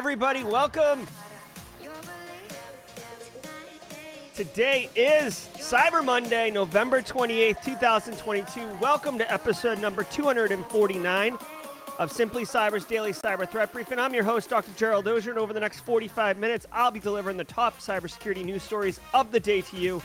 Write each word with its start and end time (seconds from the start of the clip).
everybody. 0.00 0.42
Welcome. 0.42 1.06
Today 4.34 4.88
is 4.96 5.50
Cyber 5.58 6.02
Monday, 6.02 6.50
November 6.50 7.02
28th, 7.02 7.62
2022. 7.62 8.66
Welcome 8.80 9.18
to 9.18 9.30
episode 9.30 9.78
number 9.78 10.02
249 10.04 11.36
of 11.98 12.10
Simply 12.10 12.44
Cyber's 12.44 12.86
Daily 12.86 13.12
Cyber 13.12 13.46
Threat 13.46 13.74
Briefing. 13.74 13.98
I'm 13.98 14.14
your 14.14 14.24
host, 14.24 14.48
Dr. 14.48 14.72
Gerald 14.74 15.06
Auger, 15.06 15.32
and 15.32 15.38
over 15.38 15.52
the 15.52 15.60
next 15.60 15.80
45 15.80 16.38
minutes, 16.38 16.66
I'll 16.72 16.90
be 16.90 17.00
delivering 17.00 17.36
the 17.36 17.44
top 17.44 17.78
cybersecurity 17.78 18.42
news 18.42 18.62
stories 18.62 19.00
of 19.12 19.30
the 19.30 19.38
day 19.38 19.60
to 19.60 19.76
you 19.76 20.00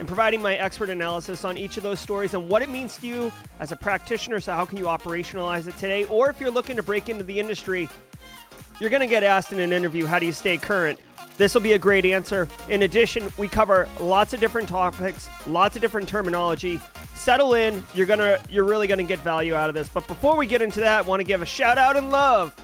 and 0.00 0.08
providing 0.08 0.42
my 0.42 0.56
expert 0.56 0.90
analysis 0.90 1.44
on 1.44 1.56
each 1.56 1.76
of 1.76 1.84
those 1.84 2.00
stories 2.00 2.34
and 2.34 2.48
what 2.48 2.62
it 2.62 2.70
means 2.70 2.96
to 2.96 3.06
you 3.06 3.32
as 3.60 3.70
a 3.70 3.76
practitioner. 3.76 4.40
So, 4.40 4.52
how 4.54 4.64
can 4.64 4.78
you 4.78 4.86
operationalize 4.86 5.68
it 5.68 5.76
today? 5.78 6.06
Or 6.06 6.28
if 6.28 6.40
you're 6.40 6.50
looking 6.50 6.74
to 6.74 6.82
break 6.82 7.08
into 7.08 7.22
the 7.22 7.38
industry, 7.38 7.88
you're 8.80 8.90
going 8.90 9.00
to 9.00 9.06
get 9.06 9.22
asked 9.22 9.52
in 9.52 9.60
an 9.60 9.72
interview, 9.72 10.06
how 10.06 10.18
do 10.18 10.26
you 10.26 10.32
stay 10.32 10.56
current? 10.56 10.98
This 11.36 11.54
will 11.54 11.60
be 11.60 11.72
a 11.72 11.78
great 11.78 12.04
answer. 12.04 12.48
In 12.68 12.82
addition, 12.82 13.32
we 13.38 13.48
cover 13.48 13.88
lots 14.00 14.32
of 14.32 14.40
different 14.40 14.68
topics, 14.68 15.28
lots 15.46 15.76
of 15.76 15.82
different 15.82 16.08
terminology. 16.08 16.80
Settle 17.14 17.54
in. 17.54 17.84
You're 17.94 18.06
going 18.06 18.18
to 18.18 18.40
you're 18.50 18.64
really 18.64 18.86
going 18.86 18.98
to 18.98 19.04
get 19.04 19.20
value 19.20 19.54
out 19.54 19.68
of 19.68 19.74
this. 19.74 19.88
But 19.88 20.06
before 20.08 20.36
we 20.36 20.46
get 20.46 20.62
into 20.62 20.80
that, 20.80 20.98
I 20.98 21.02
want 21.02 21.20
to 21.20 21.24
give 21.24 21.42
a 21.42 21.46
shout 21.46 21.78
out 21.78 21.96
and 21.96 22.10
love 22.10 22.54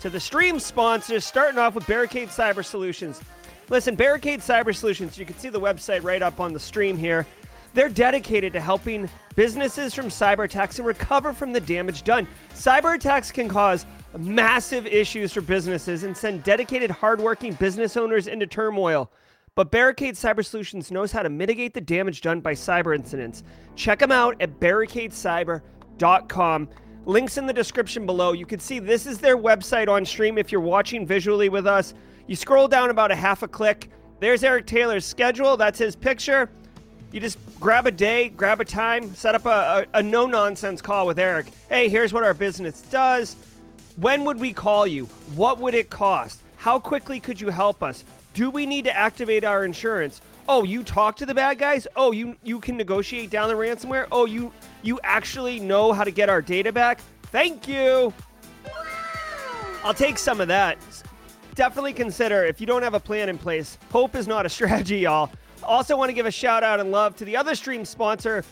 to 0.00 0.10
the 0.10 0.20
stream 0.20 0.58
sponsors 0.58 1.24
starting 1.24 1.58
off 1.58 1.74
with 1.74 1.86
Barricade 1.86 2.28
Cyber 2.28 2.64
Solutions. 2.64 3.20
Listen, 3.68 3.94
Barricade 3.94 4.40
Cyber 4.40 4.74
Solutions, 4.74 5.18
you 5.18 5.26
can 5.26 5.36
see 5.38 5.48
the 5.48 5.60
website 5.60 6.02
right 6.02 6.22
up 6.22 6.40
on 6.40 6.52
the 6.52 6.60
stream 6.60 6.96
here. 6.96 7.26
They're 7.74 7.88
dedicated 7.88 8.52
to 8.54 8.60
helping 8.60 9.08
businesses 9.36 9.94
from 9.94 10.06
cyber 10.06 10.44
attacks 10.44 10.78
and 10.78 10.86
recover 10.86 11.32
from 11.32 11.52
the 11.52 11.60
damage 11.60 12.02
done. 12.02 12.26
Cyber 12.54 12.94
attacks 12.94 13.30
can 13.30 13.48
cause 13.48 13.86
massive 14.16 14.86
issues 14.86 15.32
for 15.32 15.40
businesses 15.40 16.04
and 16.04 16.16
send 16.16 16.44
dedicated, 16.44 16.90
hardworking 16.90 17.54
business 17.54 17.96
owners 17.96 18.26
into 18.26 18.46
turmoil. 18.46 19.10
But 19.54 19.70
Barricade 19.70 20.14
Cyber 20.14 20.44
Solutions 20.44 20.92
knows 20.92 21.10
how 21.10 21.22
to 21.22 21.28
mitigate 21.28 21.74
the 21.74 21.80
damage 21.80 22.20
done 22.20 22.40
by 22.40 22.54
cyber 22.54 22.94
incidents. 22.94 23.42
Check 23.74 23.98
them 23.98 24.12
out 24.12 24.40
at 24.40 24.60
barricadecyber.com. 24.60 26.68
Links 27.06 27.38
in 27.38 27.46
the 27.46 27.52
description 27.52 28.06
below. 28.06 28.32
You 28.32 28.46
can 28.46 28.60
see 28.60 28.78
this 28.78 29.06
is 29.06 29.18
their 29.18 29.36
website 29.36 29.88
on 29.88 30.04
stream 30.04 30.38
if 30.38 30.52
you're 30.52 30.60
watching 30.60 31.06
visually 31.06 31.48
with 31.48 31.66
us. 31.66 31.94
You 32.28 32.36
scroll 32.36 32.68
down 32.68 32.90
about 32.90 33.10
a 33.10 33.16
half 33.16 33.42
a 33.42 33.48
click. 33.48 33.90
There's 34.20 34.44
Eric 34.44 34.66
Taylor's 34.66 35.04
schedule. 35.04 35.56
That's 35.56 35.78
his 35.78 35.96
picture. 35.96 36.50
You 37.10 37.20
just 37.20 37.38
grab 37.58 37.86
a 37.86 37.90
day, 37.90 38.28
grab 38.28 38.60
a 38.60 38.64
time, 38.64 39.14
set 39.14 39.34
up 39.34 39.46
a, 39.46 39.86
a, 39.92 39.98
a 39.98 40.02
no 40.02 40.26
nonsense 40.26 40.82
call 40.82 41.06
with 41.06 41.18
Eric. 41.18 41.46
Hey, 41.68 41.88
here's 41.88 42.12
what 42.12 42.22
our 42.22 42.34
business 42.34 42.82
does. 42.82 43.34
When 44.00 44.24
would 44.26 44.38
we 44.38 44.52
call 44.52 44.86
you? 44.86 45.06
What 45.34 45.58
would 45.58 45.74
it 45.74 45.90
cost? 45.90 46.40
How 46.56 46.78
quickly 46.78 47.18
could 47.18 47.40
you 47.40 47.48
help 47.48 47.82
us? 47.82 48.04
Do 48.32 48.48
we 48.48 48.64
need 48.64 48.84
to 48.84 48.96
activate 48.96 49.42
our 49.42 49.64
insurance? 49.64 50.20
Oh, 50.48 50.62
you 50.62 50.84
talk 50.84 51.16
to 51.16 51.26
the 51.26 51.34
bad 51.34 51.58
guys? 51.58 51.88
Oh, 51.96 52.12
you 52.12 52.36
you 52.44 52.60
can 52.60 52.76
negotiate 52.76 53.30
down 53.30 53.48
the 53.48 53.56
ransomware? 53.56 54.06
Oh, 54.12 54.24
you 54.24 54.52
you 54.82 55.00
actually 55.02 55.58
know 55.58 55.92
how 55.92 56.04
to 56.04 56.12
get 56.12 56.28
our 56.28 56.40
data 56.40 56.70
back? 56.72 57.00
Thank 57.24 57.66
you. 57.66 58.14
I'll 59.82 59.94
take 59.94 60.18
some 60.18 60.40
of 60.40 60.46
that. 60.46 60.78
Definitely 61.56 61.92
consider 61.92 62.44
if 62.44 62.60
you 62.60 62.68
don't 62.68 62.82
have 62.84 62.94
a 62.94 63.00
plan 63.00 63.28
in 63.28 63.36
place, 63.36 63.78
hope 63.90 64.14
is 64.14 64.28
not 64.28 64.46
a 64.46 64.48
strategy, 64.58 64.98
y'all. 64.98 65.28
Also 65.64 65.96
want 65.96 66.08
to 66.08 66.14
give 66.14 66.26
a 66.26 66.30
shout 66.30 66.62
out 66.62 66.78
and 66.78 66.92
love 66.92 67.16
to 67.16 67.24
the 67.24 67.36
other 67.36 67.56
stream 67.56 67.84
sponsor, 67.84 68.44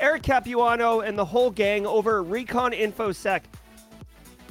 Eric 0.00 0.22
Capuano 0.22 1.00
and 1.00 1.18
the 1.18 1.26
whole 1.26 1.50
gang 1.50 1.86
over 1.86 2.20
at 2.20 2.26
Recon 2.26 2.72
InfoSec. 2.72 3.42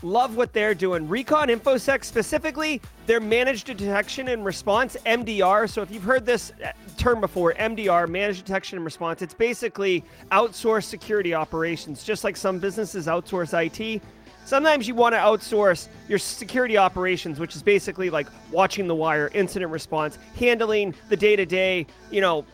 Love 0.03 0.35
what 0.35 0.51
they're 0.51 0.75
doing. 0.75 1.07
Recon 1.07 1.47
InfoSec 1.47 2.03
specifically, 2.03 2.81
their 3.05 3.21
managed 3.21 3.67
detection 3.67 4.27
and 4.27 4.43
response, 4.43 4.97
MDR. 5.05 5.69
So 5.69 5.81
if 5.81 5.89
you've 5.89 6.03
heard 6.03 6.25
this 6.25 6.51
uh, 6.63 6.73
term 6.97 7.21
before, 7.21 7.53
MDR, 7.53 8.09
managed 8.09 8.45
detection 8.45 8.77
and 8.77 8.83
response, 8.83 9.21
it's 9.21 9.33
basically 9.33 10.03
outsourced 10.31 10.85
security 10.85 11.33
operations, 11.33 12.03
just 12.03 12.25
like 12.25 12.35
some 12.35 12.59
businesses 12.59 13.07
outsource 13.07 13.53
IT. 13.53 14.01
Sometimes 14.43 14.89
you 14.89 14.93
want 14.93 15.15
to 15.15 15.19
outsource 15.19 15.87
your 16.09 16.19
security 16.19 16.77
operations, 16.77 17.39
which 17.39 17.55
is 17.55 17.63
basically 17.63 18.09
like 18.09 18.27
watching 18.51 18.87
the 18.87 18.95
wire, 18.95 19.31
incident 19.33 19.71
response, 19.71 20.19
handling 20.35 20.93
the 21.07 21.15
day 21.15 21.37
to 21.37 21.45
day, 21.45 21.87
you 22.11 22.19
know, 22.19 22.45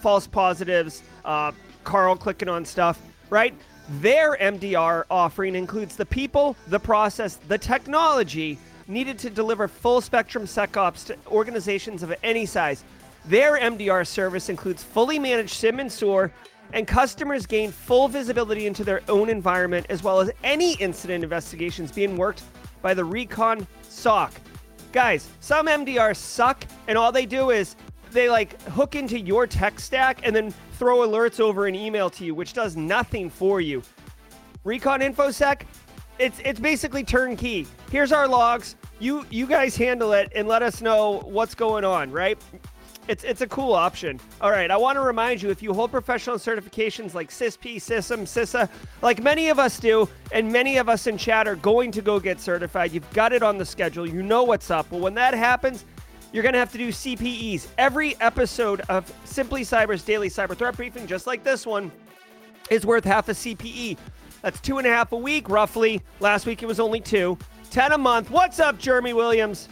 false 0.00 0.26
positives, 0.26 1.04
uh, 1.24 1.52
Carl 1.84 2.16
clicking 2.16 2.48
on 2.48 2.64
stuff, 2.64 3.00
right? 3.30 3.54
Their 3.88 4.36
MDR 4.36 5.04
offering 5.10 5.54
includes 5.54 5.96
the 5.96 6.04
people, 6.04 6.56
the 6.66 6.78
process, 6.78 7.36
the 7.48 7.56
technology 7.56 8.58
needed 8.86 9.18
to 9.20 9.30
deliver 9.30 9.66
full 9.66 10.02
spectrum 10.02 10.44
SecOps 10.44 11.06
to 11.06 11.16
organizations 11.28 12.02
of 12.02 12.14
any 12.22 12.44
size. 12.44 12.84
Their 13.24 13.58
MDR 13.58 14.06
service 14.06 14.50
includes 14.50 14.82
fully 14.82 15.18
managed 15.18 15.54
SIEM 15.54 15.80
and 15.80 15.90
SOAR, 15.90 16.30
and 16.74 16.86
customers 16.86 17.46
gain 17.46 17.70
full 17.72 18.08
visibility 18.08 18.66
into 18.66 18.84
their 18.84 19.00
own 19.08 19.30
environment 19.30 19.86
as 19.88 20.02
well 20.02 20.20
as 20.20 20.30
any 20.44 20.74
incident 20.74 21.24
investigations 21.24 21.90
being 21.90 22.16
worked 22.16 22.42
by 22.82 22.92
the 22.92 23.04
Recon 23.04 23.66
SOC. 23.82 24.32
Guys, 24.92 25.28
some 25.40 25.66
MDRs 25.66 26.16
suck, 26.16 26.64
and 26.88 26.98
all 26.98 27.10
they 27.10 27.26
do 27.26 27.50
is 27.50 27.74
they 28.12 28.28
like 28.28 28.60
hook 28.62 28.94
into 28.94 29.18
your 29.18 29.46
tech 29.46 29.80
stack 29.80 30.20
and 30.24 30.34
then 30.34 30.52
throw 30.72 30.98
alerts 30.98 31.40
over 31.40 31.66
an 31.66 31.74
email 31.74 32.10
to 32.10 32.24
you, 32.24 32.34
which 32.34 32.52
does 32.52 32.76
nothing 32.76 33.30
for 33.30 33.60
you. 33.60 33.82
Recon 34.64 35.00
InfoSec, 35.00 35.62
it's 36.18 36.40
it's 36.44 36.60
basically 36.60 37.04
turnkey. 37.04 37.66
Here's 37.90 38.12
our 38.12 38.26
logs. 38.26 38.76
You 38.98 39.24
you 39.30 39.46
guys 39.46 39.76
handle 39.76 40.12
it 40.12 40.32
and 40.34 40.48
let 40.48 40.62
us 40.62 40.80
know 40.80 41.20
what's 41.24 41.54
going 41.54 41.84
on, 41.84 42.10
right? 42.10 42.38
It's 43.06 43.24
it's 43.24 43.40
a 43.40 43.46
cool 43.46 43.72
option. 43.72 44.20
All 44.40 44.50
right, 44.50 44.70
I 44.70 44.76
want 44.76 44.96
to 44.96 45.00
remind 45.00 45.40
you 45.40 45.48
if 45.48 45.62
you 45.62 45.72
hold 45.72 45.90
professional 45.90 46.36
certifications 46.36 47.14
like 47.14 47.30
CISSP, 47.30 47.76
CISM, 47.76 48.22
CISA, 48.24 48.68
like 49.00 49.22
many 49.22 49.48
of 49.48 49.58
us 49.58 49.80
do, 49.80 50.08
and 50.30 50.52
many 50.52 50.76
of 50.76 50.90
us 50.90 51.06
in 51.06 51.16
chat 51.16 51.48
are 51.48 51.56
going 51.56 51.90
to 51.92 52.02
go 52.02 52.20
get 52.20 52.38
certified. 52.38 52.92
You've 52.92 53.10
got 53.12 53.32
it 53.32 53.42
on 53.42 53.56
the 53.56 53.64
schedule. 53.64 54.06
You 54.06 54.22
know 54.22 54.42
what's 54.42 54.70
up. 54.70 54.90
Well, 54.90 55.00
when 55.00 55.14
that 55.14 55.32
happens, 55.32 55.86
you're 56.32 56.42
going 56.42 56.52
to 56.52 56.58
have 56.58 56.72
to 56.72 56.78
do 56.78 56.88
CPEs. 56.88 57.68
Every 57.78 58.20
episode 58.20 58.82
of 58.88 59.12
Simply 59.24 59.62
Cyber's 59.62 60.02
daily 60.02 60.28
cyber 60.28 60.56
threat 60.56 60.76
briefing, 60.76 61.06
just 61.06 61.26
like 61.26 61.42
this 61.42 61.66
one, 61.66 61.90
is 62.70 62.84
worth 62.84 63.04
half 63.04 63.28
a 63.28 63.32
CPE. 63.32 63.96
That's 64.42 64.60
two 64.60 64.78
and 64.78 64.86
a 64.86 64.90
half 64.90 65.12
a 65.12 65.16
week, 65.16 65.48
roughly. 65.48 66.02
Last 66.20 66.46
week 66.46 66.62
it 66.62 66.66
was 66.66 66.80
only 66.80 67.00
two. 67.00 67.38
10 67.70 67.92
a 67.92 67.98
month. 67.98 68.30
What's 68.30 68.60
up, 68.60 68.78
Jeremy 68.78 69.12
Williams? 69.12 69.68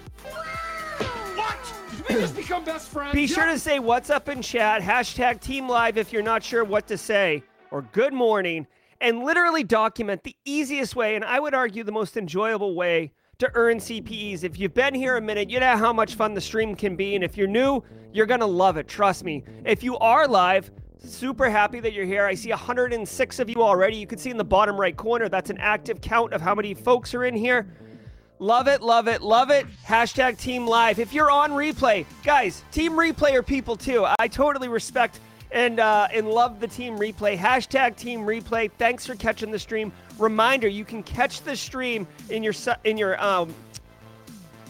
What? 1.35 1.57
Did 1.91 2.09
we 2.09 2.15
just 2.21 2.37
become 2.37 2.65
best 2.65 2.89
friends? 2.89 3.13
Be 3.13 3.27
sure 3.27 3.47
to 3.47 3.59
say 3.59 3.79
what's 3.79 4.11
up 4.11 4.29
in 4.29 4.43
chat, 4.43 4.83
hashtag 4.83 5.41
Team 5.41 5.69
Live 5.69 5.97
if 5.97 6.13
you're 6.13 6.23
not 6.23 6.43
sure 6.43 6.65
what 6.65 6.87
to 6.89 6.99
say, 6.99 7.43
or 7.71 7.83
good 7.83 8.13
morning, 8.13 8.67
and 9.01 9.23
literally 9.23 9.63
document 9.63 10.23
the 10.25 10.37
easiest 10.45 10.97
way, 10.97 11.15
and 11.17 11.25
I 11.25 11.39
would 11.39 11.55
argue 11.55 11.85
the 11.85 11.93
most 11.93 12.17
enjoyable 12.17 12.75
way 12.75 13.13
to 13.39 13.51
earn 13.55 13.79
CPEs. 13.79 14.45
If 14.45 14.59
you've 14.59 14.73
been 14.73 14.95
here 14.95 15.17
a 15.17 15.21
minute, 15.21 15.51
you 15.51 15.61
know 15.61 15.77
how 15.77 15.93
much 15.93 16.15
fun 16.15 16.33
the 16.33 16.41
stream 16.41 16.75
can 16.75 16.97
be. 16.97 17.15
And 17.15 17.23
if 17.23 17.37
you're 17.37 17.47
new, 17.47 17.83
you're 18.13 18.27
going 18.27 18.41
to 18.41 18.47
love 18.47 18.79
it. 18.79 18.89
Trust 18.89 19.25
me. 19.25 19.45
If 19.65 19.83
you 19.83 19.99
are 19.99 20.27
live, 20.27 20.71
super 20.99 21.51
happy 21.51 21.81
that 21.81 21.93
you're 21.93 22.07
here. 22.07 22.25
I 22.25 22.35
see 22.35 22.49
106 22.49 23.39
of 23.39 23.51
you 23.51 23.63
already. 23.63 23.97
You 23.97 24.07
can 24.07 24.19
see 24.19 24.31
in 24.31 24.39
the 24.39 24.45
bottom 24.45 24.81
right 24.81 24.97
corner, 24.97 25.29
that's 25.29 25.51
an 25.51 25.59
active 25.59 26.01
count 26.01 26.33
of 26.33 26.41
how 26.41 26.55
many 26.55 26.73
folks 26.73 27.15
are 27.15 27.25
in 27.27 27.37
here. 27.37 27.67
Love 28.39 28.69
it, 28.69 28.83
love 28.83 29.09
it, 29.09 29.23
love 29.23 29.51
it. 29.51 29.67
Hashtag 29.87 30.39
Team 30.39 30.67
Live. 30.67 30.99
If 30.99 31.13
you're 31.13 31.31
on 31.31 31.53
replay, 31.53 32.05
guys, 32.23 32.63
Team 32.71 32.93
Replay 32.93 33.33
are 33.33 33.43
people 33.43 33.77
too. 33.77 34.07
I 34.19 34.29
totally 34.29 34.69
respect 34.69 35.21
and 35.53 35.81
uh, 35.81 36.09
and 36.13 36.29
love 36.29 36.61
the 36.61 36.69
Team 36.69 36.99
Replay. 36.99 37.39
Hashtag 37.39 37.97
Team 37.97 38.21
Replay. 38.21 38.71
Thanks 38.79 39.07
for 39.07 39.15
catching 39.15 39.51
the 39.51 39.59
stream. 39.59 39.91
Reminder: 40.19 40.69
you 40.69 40.85
can 40.85 41.03
catch 41.03 41.43
the 41.43 41.57
stream 41.57 42.07
in 42.31 42.43
your 42.43 42.55
in 42.85 42.97
your 42.97 43.23
um, 43.23 43.55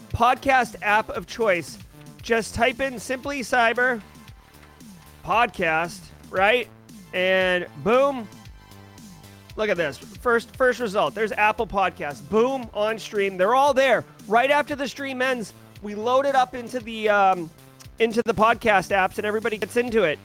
podcast 0.09 0.75
app 0.81 1.09
of 1.09 1.27
choice. 1.27 1.77
Just 2.21 2.55
type 2.55 2.81
in 2.81 2.99
"Simply 2.99 3.41
Cyber 3.41 4.01
Podcast," 5.23 5.99
right, 6.29 6.67
and 7.13 7.65
boom. 7.83 8.27
Look 9.55 9.69
at 9.69 9.77
this. 9.77 9.97
First 9.97 10.55
first 10.55 10.79
result. 10.79 11.15
There's 11.15 11.31
Apple 11.31 11.65
Podcast. 11.67 12.27
Boom 12.29 12.69
on 12.73 12.99
stream. 12.99 13.37
They're 13.37 13.55
all 13.55 13.73
there. 13.73 14.03
Right 14.27 14.51
after 14.51 14.75
the 14.75 14.87
stream 14.87 15.21
ends, 15.21 15.53
we 15.81 15.95
load 15.95 16.25
it 16.25 16.35
up 16.35 16.53
into 16.53 16.79
the 16.79 17.09
um, 17.09 17.49
into 17.99 18.21
the 18.25 18.33
podcast 18.33 18.95
apps, 18.95 19.17
and 19.17 19.25
everybody 19.25 19.57
gets 19.57 19.77
into 19.77 20.03
it. 20.03 20.19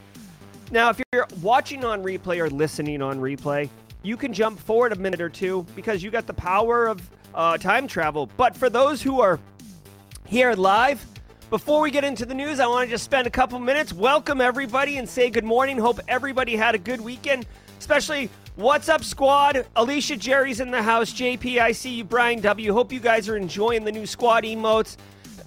Now, 0.70 0.90
if 0.90 1.00
you're 1.12 1.26
watching 1.42 1.84
on 1.84 2.02
replay 2.02 2.38
or 2.38 2.50
listening 2.50 3.02
on 3.02 3.20
replay, 3.20 3.69
you 4.02 4.16
can 4.16 4.32
jump 4.32 4.58
forward 4.58 4.93
a 4.93 4.96
minute 4.96 5.20
or 5.20 5.28
two 5.28 5.66
because 5.76 6.02
you 6.02 6.10
got 6.10 6.26
the 6.26 6.34
power 6.34 6.87
of 6.87 7.08
uh, 7.34 7.58
time 7.58 7.87
travel. 7.87 8.28
But 8.37 8.56
for 8.56 8.69
those 8.69 9.02
who 9.02 9.20
are 9.20 9.38
here 10.26 10.52
live, 10.54 11.04
before 11.50 11.81
we 11.81 11.90
get 11.90 12.04
into 12.04 12.25
the 12.25 12.34
news, 12.34 12.60
I 12.60 12.66
want 12.66 12.88
to 12.88 12.90
just 12.90 13.04
spend 13.04 13.26
a 13.26 13.31
couple 13.31 13.58
minutes, 13.58 13.93
welcome 13.93 14.40
everybody, 14.40 14.96
and 14.99 15.08
say 15.08 15.31
good 15.31 15.44
morning. 15.44 15.78
Hope 15.78 16.00
everybody 16.08 16.56
had 16.56 16.75
a 16.75 16.78
good 16.78 17.00
weekend, 17.00 17.46
especially 17.78 18.31
What's 18.56 18.90
up, 18.90 19.02
squad? 19.02 19.64
Alicia 19.76 20.19
Jerry's 20.19 20.60
in 20.60 20.70
the 20.70 20.82
house. 20.82 21.10
JP, 21.14 21.58
I 21.58 21.72
see 21.72 21.94
you. 21.94 22.05
Brian 22.05 22.38
W. 22.43 22.70
Hope 22.75 22.93
you 22.93 23.00
guys 23.00 23.26
are 23.31 23.37
enjoying 23.38 23.82
the 23.82 23.93
new 23.93 24.05
squad 24.05 24.44
emotes. 24.44 24.98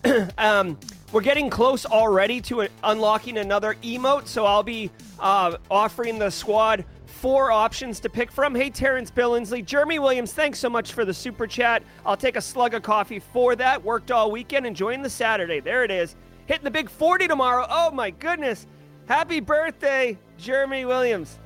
um, 0.39 0.75
we're 1.11 1.21
getting 1.21 1.51
close 1.51 1.85
already 1.85 2.41
to 2.41 2.67
unlocking 2.83 3.37
another 3.37 3.75
emote, 3.83 4.25
so 4.25 4.47
I'll 4.47 4.63
be 4.63 4.89
uh, 5.19 5.57
offering 5.69 6.17
the 6.17 6.31
squad 6.31 6.83
four 7.25 7.51
options 7.51 7.99
to 7.99 8.07
pick 8.07 8.31
from. 8.31 8.53
Hey, 8.53 8.69
Terrence 8.69 9.09
Billingsley, 9.09 9.65
Jeremy 9.65 9.97
Williams, 9.97 10.31
thanks 10.31 10.59
so 10.59 10.69
much 10.69 10.93
for 10.93 11.05
the 11.05 11.13
super 11.13 11.47
chat. 11.47 11.81
I'll 12.05 12.15
take 12.15 12.35
a 12.35 12.41
slug 12.41 12.75
of 12.75 12.83
coffee 12.83 13.17
for 13.17 13.55
that. 13.55 13.83
Worked 13.83 14.11
all 14.11 14.29
weekend, 14.29 14.67
enjoying 14.67 15.01
the 15.01 15.09
Saturday. 15.09 15.59
There 15.59 15.83
it 15.83 15.89
is. 15.89 16.15
Hitting 16.45 16.65
the 16.65 16.69
big 16.69 16.87
40 16.87 17.27
tomorrow. 17.27 17.65
Oh 17.67 17.89
my 17.89 18.11
goodness. 18.11 18.67
Happy 19.07 19.39
birthday, 19.39 20.19
Jeremy 20.37 20.85
Williams. 20.85 21.39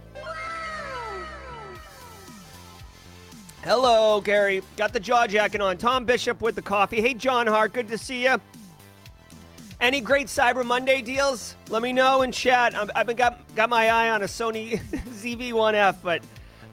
Hello, 3.63 4.19
Gary. 4.19 4.61
Got 4.75 4.91
the 4.91 4.99
jaw 4.99 5.27
jacket 5.27 5.61
on. 5.61 5.77
Tom 5.77 6.03
Bishop 6.03 6.41
with 6.41 6.55
the 6.55 6.61
coffee. 6.61 6.99
Hey, 6.99 7.13
John 7.13 7.47
Hart. 7.47 7.71
Good 7.71 7.87
to 7.87 7.97
see 7.97 8.23
you. 8.25 8.35
Any 9.81 10.01
great 10.01 10.27
Cyber 10.27 10.65
Monday 10.65 11.01
deals? 11.01 11.55
Let 11.69 11.81
me 11.81 11.93
know 11.93 12.21
in 12.23 12.33
chat. 12.33 12.75
i 12.75 12.85
have 12.97 13.07
been 13.07 13.15
got 13.15 13.39
got 13.55 13.69
my 13.69 13.89
eye 13.89 14.09
on 14.09 14.21
a 14.23 14.25
Sony 14.25 14.79
ZV-1F, 14.91 15.97
but 16.03 16.21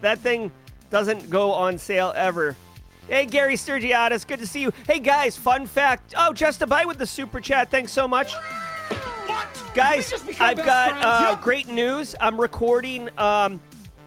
that 0.01 0.19
thing 0.19 0.51
doesn't 0.91 1.31
go 1.31 1.53
on 1.53 1.79
sale 1.79 2.13
ever. 2.17 2.57
Hey, 3.09 3.25
Gary 3.25 3.55
Sturgiadis, 3.55 4.27
good 4.27 4.41
to 4.41 4.47
see 4.47 4.61
you. 4.63 4.73
Hey, 4.89 4.99
guys, 4.99 5.37
fun 5.37 5.67
fact. 5.67 6.15
Oh, 6.19 6.33
just 6.33 6.63
a 6.63 6.67
bite 6.67 6.89
with 6.89 6.99
the 6.99 7.07
super 7.07 7.41
chat. 7.41 7.71
Thanks 7.71 7.93
so 7.93 8.09
much. 8.09 8.35
What? 8.35 9.47
Guys, 9.75 10.13
I've 10.41 10.57
got 10.57 10.93
uh, 11.01 11.37
great 11.41 11.69
news. 11.69 12.17
I'm 12.21 12.41
recording 12.41 13.09
um, 13.19 13.61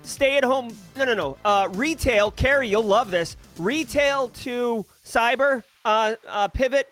stay 0.03 0.35
at 0.35 0.43
home. 0.43 0.75
No, 0.97 1.05
no, 1.05 1.13
no. 1.13 1.37
Uh, 1.45 1.69
retail, 1.71 2.31
Carrie, 2.31 2.67
you'll 2.67 2.83
love 2.83 3.11
this. 3.11 3.37
Retail 3.57 4.29
to 4.29 4.85
cyber 5.05 5.63
uh, 5.85 6.15
uh, 6.27 6.49
pivot. 6.49 6.91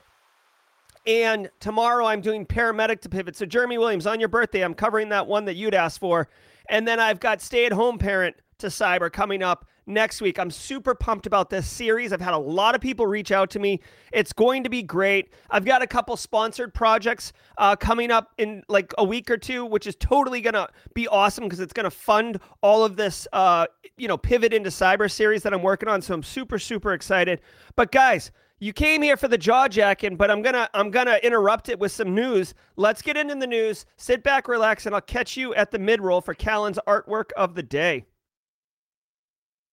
And 1.07 1.49
tomorrow 1.61 2.05
I'm 2.05 2.19
doing 2.19 2.45
paramedic 2.45 2.99
to 3.01 3.09
pivot. 3.09 3.37
So, 3.37 3.45
Jeremy 3.45 3.77
Williams, 3.77 4.05
on 4.05 4.19
your 4.19 4.29
birthday, 4.29 4.61
I'm 4.61 4.73
covering 4.73 5.09
that 5.09 5.25
one 5.25 5.45
that 5.45 5.55
you'd 5.55 5.73
asked 5.73 5.99
for. 5.99 6.27
And 6.69 6.85
then 6.85 6.99
I've 6.99 7.21
got 7.21 7.41
stay 7.41 7.65
at 7.65 7.71
home 7.71 7.97
parent 7.97 8.35
to 8.59 8.67
cyber 8.67 9.11
coming 9.11 9.41
up 9.41 9.65
next 9.85 10.19
week. 10.21 10.37
I'm 10.37 10.51
super 10.51 10.93
pumped 10.93 11.25
about 11.25 11.49
this 11.49 11.65
series. 11.65 12.11
I've 12.11 12.19
had 12.19 12.33
a 12.33 12.37
lot 12.37 12.75
of 12.75 12.81
people 12.81 13.07
reach 13.07 13.31
out 13.31 13.49
to 13.51 13.59
me. 13.59 13.79
It's 14.11 14.33
going 14.33 14.63
to 14.65 14.69
be 14.69 14.83
great. 14.83 15.29
I've 15.49 15.63
got 15.63 15.81
a 15.81 15.87
couple 15.87 16.17
sponsored 16.17 16.73
projects 16.73 17.31
uh, 17.57 17.75
coming 17.77 18.11
up 18.11 18.33
in 18.37 18.63
like 18.67 18.93
a 18.97 19.03
week 19.05 19.31
or 19.31 19.37
two, 19.37 19.65
which 19.65 19.87
is 19.87 19.95
totally 19.95 20.41
going 20.41 20.55
to 20.55 20.67
be 20.93 21.07
awesome 21.07 21.45
because 21.45 21.61
it's 21.61 21.73
going 21.73 21.85
to 21.85 21.91
fund 21.91 22.39
all 22.61 22.83
of 22.83 22.97
this, 22.97 23.27
uh, 23.31 23.65
you 23.97 24.09
know, 24.09 24.17
pivot 24.17 24.53
into 24.53 24.69
cyber 24.69 25.09
series 25.09 25.41
that 25.43 25.53
I'm 25.53 25.63
working 25.63 25.87
on. 25.87 26.01
So 26.01 26.13
I'm 26.13 26.23
super, 26.23 26.59
super 26.59 26.93
excited. 26.93 27.39
But 27.77 27.93
guys, 27.93 28.31
you 28.59 28.73
came 28.73 29.01
here 29.01 29.17
for 29.17 29.27
the 29.27 29.37
jaw 29.37 29.67
jacking, 29.67 30.15
but 30.15 30.31
I'm 30.31 30.41
gonna 30.41 30.69
I'm 30.73 30.89
gonna 30.89 31.19
interrupt 31.21 31.69
it 31.69 31.79
with 31.79 31.91
some 31.91 32.15
news. 32.15 32.53
Let's 32.75 33.01
get 33.01 33.17
into 33.17 33.35
the 33.35 33.47
news. 33.47 33.85
Sit 33.97 34.23
back, 34.23 34.47
relax, 34.47 34.85
and 34.85 34.95
I'll 34.95 35.01
catch 35.01 35.37
you 35.37 35.53
at 35.55 35.71
the 35.71 35.79
mid 35.79 36.01
roll 36.01 36.21
for 36.21 36.33
Callan's 36.33 36.79
artwork 36.87 37.31
of 37.37 37.55
the 37.55 37.63
day. 37.63 38.05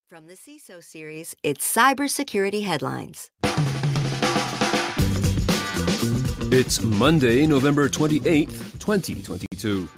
From 0.08 0.26
the 0.26 0.34
CISO 0.34 0.82
series, 0.82 1.34
it's 1.42 1.75
Cybersecurity 1.75 2.64
Headlines. 2.64 3.31
It's 6.52 6.81
Monday, 6.82 7.46
November 7.46 7.88
28th, 7.88 8.78
2022. 8.78 9.88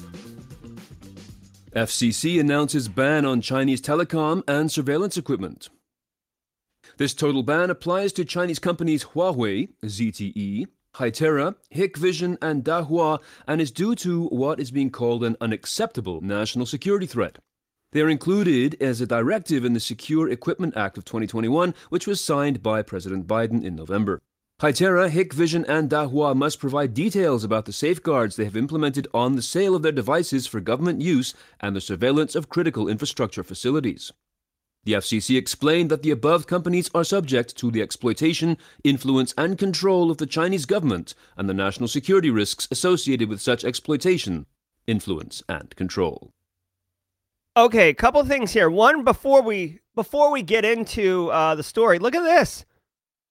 FCC 1.74 2.40
announces 2.40 2.88
ban 2.88 3.26
on 3.26 3.42
Chinese 3.42 3.82
telecom 3.82 4.42
and 4.48 4.72
surveillance 4.72 5.18
equipment. 5.18 5.68
This 6.98 7.12
total 7.12 7.42
ban 7.42 7.68
applies 7.68 8.14
to 8.14 8.24
Chinese 8.24 8.58
companies 8.58 9.04
Huawei, 9.04 9.68
ZTE, 9.84 10.66
Hytera, 10.94 11.54
Hikvision, 11.74 12.38
and 12.40 12.64
Dahua, 12.64 13.20
and 13.46 13.60
is 13.60 13.70
due 13.70 13.94
to 13.96 14.28
what 14.28 14.58
is 14.58 14.70
being 14.70 14.90
called 14.90 15.22
an 15.22 15.36
unacceptable 15.38 16.22
national 16.22 16.64
security 16.64 17.04
threat. 17.04 17.38
They 17.92 18.00
are 18.00 18.08
included 18.08 18.78
as 18.80 19.02
a 19.02 19.06
directive 19.06 19.62
in 19.62 19.74
the 19.74 19.80
Secure 19.80 20.30
Equipment 20.30 20.74
Act 20.74 20.96
of 20.96 21.04
2021, 21.04 21.74
which 21.90 22.06
was 22.06 22.24
signed 22.24 22.62
by 22.62 22.80
President 22.80 23.26
Biden 23.26 23.62
in 23.62 23.76
November. 23.76 24.22
Hytera, 24.62 25.10
Hikvision, 25.10 25.66
and 25.68 25.90
Dahua 25.90 26.34
must 26.34 26.60
provide 26.60 26.94
details 26.94 27.44
about 27.44 27.66
the 27.66 27.74
safeguards 27.74 28.36
they 28.36 28.44
have 28.44 28.56
implemented 28.56 29.06
on 29.12 29.36
the 29.36 29.42
sale 29.42 29.74
of 29.74 29.82
their 29.82 29.92
devices 29.92 30.46
for 30.46 30.60
government 30.60 31.02
use 31.02 31.34
and 31.60 31.76
the 31.76 31.80
surveillance 31.82 32.34
of 32.34 32.48
critical 32.48 32.88
infrastructure 32.88 33.44
facilities. 33.44 34.14
The 34.86 34.92
FCC 34.92 35.36
explained 35.36 35.90
that 35.90 36.04
the 36.04 36.12
above 36.12 36.46
companies 36.46 36.92
are 36.94 37.02
subject 37.02 37.56
to 37.56 37.72
the 37.72 37.82
exploitation, 37.82 38.56
influence, 38.84 39.34
and 39.36 39.58
control 39.58 40.12
of 40.12 40.18
the 40.18 40.26
Chinese 40.26 40.64
government 40.64 41.12
and 41.36 41.48
the 41.48 41.54
national 41.54 41.88
security 41.88 42.30
risks 42.30 42.68
associated 42.70 43.28
with 43.28 43.40
such 43.40 43.64
exploitation, 43.64 44.46
influence, 44.86 45.42
and 45.48 45.74
control. 45.74 46.30
Okay, 47.56 47.88
a 47.88 47.94
couple 47.94 48.24
things 48.24 48.52
here. 48.52 48.70
One 48.70 49.02
before 49.02 49.42
we 49.42 49.80
before 49.96 50.30
we 50.30 50.42
get 50.42 50.64
into 50.64 51.32
uh, 51.32 51.56
the 51.56 51.64
story, 51.64 51.98
look 51.98 52.14
at 52.14 52.22
this. 52.22 52.64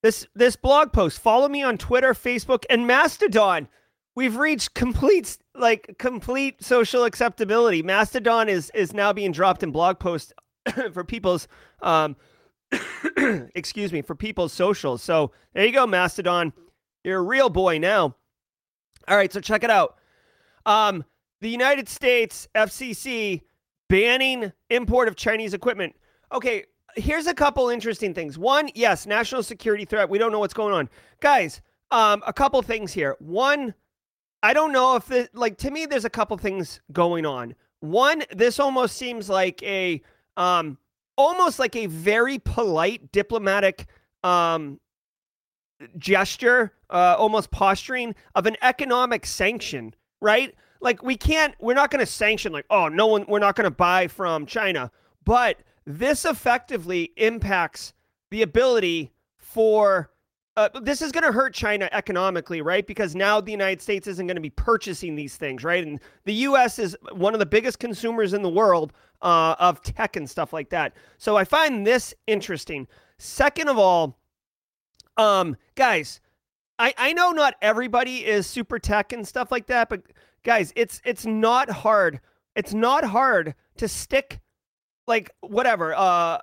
This 0.04 0.28
this 0.36 0.58
blog 0.58 0.92
post. 0.92 1.22
Follow 1.22 1.48
me 1.48 1.64
on 1.64 1.78
Twitter, 1.78 2.14
Facebook, 2.14 2.66
and 2.70 2.86
Mastodon. 2.86 3.70
We've 4.14 4.36
reached 4.36 4.74
complete 4.74 5.38
like 5.54 5.96
complete 6.00 6.62
social 6.62 7.06
acceptability. 7.06 7.82
Mastodon 7.82 8.50
is 8.50 8.72
is 8.76 8.94
now 8.94 9.14
being 9.14 9.32
dropped 9.32 9.64
in 9.64 9.72
blog 9.72 10.00
posts 10.00 10.34
for 10.94 11.04
people's 11.04 11.48
um 11.82 12.16
excuse 13.56 13.94
me, 13.94 14.02
for 14.02 14.16
people's 14.16 14.54
socials. 14.54 15.02
So 15.02 15.32
there 15.54 15.66
you 15.66 15.72
go, 15.72 15.88
Mastodon. 15.88 16.54
You're 17.04 17.20
a 17.20 17.24
real 17.24 17.50
boy 17.50 17.78
now. 17.78 18.16
All 19.08 19.18
right, 19.18 19.32
so 19.32 19.40
check 19.40 19.64
it 19.64 19.70
out. 19.70 19.98
Um, 20.66 21.04
the 21.42 21.50
United 21.50 21.88
States 21.88 22.48
FCC 22.56 23.42
banning 23.90 24.52
import 24.70 25.08
of 25.08 25.16
Chinese 25.16 25.54
equipment. 25.54 25.96
Okay, 26.32 26.66
here's 26.96 27.28
a 27.28 27.34
couple 27.34 27.70
interesting 27.70 28.14
things. 28.14 28.38
One, 28.38 28.70
yes, 28.74 29.06
national 29.06 29.44
security 29.44 29.86
threat. 29.86 30.10
We 30.10 30.18
don't 30.18 30.32
know 30.32 30.40
what's 30.40 30.54
going 30.54 30.74
on. 30.74 30.90
Guys, 31.20 31.62
um, 31.92 32.24
a 32.26 32.34
couple 32.34 32.62
things 32.64 32.92
here. 32.94 33.16
One, 33.20 33.76
I 34.42 34.54
don't 34.54 34.72
know 34.72 34.96
if 34.96 35.06
the 35.06 35.30
like, 35.34 35.58
to 35.60 35.72
me, 35.72 35.86
there's 35.86 36.06
a 36.06 36.10
couple 36.10 36.38
things 36.38 36.82
going 36.92 37.26
on. 37.26 37.54
One, 37.82 38.24
this 38.32 38.60
almost 38.60 38.98
seems 38.98 39.30
like 39.30 39.62
a, 39.62 40.02
um, 40.38 40.78
almost 41.18 41.60
like 41.60 41.76
a 41.76 41.86
very 41.86 42.40
polite 42.40 43.12
diplomatic, 43.12 43.86
um, 44.24 44.80
gesture, 45.98 46.74
uh, 46.90 47.16
almost 47.18 47.52
posturing 47.52 48.16
of 48.34 48.46
an 48.46 48.56
economic 48.62 49.26
sanction, 49.26 49.94
right? 50.22 50.54
like 50.82 51.02
we 51.02 51.18
can't 51.18 51.56
we're 51.60 51.74
not 51.74 51.90
going 51.90 52.00
to 52.00 52.06
sanction 52.06 52.52
like 52.54 52.66
oh 52.70 52.88
no 52.88 53.08
one 53.08 53.26
we're 53.28 53.40
not 53.40 53.56
going 53.56 53.64
to 53.64 53.76
buy 53.76 54.08
from 54.08 54.46
China 54.46 54.92
but 55.26 55.58
this 55.86 56.26
effectively 56.26 57.12
impacts 57.18 57.94
the 58.32 58.42
ability 58.42 59.12
for 59.38 60.12
uh, 60.58 60.70
this 60.82 61.02
is 61.02 61.12
going 61.12 61.24
to 61.24 61.34
hurt 61.34 61.54
China 61.54 61.90
economically, 61.92 62.62
right? 62.62 62.88
Because 62.88 63.14
now 63.14 63.42
the 63.42 63.52
United 63.52 63.82
States 63.82 64.08
isn't 64.08 64.26
going 64.26 64.38
to 64.38 64.42
be 64.42 64.52
purchasing 64.52 65.14
these 65.14 65.36
things, 65.36 65.66
right? 65.66 65.86
And 65.86 66.00
the 66.24 66.34
U.S. 66.34 66.80
is 66.80 66.96
one 67.12 67.34
of 67.34 67.42
the 67.42 67.46
biggest 67.46 67.80
consumers 67.80 68.34
in 68.34 68.42
the 68.42 68.50
world 68.50 68.94
uh, 69.22 69.56
of 69.60 69.82
tech 69.82 70.16
and 70.16 70.30
stuff 70.30 70.54
like 70.54 70.70
that. 70.70 70.94
So 71.18 71.36
I 71.36 71.44
find 71.44 71.86
this 71.86 72.14
interesting. 72.28 72.88
Second 73.18 73.70
of 73.70 73.78
all, 73.78 74.18
um, 75.18 75.56
guys, 75.76 76.22
I 76.80 76.94
I 76.98 77.14
know 77.14 77.32
not 77.32 77.56
everybody 77.62 78.26
is 78.26 78.48
super 78.48 78.80
tech 78.80 79.14
and 79.14 79.28
stuff 79.28 79.52
like 79.52 79.68
that, 79.68 79.90
but 79.90 80.02
guys, 80.44 80.74
it's 80.76 81.02
it's 81.06 81.26
not 81.26 81.70
hard. 81.70 82.20
It's 82.56 82.74
not 82.74 83.04
hard 83.04 83.56
to 83.78 83.88
stick 83.88 84.40
like 85.08 85.30
whatever 85.42 85.94
uh, 85.94 86.00
uh 86.00 86.40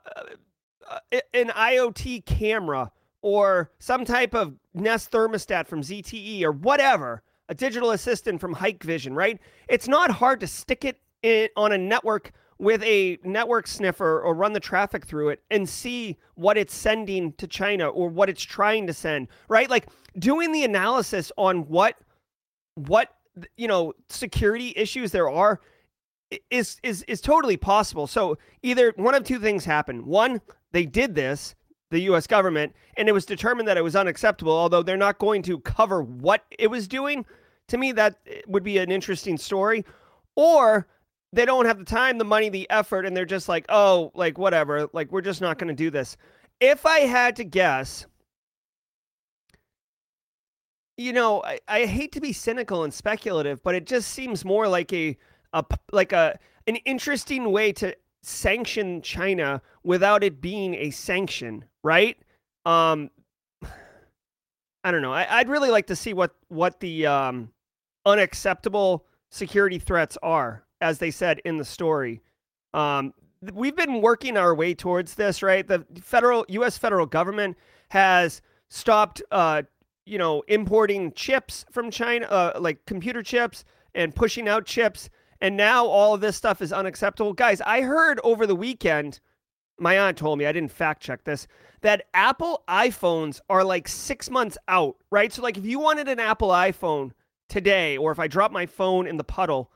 an 1.34 1.48
IoT 1.48 2.24
camera 2.26 2.90
or 3.22 3.70
some 3.78 4.04
type 4.04 4.34
of 4.34 4.54
Nest 4.74 5.10
thermostat 5.10 5.66
from 5.68 5.82
ZTE 5.82 6.42
or 6.42 6.52
whatever, 6.52 7.22
a 7.48 7.54
digital 7.54 7.92
assistant 7.92 8.40
from 8.40 8.54
Hikvision, 8.54 9.14
right? 9.14 9.40
It's 9.68 9.88
not 9.88 10.10
hard 10.10 10.40
to 10.40 10.46
stick 10.46 10.84
it 10.84 11.00
in, 11.22 11.48
on 11.56 11.72
a 11.72 11.78
network 11.78 12.32
with 12.62 12.80
a 12.84 13.18
network 13.24 13.66
sniffer 13.66 14.20
or 14.20 14.36
run 14.36 14.52
the 14.52 14.60
traffic 14.60 15.04
through 15.04 15.30
it 15.30 15.42
and 15.50 15.68
see 15.68 16.16
what 16.36 16.56
it's 16.56 16.72
sending 16.72 17.32
to 17.32 17.48
China 17.48 17.88
or 17.88 18.08
what 18.08 18.28
it's 18.30 18.40
trying 18.40 18.86
to 18.86 18.94
send, 18.94 19.26
right? 19.48 19.68
Like 19.68 19.88
doing 20.16 20.52
the 20.52 20.62
analysis 20.62 21.32
on 21.36 21.66
what 21.66 21.96
what 22.74 23.16
you 23.56 23.66
know 23.66 23.92
security 24.08 24.72
issues 24.76 25.10
there 25.10 25.28
are 25.28 25.60
is 26.52 26.78
is 26.84 27.02
is 27.08 27.20
totally 27.20 27.56
possible. 27.56 28.06
So 28.06 28.38
either 28.62 28.92
one 28.94 29.16
of 29.16 29.24
two 29.24 29.40
things 29.40 29.64
happen. 29.64 30.06
One, 30.06 30.40
they 30.70 30.86
did 30.86 31.16
this, 31.16 31.56
the 31.90 32.02
US 32.12 32.28
government, 32.28 32.76
and 32.96 33.08
it 33.08 33.12
was 33.12 33.26
determined 33.26 33.66
that 33.66 33.76
it 33.76 33.82
was 33.82 33.96
unacceptable, 33.96 34.52
although 34.52 34.84
they're 34.84 34.96
not 34.96 35.18
going 35.18 35.42
to 35.42 35.58
cover 35.58 36.00
what 36.00 36.44
it 36.60 36.68
was 36.68 36.86
doing. 36.86 37.26
To 37.68 37.76
me 37.76 37.90
that 37.90 38.20
eh, 38.28 38.42
would 38.46 38.62
be 38.62 38.78
an 38.78 38.92
interesting 38.92 39.36
story. 39.36 39.84
Or 40.36 40.86
they 41.32 41.44
don't 41.46 41.64
have 41.64 41.78
the 41.78 41.84
time, 41.84 42.18
the 42.18 42.24
money, 42.24 42.48
the 42.48 42.68
effort 42.70 43.06
and 43.06 43.16
they're 43.16 43.24
just 43.24 43.48
like, 43.48 43.64
"Oh, 43.68 44.12
like 44.14 44.38
whatever, 44.38 44.88
like 44.92 45.10
we're 45.10 45.22
just 45.22 45.40
not 45.40 45.58
going 45.58 45.68
to 45.68 45.74
do 45.74 45.90
this." 45.90 46.16
If 46.60 46.86
I 46.86 47.00
had 47.00 47.36
to 47.36 47.44
guess, 47.44 48.06
you 50.96 51.12
know, 51.12 51.42
I, 51.42 51.58
I 51.68 51.86
hate 51.86 52.12
to 52.12 52.20
be 52.20 52.32
cynical 52.32 52.84
and 52.84 52.92
speculative, 52.92 53.62
but 53.62 53.74
it 53.74 53.86
just 53.86 54.10
seems 54.10 54.44
more 54.44 54.68
like 54.68 54.92
a 54.92 55.16
a 55.52 55.64
like 55.90 56.12
a 56.12 56.38
an 56.66 56.76
interesting 56.76 57.50
way 57.50 57.72
to 57.72 57.96
sanction 58.22 59.02
China 59.02 59.60
without 59.82 60.22
it 60.22 60.40
being 60.40 60.74
a 60.74 60.90
sanction, 60.90 61.64
right? 61.82 62.16
Um, 62.64 63.10
I 64.84 64.90
don't 64.90 65.02
know. 65.02 65.12
I, 65.12 65.38
would 65.38 65.48
really 65.48 65.70
like 65.70 65.86
to 65.88 65.96
see 65.96 66.12
what 66.12 66.34
what 66.48 66.80
the 66.80 67.06
um, 67.06 67.50
unacceptable 68.06 69.06
security 69.30 69.78
threats 69.78 70.18
are, 70.22 70.64
as 70.82 70.98
they 70.98 71.10
said 71.10 71.40
in 71.44 71.56
the 71.56 71.64
story. 71.64 72.20
Um, 72.74 73.14
we've 73.52 73.76
been 73.76 74.02
working 74.02 74.36
our 74.36 74.54
way 74.54 74.74
towards 74.74 75.14
this, 75.14 75.42
right? 75.42 75.66
The 75.66 75.86
federal 76.02 76.44
U.S. 76.48 76.76
federal 76.76 77.06
government 77.06 77.56
has 77.88 78.42
stopped, 78.68 79.22
uh, 79.30 79.62
you 80.04 80.18
know, 80.18 80.42
importing 80.48 81.12
chips 81.12 81.64
from 81.70 81.90
China, 81.90 82.26
uh, 82.26 82.58
like 82.60 82.84
computer 82.86 83.22
chips, 83.22 83.64
and 83.94 84.14
pushing 84.14 84.48
out 84.48 84.66
chips 84.66 85.08
and 85.42 85.56
now 85.56 85.86
all 85.86 86.14
of 86.14 86.20
this 86.20 86.36
stuff 86.36 86.62
is 86.62 86.72
unacceptable. 86.72 87.32
Guys, 87.32 87.60
I 87.60 87.80
heard 87.80 88.20
over 88.22 88.46
the 88.46 88.54
weekend, 88.54 89.18
my 89.76 89.98
aunt 89.98 90.16
told 90.16 90.38
me, 90.38 90.46
I 90.46 90.52
didn't 90.52 90.70
fact 90.70 91.02
check 91.02 91.24
this, 91.24 91.48
that 91.80 92.06
Apple 92.14 92.62
iPhones 92.68 93.40
are 93.50 93.64
like 93.64 93.88
six 93.88 94.30
months 94.30 94.56
out, 94.68 94.94
right? 95.10 95.32
So, 95.32 95.42
like, 95.42 95.58
if 95.58 95.66
you 95.66 95.80
wanted 95.80 96.06
an 96.06 96.20
Apple 96.20 96.50
iPhone 96.50 97.10
today, 97.48 97.96
or 97.96 98.12
if 98.12 98.20
I 98.20 98.28
drop 98.28 98.52
my 98.52 98.66
phone 98.66 99.08
in 99.08 99.16
the 99.16 99.24
puddle, 99.24 99.72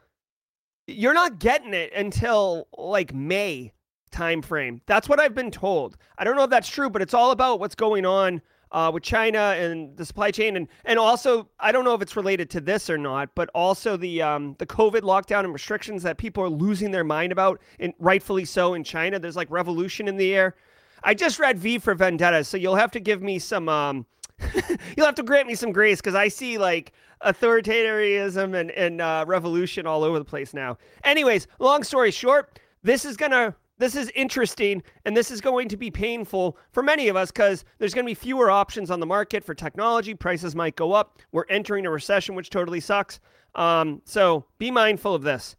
you're 0.87 1.15
not 1.15 1.39
getting 1.39 1.75
it 1.75 1.93
until 1.95 2.69
like 2.77 3.15
May 3.15 3.73
timeframe. 4.13 4.81
That's 4.87 5.09
what 5.09 5.21
I've 5.21 5.35
been 5.35 5.51
told. 5.51 5.97
I 6.19 6.25
don't 6.25 6.37
know 6.37 6.45
if 6.45 6.51
that's 6.51 6.69
true, 6.69 6.89
but 6.89 7.03
it's 7.03 7.15
all 7.15 7.33
about 7.33 7.61
what's 7.61 7.75
going 7.75 8.07
on 8.07 8.41
uh, 8.73 8.91
with 8.93 9.03
China 9.03 9.39
and 9.39 9.97
the 9.97 10.05
supply 10.05 10.31
chain, 10.31 10.57
and 10.57 10.69
and 10.85 10.99
also 10.99 11.49
I 11.61 11.73
don't 11.73 11.85
know 11.85 11.95
if 11.95 12.03
it's 12.03 12.17
related 12.17 12.51
to 12.51 12.61
this 12.61 12.91
or 12.91 12.99
not, 12.99 13.31
but 13.35 13.49
also 13.55 13.97
the 13.97 14.23
um, 14.23 14.57
the 14.59 14.67
COVID 14.67 15.03
lockdown 15.03 15.45
and 15.45 15.53
restrictions 15.53 16.03
that 16.03 16.19
people 16.19 16.43
are 16.43 16.49
losing 16.49 16.91
their 16.91 17.05
mind 17.05 17.33
about, 17.33 17.61
and 17.79 17.95
rightfully 17.99 18.45
so 18.45 18.75
in 18.75 18.83
China. 18.85 19.19
There's 19.19 19.37
like 19.37 19.51
revolution 19.51 20.09
in 20.09 20.17
the 20.17 20.35
air. 20.35 20.57
I 21.05 21.15
just 21.15 21.39
read 21.39 21.59
V 21.59 21.79
for 21.79 21.95
Vendetta, 21.95 22.43
so 22.45 22.57
you'll 22.57 22.77
have 22.77 22.91
to 22.93 23.01
give 23.01 23.23
me 23.23 23.39
some. 23.39 23.69
Um, 23.69 24.07
you'll 24.97 25.07
have 25.07 25.15
to 25.15 25.23
grant 25.23 25.47
me 25.47 25.55
some 25.55 25.73
grace 25.73 25.99
because 25.99 26.15
I 26.15 26.29
see 26.29 26.59
like 26.59 26.93
authoritarianism 27.25 28.55
and 28.55 28.71
and 28.73 29.01
uh, 29.01 29.25
revolution 29.27 29.87
all 29.87 30.05
over 30.05 30.19
the 30.19 30.25
place 30.25 30.55
now. 30.55 30.79
Anyways, 31.05 31.47
long 31.59 31.83
story 31.83 32.11
short, 32.11 32.59
this 32.83 33.05
is 33.05 33.17
gonna 33.17 33.55
this 33.79 33.95
is 33.95 34.11
interesting 34.15 34.83
and 35.05 35.17
this 35.17 35.31
is 35.31 35.41
going 35.41 35.69
to 35.69 35.77
be 35.77 35.91
painful 35.91 36.57
for 36.73 36.83
many 36.83 37.09
of 37.09 37.17
us 37.17 37.31
because 37.31 37.65
there's 37.79 37.93
going 37.93 38.07
to 38.07 38.11
be 38.11 38.15
fewer 38.15 38.51
options 38.51 38.91
on 38.91 39.01
the 39.01 39.07
market 39.07 39.45
for 39.45 39.55
technology. 39.55 40.15
Prices 40.15 40.57
might 40.57 40.77
go 40.77 40.93
up. 40.93 41.19
We're 41.33 41.45
entering 41.51 41.85
a 41.85 41.91
recession, 41.91 42.35
which 42.35 42.49
totally 42.49 42.81
sucks. 42.81 43.21
Um, 43.55 44.01
so 44.05 44.47
be 44.59 44.71
mindful 44.71 45.15
of 45.15 45.23
this. 45.23 45.57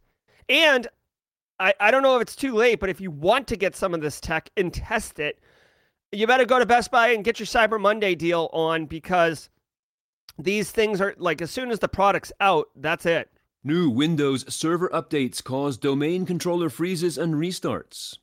And 0.48 0.88
I, 1.60 1.74
I 1.78 1.90
don't 1.90 2.02
know 2.02 2.16
if 2.16 2.22
it's 2.22 2.36
too 2.36 2.54
late, 2.54 2.80
but 2.80 2.88
if 2.88 3.00
you 3.00 3.10
want 3.10 3.46
to 3.48 3.56
get 3.56 3.76
some 3.76 3.94
of 3.94 4.00
this 4.00 4.20
tech 4.20 4.50
and 4.56 4.72
test 4.72 5.18
it, 5.20 5.38
you 6.10 6.26
better 6.26 6.46
go 6.46 6.58
to 6.58 6.66
Best 6.66 6.90
Buy 6.90 7.08
and 7.08 7.22
get 7.22 7.38
your 7.38 7.46
Cyber 7.46 7.80
Monday 7.80 8.14
deal 8.14 8.48
on 8.52 8.86
because 8.86 9.50
these 10.38 10.70
things 10.70 11.00
are 11.00 11.14
like 11.18 11.42
as 11.42 11.50
soon 11.50 11.70
as 11.70 11.80
the 11.80 11.88
product's 11.88 12.32
out, 12.40 12.68
that's 12.76 13.04
it. 13.04 13.30
New 13.64 13.90
Windows 13.90 14.44
Server 14.54 14.88
updates 14.90 15.42
cause 15.42 15.76
domain 15.76 16.24
controller 16.24 16.70
freezes 16.70 17.18
and 17.18 17.34
restarts. 17.34 18.16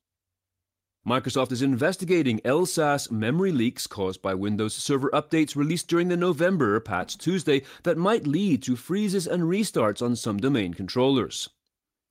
Microsoft 1.08 1.52
is 1.52 1.62
investigating 1.62 2.40
LSASS 2.40 3.12
memory 3.12 3.52
leaks 3.52 3.86
caused 3.86 4.24
by 4.24 4.34
Windows 4.34 4.74
Server 4.74 5.12
updates 5.12 5.56
released 5.56 5.88
during 5.88 6.08
the 6.08 6.18
November 6.18 6.80
Patch 6.80 7.16
Tuesday 7.16 7.62
that 7.84 7.98
might 7.98 8.26
lead 8.26 8.64
to 8.64 8.76
freezes 8.76 9.28
and 9.28 9.44
restarts 9.44 10.02
on 10.02 10.16
some 10.16 10.38
domain 10.38 10.74
controllers. 10.74 11.50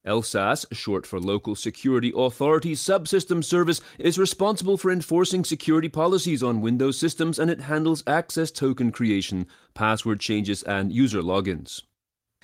LSASS, 0.06 0.66
short 0.72 1.06
for 1.06 1.18
Local 1.18 1.54
Security 1.54 2.12
Authority 2.14 2.74
Subsystem 2.74 3.42
Service, 3.42 3.80
is 3.98 4.18
responsible 4.18 4.76
for 4.76 4.90
enforcing 4.90 5.44
security 5.44 5.88
policies 5.88 6.42
on 6.42 6.60
Windows 6.60 6.98
systems 6.98 7.38
and 7.38 7.50
it 7.50 7.62
handles 7.62 8.04
access 8.06 8.50
token 8.50 8.92
creation, 8.92 9.46
password 9.72 10.20
changes, 10.20 10.62
and 10.62 10.92
user 10.92 11.22
logins. 11.22 11.82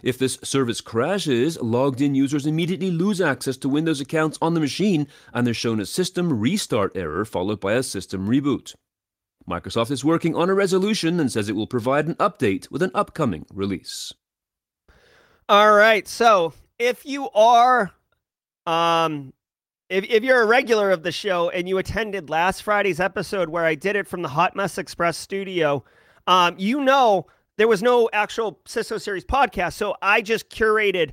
If 0.02 0.16
this 0.16 0.38
service 0.42 0.80
crashes, 0.80 1.60
logged 1.60 2.00
in 2.00 2.14
users 2.14 2.46
immediately 2.46 2.90
lose 2.90 3.20
access 3.20 3.58
to 3.58 3.68
Windows 3.68 4.00
accounts 4.00 4.38
on 4.40 4.54
the 4.54 4.60
machine 4.60 5.06
and 5.34 5.46
they're 5.46 5.52
shown 5.52 5.80
a 5.80 5.86
system 5.86 6.40
restart 6.40 6.96
error 6.96 7.26
followed 7.26 7.60
by 7.60 7.74
a 7.74 7.82
system 7.82 8.26
reboot. 8.26 8.74
Microsoft 9.48 9.90
is 9.90 10.04
working 10.04 10.34
on 10.34 10.48
a 10.48 10.54
resolution 10.54 11.20
and 11.20 11.30
says 11.30 11.48
it 11.48 11.56
will 11.56 11.66
provide 11.66 12.06
an 12.06 12.14
update 12.14 12.70
with 12.70 12.82
an 12.82 12.90
upcoming 12.94 13.44
release. 13.52 14.12
All 15.48 15.72
right. 15.72 16.06
So 16.06 16.54
if 16.80 17.04
you 17.04 17.28
are, 17.30 17.92
um, 18.66 19.34
if, 19.90 20.04
if 20.04 20.24
you're 20.24 20.42
a 20.42 20.46
regular 20.46 20.90
of 20.90 21.02
the 21.02 21.12
show 21.12 21.50
and 21.50 21.68
you 21.68 21.76
attended 21.78 22.30
last 22.30 22.62
Friday's 22.62 22.98
episode 22.98 23.50
where 23.50 23.66
I 23.66 23.74
did 23.74 23.96
it 23.96 24.08
from 24.08 24.22
the 24.22 24.28
Hot 24.28 24.56
Mess 24.56 24.78
Express 24.78 25.18
studio, 25.18 25.84
um, 26.26 26.56
you 26.58 26.80
know 26.80 27.26
there 27.58 27.68
was 27.68 27.82
no 27.82 28.08
actual 28.14 28.58
CISO 28.64 28.98
series 28.98 29.24
podcast. 29.26 29.74
So 29.74 29.94
I 30.00 30.22
just 30.22 30.48
curated 30.48 31.12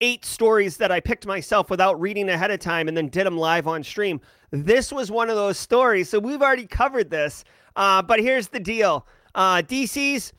eight 0.00 0.24
stories 0.24 0.78
that 0.78 0.90
I 0.90 0.98
picked 0.98 1.26
myself 1.26 1.70
without 1.70 2.00
reading 2.00 2.28
ahead 2.28 2.50
of 2.50 2.58
time 2.58 2.88
and 2.88 2.96
then 2.96 3.08
did 3.08 3.24
them 3.24 3.38
live 3.38 3.68
on 3.68 3.84
stream. 3.84 4.20
This 4.50 4.92
was 4.92 5.12
one 5.12 5.30
of 5.30 5.36
those 5.36 5.58
stories. 5.58 6.08
So 6.08 6.18
we've 6.18 6.42
already 6.42 6.66
covered 6.66 7.10
this. 7.10 7.44
Uh, 7.76 8.02
but 8.02 8.18
here's 8.18 8.48
the 8.48 8.60
deal 8.60 9.06
uh, 9.36 9.62
DC's. 9.62 10.32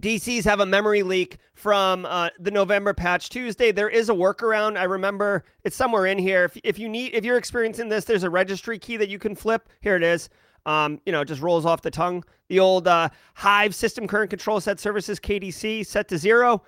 DCs 0.00 0.44
have 0.44 0.60
a 0.60 0.66
memory 0.66 1.02
leak 1.02 1.38
from 1.54 2.04
uh, 2.06 2.30
the 2.38 2.50
November 2.50 2.92
patch 2.92 3.28
Tuesday. 3.28 3.70
There 3.70 3.88
is 3.88 4.08
a 4.08 4.12
workaround. 4.12 4.76
I 4.76 4.84
remember 4.84 5.44
it's 5.62 5.76
somewhere 5.76 6.06
in 6.06 6.18
here. 6.18 6.44
If, 6.44 6.58
if 6.64 6.78
you 6.78 6.88
need, 6.88 7.14
if 7.14 7.24
you're 7.24 7.36
experiencing 7.36 7.88
this, 7.88 8.04
there's 8.04 8.24
a 8.24 8.30
registry 8.30 8.78
key 8.78 8.96
that 8.96 9.08
you 9.08 9.18
can 9.18 9.34
flip. 9.34 9.68
Here 9.80 9.96
it 9.96 10.02
is. 10.02 10.28
Um, 10.66 11.00
you 11.04 11.12
know, 11.12 11.20
it 11.20 11.28
just 11.28 11.42
rolls 11.42 11.66
off 11.66 11.82
the 11.82 11.90
tongue. 11.90 12.24
The 12.48 12.58
old 12.60 12.88
uh, 12.88 13.10
Hive 13.34 13.74
system 13.74 14.06
current 14.06 14.30
control 14.30 14.60
set 14.60 14.80
services 14.80 15.20
KDC 15.20 15.86
set 15.86 16.08
to 16.08 16.18
zero. 16.18 16.62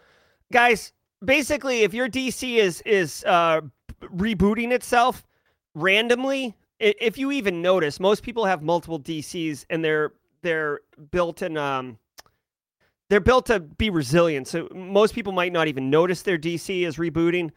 Guys, 0.52 0.92
basically, 1.24 1.82
if 1.82 1.94
your 1.94 2.08
DC 2.08 2.56
is 2.56 2.82
is 2.82 3.24
uh, 3.26 3.62
rebooting 4.02 4.72
itself 4.72 5.26
randomly, 5.74 6.54
if 6.78 7.16
you 7.18 7.32
even 7.32 7.62
notice, 7.62 7.98
most 7.98 8.22
people 8.22 8.44
have 8.44 8.62
multiple 8.62 9.00
DCs 9.00 9.64
and 9.70 9.84
they're 9.84 10.12
they're 10.42 10.80
built 11.10 11.42
in 11.42 11.56
um 11.56 11.98
they're 13.08 13.20
built 13.20 13.46
to 13.46 13.60
be 13.60 13.90
resilient. 13.90 14.48
So 14.48 14.68
most 14.74 15.14
people 15.14 15.32
might 15.32 15.52
not 15.52 15.68
even 15.68 15.90
notice 15.90 16.22
their 16.22 16.38
DC 16.38 16.86
is 16.86 16.96
rebooting. 16.96 17.50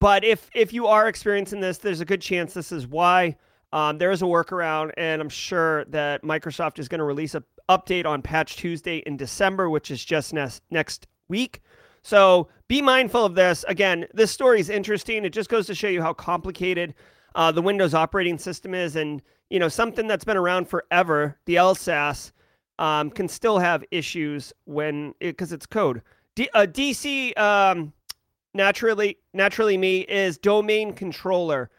But 0.00 0.24
if 0.24 0.50
if 0.54 0.72
you 0.72 0.86
are 0.86 1.08
experiencing 1.08 1.60
this, 1.60 1.78
there's 1.78 2.00
a 2.00 2.04
good 2.04 2.20
chance 2.20 2.54
this 2.54 2.72
is 2.72 2.86
why. 2.86 3.36
Um, 3.72 3.98
there 3.98 4.10
is 4.10 4.22
a 4.22 4.26
workaround, 4.26 4.92
and 4.96 5.20
I'm 5.20 5.28
sure 5.28 5.84
that 5.86 6.22
Microsoft 6.22 6.78
is 6.78 6.88
going 6.88 6.98
to 7.00 7.04
release 7.04 7.34
an 7.34 7.44
update 7.68 8.06
on 8.06 8.22
Patch 8.22 8.56
Tuesday 8.56 8.98
in 8.98 9.16
December, 9.16 9.68
which 9.68 9.90
is 9.90 10.04
just 10.04 10.32
next 10.32 10.62
next 10.70 11.06
week. 11.28 11.62
So 12.02 12.48
be 12.68 12.80
mindful 12.80 13.24
of 13.24 13.34
this. 13.34 13.64
Again, 13.66 14.06
this 14.14 14.30
story 14.30 14.60
is 14.60 14.70
interesting. 14.70 15.24
It 15.24 15.30
just 15.30 15.50
goes 15.50 15.66
to 15.66 15.74
show 15.74 15.88
you 15.88 16.00
how 16.00 16.12
complicated 16.12 16.94
uh, 17.34 17.50
the 17.50 17.62
Windows 17.62 17.94
operating 17.94 18.38
system 18.38 18.74
is, 18.74 18.96
and 18.96 19.20
you 19.50 19.58
know 19.58 19.68
something 19.68 20.06
that's 20.06 20.24
been 20.24 20.36
around 20.36 20.68
forever, 20.68 21.36
the 21.46 21.56
LSASS, 21.56 22.32
um, 22.78 23.10
can 23.10 23.28
still 23.28 23.58
have 23.58 23.84
issues 23.90 24.52
when 24.64 25.14
because 25.20 25.52
it, 25.52 25.56
it's 25.56 25.66
code. 25.66 26.02
D, 26.34 26.48
uh, 26.54 26.66
DC 26.66 27.36
um, 27.38 27.92
naturally 28.54 29.18
naturally 29.32 29.76
me 29.76 30.00
is 30.00 30.38
domain 30.38 30.92
controller 30.92 31.70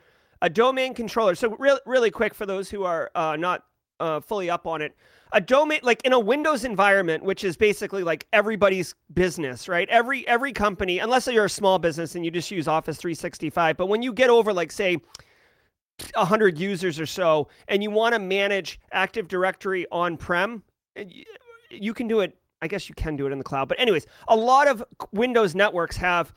a 0.42 0.50
domain 0.50 0.94
controller. 0.94 1.36
So 1.36 1.56
really, 1.58 1.80
really 1.86 2.12
quick 2.12 2.34
for 2.34 2.46
those 2.46 2.70
who 2.70 2.84
are 2.84 3.12
uh, 3.16 3.36
not 3.36 3.64
uh, 4.00 4.20
fully 4.20 4.50
up 4.50 4.68
on 4.68 4.82
it, 4.82 4.96
a 5.34 5.42
domain 5.42 5.80
like 5.84 6.02
in 6.06 6.14
a 6.14 6.20
Windows 6.20 6.64
environment, 6.64 7.24
which 7.24 7.44
is 7.44 7.58
basically 7.58 8.04
like 8.04 8.26
everybody's 8.34 8.96
business, 9.14 9.68
right? 9.68 9.90
Every 9.90 10.28
every 10.28 10.54
company, 10.54 11.00
unless 11.00 11.28
you're 11.28 11.46
a 11.46 11.50
small 11.50 11.80
business 11.80 12.16
and 12.16 12.24
you 12.24 12.32
just 12.32 12.52
use 12.52 12.68
Office 12.68 12.98
365, 12.98 13.78
but 13.78 13.88
when 13.88 14.02
you 14.02 14.14
get 14.14 14.30
over 14.30 14.54
like 14.54 14.72
say 14.72 14.98
100 16.14 16.60
users 16.60 17.00
or 17.00 17.06
so 17.06 17.48
and 17.68 17.82
you 17.82 17.92
want 17.92 18.14
to 18.14 18.20
manage 18.20 18.80
Active 18.92 19.28
Directory 19.28 19.86
on-prem, 19.92 20.64
you 21.70 21.94
can 21.94 22.08
do 22.08 22.22
it 22.22 22.38
I 22.62 22.68
guess 22.68 22.90
you 22.90 22.96
can 22.96 23.16
do 23.16 23.28
it 23.28 23.32
in 23.32 23.38
the 23.38 23.44
cloud. 23.44 23.68
But 23.68 23.80
anyways, 23.80 24.08
a 24.28 24.36
lot 24.36 24.68
of 24.68 24.84
Windows 25.12 25.54
networks 25.54 25.98
have 25.98 26.34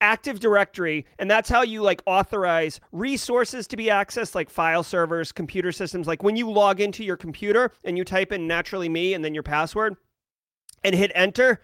Active 0.00 0.40
Directory, 0.40 1.06
and 1.18 1.30
that's 1.30 1.48
how 1.48 1.62
you 1.62 1.82
like 1.82 2.02
authorize 2.06 2.80
resources 2.92 3.66
to 3.68 3.76
be 3.76 3.86
accessed, 3.86 4.34
like 4.34 4.50
file 4.50 4.82
servers, 4.82 5.32
computer 5.32 5.72
systems. 5.72 6.06
Like 6.06 6.22
when 6.22 6.36
you 6.36 6.50
log 6.50 6.80
into 6.80 7.02
your 7.02 7.16
computer 7.16 7.72
and 7.84 7.96
you 7.96 8.04
type 8.04 8.32
in 8.32 8.46
naturally 8.46 8.88
me 8.88 9.14
and 9.14 9.24
then 9.24 9.34
your 9.34 9.42
password 9.42 9.96
and 10.84 10.94
hit 10.94 11.10
enter, 11.14 11.60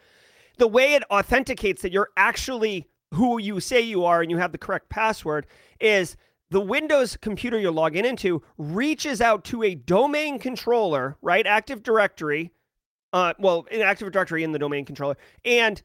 the 0.58 0.66
way 0.66 0.94
it 0.94 1.04
authenticates 1.11 1.82
that 1.82 1.92
you're 1.92 2.11
actually 2.16 2.88
who 3.14 3.38
you 3.38 3.61
say 3.61 3.80
you 3.80 4.04
are 4.04 4.22
and 4.22 4.30
you 4.30 4.38
have 4.38 4.52
the 4.52 4.58
correct 4.58 4.88
password 4.88 5.46
is 5.78 6.16
the 6.52 6.61
Windows 6.61 7.16
computer 7.16 7.59
you're 7.59 7.73
logging 7.73 8.04
into 8.04 8.42
reaches 8.59 9.23
out 9.23 9.42
to 9.44 9.62
a 9.62 9.75
domain 9.75 10.38
controller, 10.38 11.16
right? 11.23 11.47
Active 11.47 11.82
Directory. 11.82 12.52
Uh, 13.14 13.32
well, 13.38 13.66
in 13.71 13.80
Active 13.80 14.12
Directory 14.12 14.44
in 14.44 14.52
the 14.52 14.59
domain 14.59 14.85
controller, 14.85 15.16
and 15.47 15.82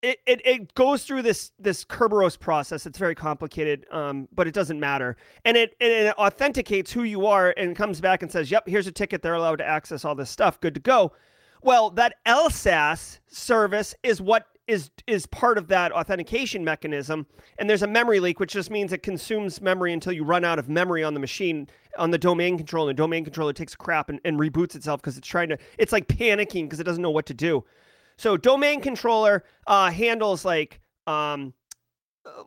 it, 0.00 0.18
it, 0.26 0.40
it 0.46 0.74
goes 0.74 1.04
through 1.04 1.22
this 1.22 1.52
this 1.58 1.84
Kerberos 1.84 2.38
process. 2.38 2.86
It's 2.86 2.98
very 2.98 3.14
complicated, 3.14 3.86
um, 3.90 4.26
but 4.32 4.46
it 4.46 4.54
doesn't 4.54 4.80
matter. 4.80 5.16
And 5.44 5.56
it, 5.56 5.74
and 5.80 5.90
it 5.90 6.14
authenticates 6.18 6.92
who 6.92 7.02
you 7.02 7.26
are 7.26 7.54
and 7.56 7.76
comes 7.76 8.00
back 8.00 8.22
and 8.22 8.32
says, 8.32 8.50
"Yep, 8.50 8.68
here's 8.68 8.86
a 8.86 8.92
ticket. 8.92 9.20
They're 9.22 9.34
allowed 9.34 9.56
to 9.56 9.66
access 9.66 10.04
all 10.04 10.14
this 10.14 10.30
stuff. 10.30 10.60
Good 10.60 10.74
to 10.74 10.80
go." 10.80 11.12
Well, 11.62 11.90
that 11.90 12.16
LSAS 12.26 13.18
service 13.26 13.94
is 14.02 14.20
what 14.20 14.46
is 14.66 14.90
is 15.06 15.26
part 15.26 15.58
of 15.58 15.68
that 15.68 15.92
authentication 15.92 16.64
mechanism. 16.64 17.26
And 17.58 17.70
there's 17.70 17.82
a 17.82 17.86
memory 17.86 18.20
leak, 18.20 18.40
which 18.40 18.52
just 18.52 18.70
means 18.70 18.92
it 18.92 19.02
consumes 19.02 19.60
memory 19.60 19.92
until 19.92 20.12
you 20.12 20.24
run 20.24 20.44
out 20.44 20.58
of 20.58 20.68
memory 20.68 21.04
on 21.04 21.14
the 21.14 21.20
machine 21.20 21.68
on 21.98 22.10
the 22.10 22.18
domain 22.18 22.56
controller. 22.56 22.90
The 22.90 22.94
domain 22.94 23.24
controller 23.24 23.52
takes 23.52 23.74
crap 23.74 24.08
and, 24.08 24.20
and 24.24 24.38
reboots 24.38 24.74
itself 24.74 25.00
because 25.00 25.16
it's 25.16 25.28
trying 25.28 25.48
to. 25.50 25.58
It's 25.78 25.92
like 25.92 26.08
panicking 26.08 26.64
because 26.64 26.80
it 26.80 26.84
doesn't 26.84 27.02
know 27.02 27.10
what 27.10 27.26
to 27.26 27.34
do. 27.34 27.64
So 28.16 28.36
domain 28.36 28.80
controller 28.80 29.44
uh, 29.66 29.90
handles 29.90 30.44
like 30.44 30.80
um, 31.06 31.52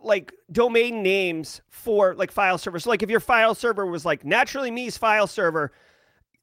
like 0.02 0.34
domain 0.52 1.02
names 1.04 1.62
for 1.70 2.16
like 2.16 2.32
file 2.32 2.58
servers. 2.58 2.84
So 2.84 2.90
like 2.90 3.04
if 3.04 3.10
your 3.10 3.20
file 3.20 3.56
server 3.56 3.86
was 3.86 4.06
like 4.06 4.26
naturally 4.26 4.72
me's 4.72 4.98
file 4.98 5.28
server, 5.28 5.72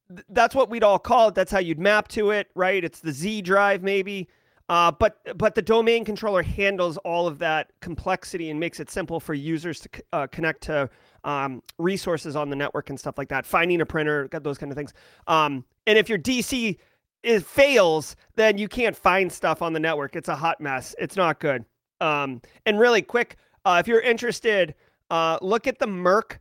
th- 0.09 0.25
that's 0.31 0.55
what 0.55 0.71
we'd 0.71 0.85
all 0.85 0.99
call 0.99 1.29
it. 1.29 1.35
That's 1.35 1.53
how 1.53 1.59
you'd 1.59 1.79
map 1.79 2.09
to 2.09 2.31
it, 2.31 2.49
right? 2.55 2.83
It's 2.83 3.01
the 3.01 3.13
Z 3.13 3.43
drive 3.43 3.83
maybe. 3.83 4.29
Uh, 4.69 4.91
but 4.91 5.21
but 5.39 5.55
the 5.55 5.63
domain 5.63 6.05
controller 6.05 6.43
handles 6.43 6.97
all 6.99 7.29
of 7.29 7.39
that 7.39 7.71
complexity 7.81 8.51
and 8.51 8.59
makes 8.59 8.81
it 8.81 8.91
simple 8.91 9.21
for 9.21 9.33
users 9.33 9.81
to 9.81 9.89
uh, 10.13 10.27
connect 10.27 10.63
to 10.63 10.91
um, 11.23 11.63
resources 11.79 12.35
on 12.35 12.51
the 12.51 12.57
network 12.57 12.91
and 12.91 12.99
stuff 12.99 13.17
like 13.17 13.29
that. 13.29 13.47
Finding 13.47 13.81
a 13.81 13.87
printer, 13.87 14.29
those 14.33 14.59
kind 14.59 14.73
of 14.73 14.77
things. 14.77 14.93
Um, 15.29 15.65
and 15.87 15.97
if 15.97 16.09
your 16.09 16.19
DC 16.19 16.79
it 17.23 17.45
fails, 17.45 18.17
then 18.37 18.57
you 18.57 18.69
can't 18.69 18.97
find 18.97 19.31
stuff 19.31 19.61
on 19.63 19.73
the 19.73 19.81
network. 19.81 20.15
It's 20.15 20.29
a 20.29 20.37
hot 20.37 20.61
mess. 20.61 20.95
It's 20.99 21.17
not 21.17 21.41
good. 21.41 21.65
Um, 22.01 22.41
and 22.67 22.79
really 22.79 23.03
quick, 23.03 23.37
uh, 23.65 23.79
if 23.81 23.89
you're 23.89 24.01
interested, 24.01 24.75
uh, 25.11 25.39
look 25.43 25.67
at 25.67 25.79
the 25.79 25.87
Merck. 25.87 26.39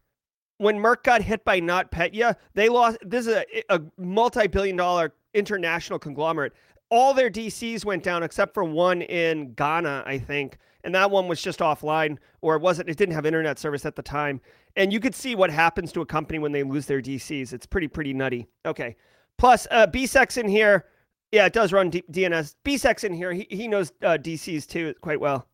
When 0.58 0.78
Merck 0.78 1.04
got 1.04 1.22
hit 1.22 1.44
by 1.44 1.60
NotPetya, 1.60 2.36
they 2.54 2.70
lost. 2.70 2.98
This 3.02 3.28
is 3.28 3.36
a, 3.36 3.46
a 3.70 3.82
multi-billion 3.98 4.76
dollar 4.76 5.14
international 5.34 6.00
conglomerate. 6.00 6.54
All 6.90 7.14
their 7.14 7.30
DCs 7.30 7.84
went 7.84 8.04
down 8.04 8.24
except 8.24 8.54
for 8.54 8.64
one 8.64 9.02
in 9.02 9.54
Ghana, 9.54 10.04
I 10.06 10.20
think, 10.20 10.58
and 10.84 10.94
that 10.94 11.10
one 11.10 11.28
was 11.28 11.42
just 11.42 11.60
offline, 11.60 12.18
or 12.42 12.56
it 12.56 12.62
wasn't. 12.62 12.90
It 12.90 12.98
didn't 12.98 13.16
have 13.16 13.26
internet 13.26 13.58
service 13.58 13.86
at 13.86 13.96
the 13.96 14.04
time. 14.04 14.40
And 14.76 14.94
you 14.94 15.00
could 15.00 15.16
see 15.16 15.36
what 15.36 15.50
happens 15.50 15.92
to 15.94 16.02
a 16.02 16.06
company 16.06 16.38
when 16.38 16.52
they 16.52 16.64
lose 16.64 16.86
their 16.86 17.02
DCs. 17.02 17.54
It's 17.54 17.66
pretty 17.66 17.88
pretty 17.88 18.14
nutty. 18.14 18.48
Okay. 18.66 18.96
Plus, 19.38 19.68
uh, 19.72 19.88
BSEC's 19.88 20.38
in 20.38 20.48
here. 20.48 20.86
Yeah, 21.32 21.46
it 21.46 21.54
does 21.54 21.74
run 21.74 21.90
D- 21.90 22.04
DNS. 22.12 22.56
BSEC's 22.64 23.04
in 23.04 23.14
here. 23.14 23.34
He, 23.34 23.48
he 23.50 23.68
knows 23.68 23.92
uh, 24.02 24.18
DCs 24.22 24.68
too 24.68 24.94
quite 25.02 25.20
well. 25.20 25.48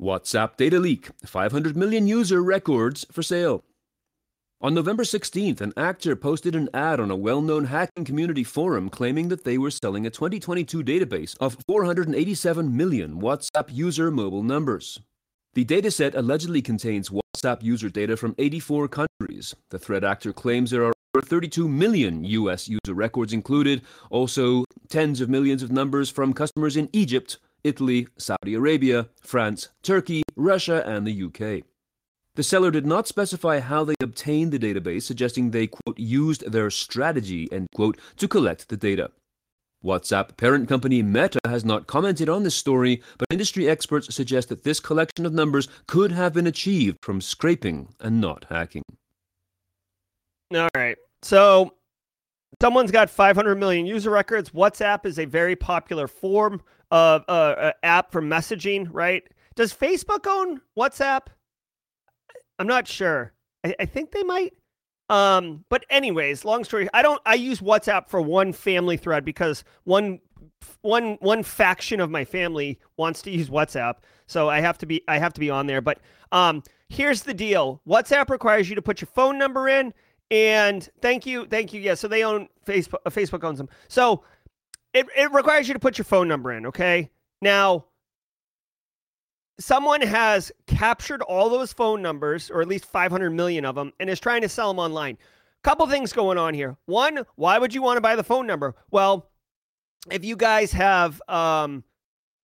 WhatsApp 0.00 0.56
data 0.56 0.78
leak 0.78 1.08
500 1.24 1.76
million 1.76 2.06
user 2.06 2.42
records 2.42 3.06
for 3.10 3.22
sale. 3.22 3.64
On 4.62 4.72
November 4.72 5.02
16th, 5.02 5.60
an 5.60 5.74
actor 5.76 6.16
posted 6.16 6.54
an 6.54 6.70
ad 6.72 6.98
on 6.98 7.10
a 7.10 7.16
well 7.16 7.42
known 7.42 7.66
hacking 7.66 8.06
community 8.06 8.42
forum 8.42 8.88
claiming 8.88 9.28
that 9.28 9.44
they 9.44 9.58
were 9.58 9.70
selling 9.70 10.06
a 10.06 10.10
2022 10.10 10.82
database 10.82 11.36
of 11.40 11.58
487 11.68 12.74
million 12.74 13.20
WhatsApp 13.20 13.68
user 13.70 14.10
mobile 14.10 14.42
numbers. 14.42 14.98
The 15.52 15.66
dataset 15.66 16.14
allegedly 16.14 16.62
contains 16.62 17.10
WhatsApp 17.10 17.62
user 17.62 17.90
data 17.90 18.16
from 18.16 18.34
84 18.38 18.88
countries. 18.88 19.54
The 19.68 19.78
threat 19.78 20.04
actor 20.04 20.32
claims 20.32 20.70
there 20.70 20.84
are 20.84 20.94
over 21.14 21.26
32 21.26 21.68
million 21.68 22.24
US 22.24 22.66
user 22.66 22.94
records 22.94 23.34
included, 23.34 23.82
also 24.08 24.64
tens 24.88 25.20
of 25.20 25.28
millions 25.28 25.62
of 25.62 25.70
numbers 25.70 26.08
from 26.08 26.32
customers 26.32 26.78
in 26.78 26.88
Egypt, 26.94 27.36
Italy, 27.62 28.08
Saudi 28.16 28.54
Arabia, 28.54 29.10
France, 29.20 29.68
Turkey, 29.82 30.22
Russia, 30.34 30.82
and 30.86 31.06
the 31.06 31.24
UK. 31.24 31.62
The 32.36 32.42
seller 32.42 32.70
did 32.70 32.84
not 32.84 33.08
specify 33.08 33.60
how 33.60 33.84
they 33.84 33.94
obtained 34.02 34.52
the 34.52 34.58
database, 34.58 35.02
suggesting 35.02 35.50
they, 35.50 35.68
quote, 35.68 35.98
used 35.98 36.52
their 36.52 36.70
strategy, 36.70 37.48
end 37.50 37.68
quote, 37.74 37.98
to 38.18 38.28
collect 38.28 38.68
the 38.68 38.76
data. 38.76 39.10
WhatsApp 39.82 40.36
parent 40.36 40.68
company 40.68 41.02
Meta 41.02 41.38
has 41.46 41.64
not 41.64 41.86
commented 41.86 42.28
on 42.28 42.42
this 42.42 42.54
story, 42.54 43.02
but 43.16 43.26
industry 43.30 43.68
experts 43.70 44.14
suggest 44.14 44.50
that 44.50 44.64
this 44.64 44.80
collection 44.80 45.24
of 45.24 45.32
numbers 45.32 45.68
could 45.86 46.12
have 46.12 46.34
been 46.34 46.46
achieved 46.46 46.98
from 47.00 47.22
scraping 47.22 47.94
and 48.00 48.20
not 48.20 48.44
hacking. 48.50 48.82
All 50.54 50.68
right. 50.76 50.98
So 51.22 51.72
someone's 52.60 52.90
got 52.90 53.08
500 53.08 53.54
million 53.54 53.86
user 53.86 54.10
records. 54.10 54.50
WhatsApp 54.50 55.06
is 55.06 55.18
a 55.18 55.24
very 55.24 55.56
popular 55.56 56.06
form 56.06 56.60
of 56.90 57.24
uh, 57.28 57.32
uh, 57.32 57.72
app 57.82 58.12
for 58.12 58.20
messaging, 58.20 58.88
right? 58.92 59.26
Does 59.54 59.72
Facebook 59.72 60.26
own 60.26 60.60
WhatsApp? 60.76 61.28
I'm 62.58 62.66
not 62.66 62.88
sure. 62.88 63.32
I, 63.64 63.74
I 63.80 63.86
think 63.86 64.12
they 64.12 64.22
might. 64.22 64.54
Um, 65.08 65.64
but 65.68 65.84
anyways, 65.88 66.44
long 66.44 66.64
story. 66.64 66.88
I 66.92 67.02
don't. 67.02 67.20
I 67.24 67.34
use 67.34 67.60
WhatsApp 67.60 68.08
for 68.08 68.20
one 68.20 68.52
family 68.52 68.96
thread 68.96 69.24
because 69.24 69.62
one 69.84 70.20
one 70.82 71.16
one 71.20 71.42
faction 71.42 72.00
of 72.00 72.10
my 72.10 72.24
family 72.24 72.80
wants 72.96 73.22
to 73.22 73.30
use 73.30 73.48
WhatsApp, 73.48 73.96
so 74.26 74.48
I 74.48 74.60
have 74.60 74.78
to 74.78 74.86
be 74.86 75.02
I 75.06 75.18
have 75.18 75.32
to 75.34 75.40
be 75.40 75.48
on 75.48 75.66
there. 75.66 75.80
But 75.80 76.00
um, 76.32 76.64
here's 76.88 77.22
the 77.22 77.34
deal: 77.34 77.80
WhatsApp 77.86 78.30
requires 78.30 78.68
you 78.68 78.74
to 78.74 78.82
put 78.82 79.00
your 79.00 79.08
phone 79.14 79.38
number 79.38 79.68
in 79.68 79.94
and 80.30 80.88
thank 81.00 81.24
you, 81.24 81.46
thank 81.46 81.72
you. 81.72 81.80
Yeah, 81.80 81.94
so 81.94 82.08
they 82.08 82.24
own 82.24 82.48
Facebook. 82.66 82.98
Uh, 83.04 83.10
Facebook 83.10 83.44
owns 83.44 83.58
them. 83.58 83.68
So 83.88 84.24
it 84.92 85.06
it 85.16 85.32
requires 85.32 85.68
you 85.68 85.74
to 85.74 85.80
put 85.80 85.98
your 85.98 86.04
phone 86.04 86.28
number 86.28 86.52
in. 86.52 86.66
Okay. 86.66 87.10
Now, 87.40 87.86
someone 89.58 90.02
has 90.02 90.52
captured 90.66 91.22
all 91.22 91.48
those 91.48 91.72
phone 91.72 92.02
numbers, 92.02 92.50
or 92.50 92.60
at 92.60 92.68
least 92.68 92.86
500 92.86 93.30
million 93.30 93.64
of 93.64 93.74
them, 93.74 93.92
and 94.00 94.10
is 94.10 94.20
trying 94.20 94.42
to 94.42 94.48
sell 94.48 94.68
them 94.68 94.78
online. 94.78 95.18
Couple 95.62 95.86
things 95.86 96.12
going 96.12 96.38
on 96.38 96.54
here. 96.54 96.76
One, 96.86 97.24
why 97.34 97.58
would 97.58 97.74
you 97.74 97.82
want 97.82 97.96
to 97.96 98.00
buy 98.00 98.16
the 98.16 98.22
phone 98.22 98.46
number? 98.46 98.74
Well, 98.90 99.30
if 100.10 100.24
you 100.24 100.36
guys 100.36 100.72
have 100.72 101.20
um, 101.28 101.82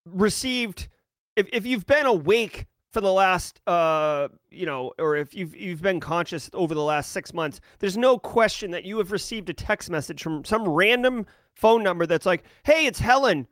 received, 0.05 0.89
if, 1.35 1.47
if 1.53 1.65
you've 1.65 1.85
been 1.85 2.05
awake 2.05 2.65
for 2.91 3.01
the 3.01 3.11
last 3.11 3.59
uh 3.65 4.27
you 4.51 4.67
know 4.67 4.91
or 4.99 5.15
if 5.15 5.33
you've 5.33 5.55
you've 5.55 5.81
been 5.81 5.99
conscious 5.99 6.47
over 6.53 6.75
the 6.75 6.83
last 6.83 7.11
6 7.11 7.33
months 7.33 7.59
there's 7.79 7.97
no 7.97 8.19
question 8.19 8.69
that 8.69 8.85
you 8.85 8.99
have 8.99 9.11
received 9.11 9.49
a 9.49 9.53
text 9.53 9.89
message 9.89 10.21
from 10.21 10.45
some 10.45 10.67
random 10.67 11.25
phone 11.55 11.81
number 11.81 12.05
that's 12.05 12.27
like 12.27 12.43
hey 12.63 12.85
it's 12.85 12.99
helen 12.99 13.47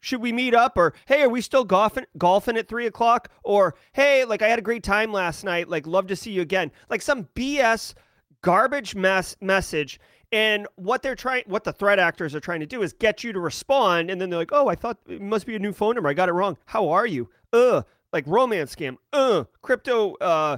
should 0.00 0.20
we 0.20 0.32
meet 0.32 0.54
up? 0.54 0.76
Or 0.76 0.94
hey 1.06 1.22
are 1.22 1.28
we 1.28 1.40
still 1.40 1.64
golfing 1.64 2.06
golfing 2.16 2.56
at 2.56 2.68
three 2.68 2.86
o'clock? 2.86 3.30
Or 3.42 3.74
hey 3.92 4.24
like 4.24 4.42
i 4.42 4.48
had 4.48 4.58
a 4.58 4.62
great 4.62 4.82
time 4.82 5.12
last 5.12 5.44
night 5.44 5.68
like 5.68 5.86
love 5.86 6.06
to 6.08 6.16
see 6.16 6.30
you 6.32 6.42
again. 6.42 6.70
Like 6.88 7.02
some 7.02 7.28
bs 7.34 7.94
garbage 8.42 8.94
mess 8.94 9.36
message. 9.40 10.00
And 10.30 10.66
what 10.76 11.02
they're 11.02 11.14
trying 11.14 11.44
what 11.46 11.64
the 11.64 11.72
threat 11.72 11.98
actors 11.98 12.34
are 12.34 12.40
trying 12.40 12.60
to 12.60 12.66
do 12.66 12.82
is 12.82 12.92
get 12.92 13.24
you 13.24 13.32
to 13.32 13.40
respond 13.40 14.10
and 14.10 14.20
then 14.20 14.30
they're 14.30 14.38
like 14.38 14.52
oh 14.52 14.68
i 14.68 14.74
thought 14.74 14.98
it 15.08 15.22
must 15.22 15.46
be 15.46 15.56
a 15.56 15.58
new 15.58 15.72
phone 15.72 15.94
number. 15.94 16.08
I 16.08 16.14
got 16.14 16.28
it 16.28 16.32
wrong. 16.32 16.56
How 16.66 16.90
are 16.90 17.06
you? 17.06 17.30
Ugh. 17.52 17.84
Like 18.12 18.26
romance 18.26 18.74
scam, 18.74 18.96
uh, 19.12 19.44
crypto, 19.60 20.14
uh, 20.14 20.56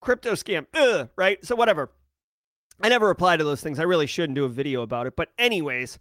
crypto 0.00 0.32
scam, 0.32 0.66
uh, 0.72 1.06
right? 1.16 1.44
So 1.44 1.56
whatever. 1.56 1.90
I 2.80 2.88
never 2.88 3.06
reply 3.06 3.36
to 3.36 3.44
those 3.44 3.60
things. 3.60 3.78
I 3.78 3.84
really 3.84 4.06
shouldn't 4.06 4.34
do 4.34 4.44
a 4.44 4.48
video 4.48 4.82
about 4.82 5.06
it. 5.06 5.16
But 5.16 5.30
anyways, 5.38 5.98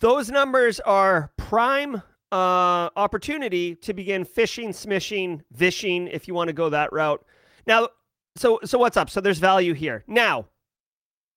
those 0.00 0.30
numbers 0.30 0.80
are 0.80 1.32
prime 1.36 2.02
uh, 2.30 2.90
opportunity 2.96 3.74
to 3.76 3.92
begin 3.94 4.24
phishing, 4.24 4.68
smishing, 4.68 5.40
vishing, 5.52 6.08
if 6.08 6.28
you 6.28 6.34
want 6.34 6.48
to 6.48 6.52
go 6.52 6.68
that 6.70 6.92
route. 6.92 7.24
Now, 7.66 7.88
so 8.36 8.60
so 8.64 8.78
what's 8.78 8.96
up? 8.96 9.10
So 9.10 9.20
there's 9.20 9.38
value 9.38 9.74
here. 9.74 10.04
Now, 10.06 10.46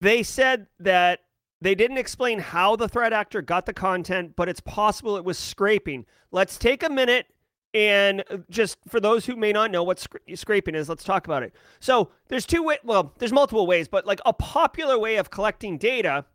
they 0.02 0.24
said 0.24 0.68
that 0.80 1.20
They 1.62 1.76
didn't 1.76 1.98
explain 2.00 2.40
how 2.40 2.76
the 2.76 2.90
threat 2.90 3.14
actor 3.14 3.42
got 3.42 3.66
the 3.68 3.74
content, 3.74 4.34
but 4.36 4.50
it's 4.50 4.62
possible 4.62 5.16
it 5.16 5.24
was 5.24 5.38
scraping. 5.38 6.06
Let's 6.32 6.58
take 6.58 6.82
a 6.84 6.90
minute 6.90 7.28
and 7.74 8.24
uh, 8.30 8.38
just 8.50 8.78
for 8.90 9.00
those 9.00 9.26
who 9.26 9.36
may 9.36 9.54
not 9.54 9.72
know 9.72 9.84
what 9.84 10.00
sc- 10.00 10.18
scraping 10.36 10.76
is, 10.76 10.90
let's 10.90 11.04
talk 11.04 11.26
about 11.26 11.44
it. 11.44 11.54
So 11.80 12.10
there's 12.28 12.46
two 12.46 12.64
way, 12.64 12.80
well, 12.84 13.14
there's 13.20 13.32
multiple 13.32 13.68
ways, 13.68 13.88
but 13.88 14.06
like 14.06 14.20
a 14.26 14.34
popular 14.34 14.98
way 14.98 15.18
of 15.18 15.30
collecting 15.30 15.78
data 15.78 16.26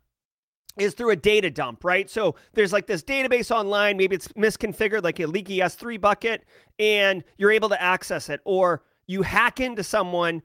is 0.79 0.93
through 0.93 1.11
a 1.11 1.15
data 1.15 1.49
dump, 1.49 1.83
right? 1.83 2.09
So 2.09 2.35
there's 2.53 2.73
like 2.73 2.87
this 2.87 3.03
database 3.03 3.51
online, 3.51 3.97
maybe 3.97 4.15
it's 4.15 4.27
misconfigured 4.29 5.03
like 5.03 5.19
a 5.19 5.27
leaky 5.27 5.59
S3 5.59 5.99
bucket, 5.99 6.45
and 6.79 7.23
you're 7.37 7.51
able 7.51 7.69
to 7.69 7.81
access 7.81 8.29
it. 8.29 8.41
Or 8.45 8.83
you 9.07 9.21
hack 9.21 9.59
into 9.59 9.83
someone 9.83 10.41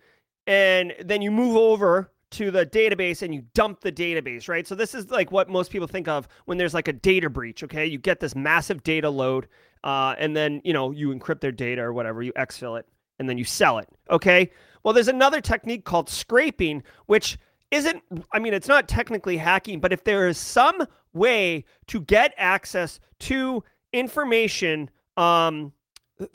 and 0.46 0.94
then 1.04 1.22
you 1.22 1.30
move 1.30 1.56
over 1.56 2.10
to 2.30 2.50
the 2.50 2.64
database 2.64 3.22
and 3.22 3.34
you 3.34 3.42
dump 3.54 3.80
the 3.80 3.92
database, 3.92 4.48
right? 4.48 4.66
So 4.66 4.74
this 4.74 4.94
is 4.94 5.10
like 5.10 5.30
what 5.30 5.50
most 5.50 5.70
people 5.70 5.86
think 5.86 6.08
of 6.08 6.26
when 6.46 6.56
there's 6.58 6.74
like 6.74 6.88
a 6.88 6.92
data 6.92 7.28
breach, 7.28 7.62
okay? 7.62 7.86
You 7.86 7.98
get 7.98 8.20
this 8.20 8.34
massive 8.34 8.82
data 8.82 9.10
load 9.10 9.48
uh, 9.84 10.14
and 10.18 10.34
then, 10.34 10.62
you 10.64 10.72
know, 10.72 10.90
you 10.90 11.08
encrypt 11.14 11.40
their 11.40 11.52
data 11.52 11.82
or 11.82 11.92
whatever, 11.92 12.22
you 12.22 12.32
exfil 12.32 12.78
it, 12.78 12.86
and 13.18 13.28
then 13.28 13.36
you 13.36 13.44
sell 13.44 13.78
it, 13.78 13.88
okay? 14.10 14.50
Well, 14.82 14.94
there's 14.94 15.08
another 15.08 15.40
technique 15.40 15.84
called 15.84 16.08
scraping, 16.08 16.82
which 17.06 17.38
isn't 17.72 18.02
I 18.32 18.38
mean 18.38 18.54
it's 18.54 18.68
not 18.68 18.86
technically 18.86 19.36
hacking, 19.36 19.80
but 19.80 19.92
if 19.92 20.04
there 20.04 20.28
is 20.28 20.38
some 20.38 20.86
way 21.12 21.64
to 21.88 22.00
get 22.02 22.32
access 22.36 23.00
to 23.20 23.64
information 23.92 24.88
um 25.16 25.72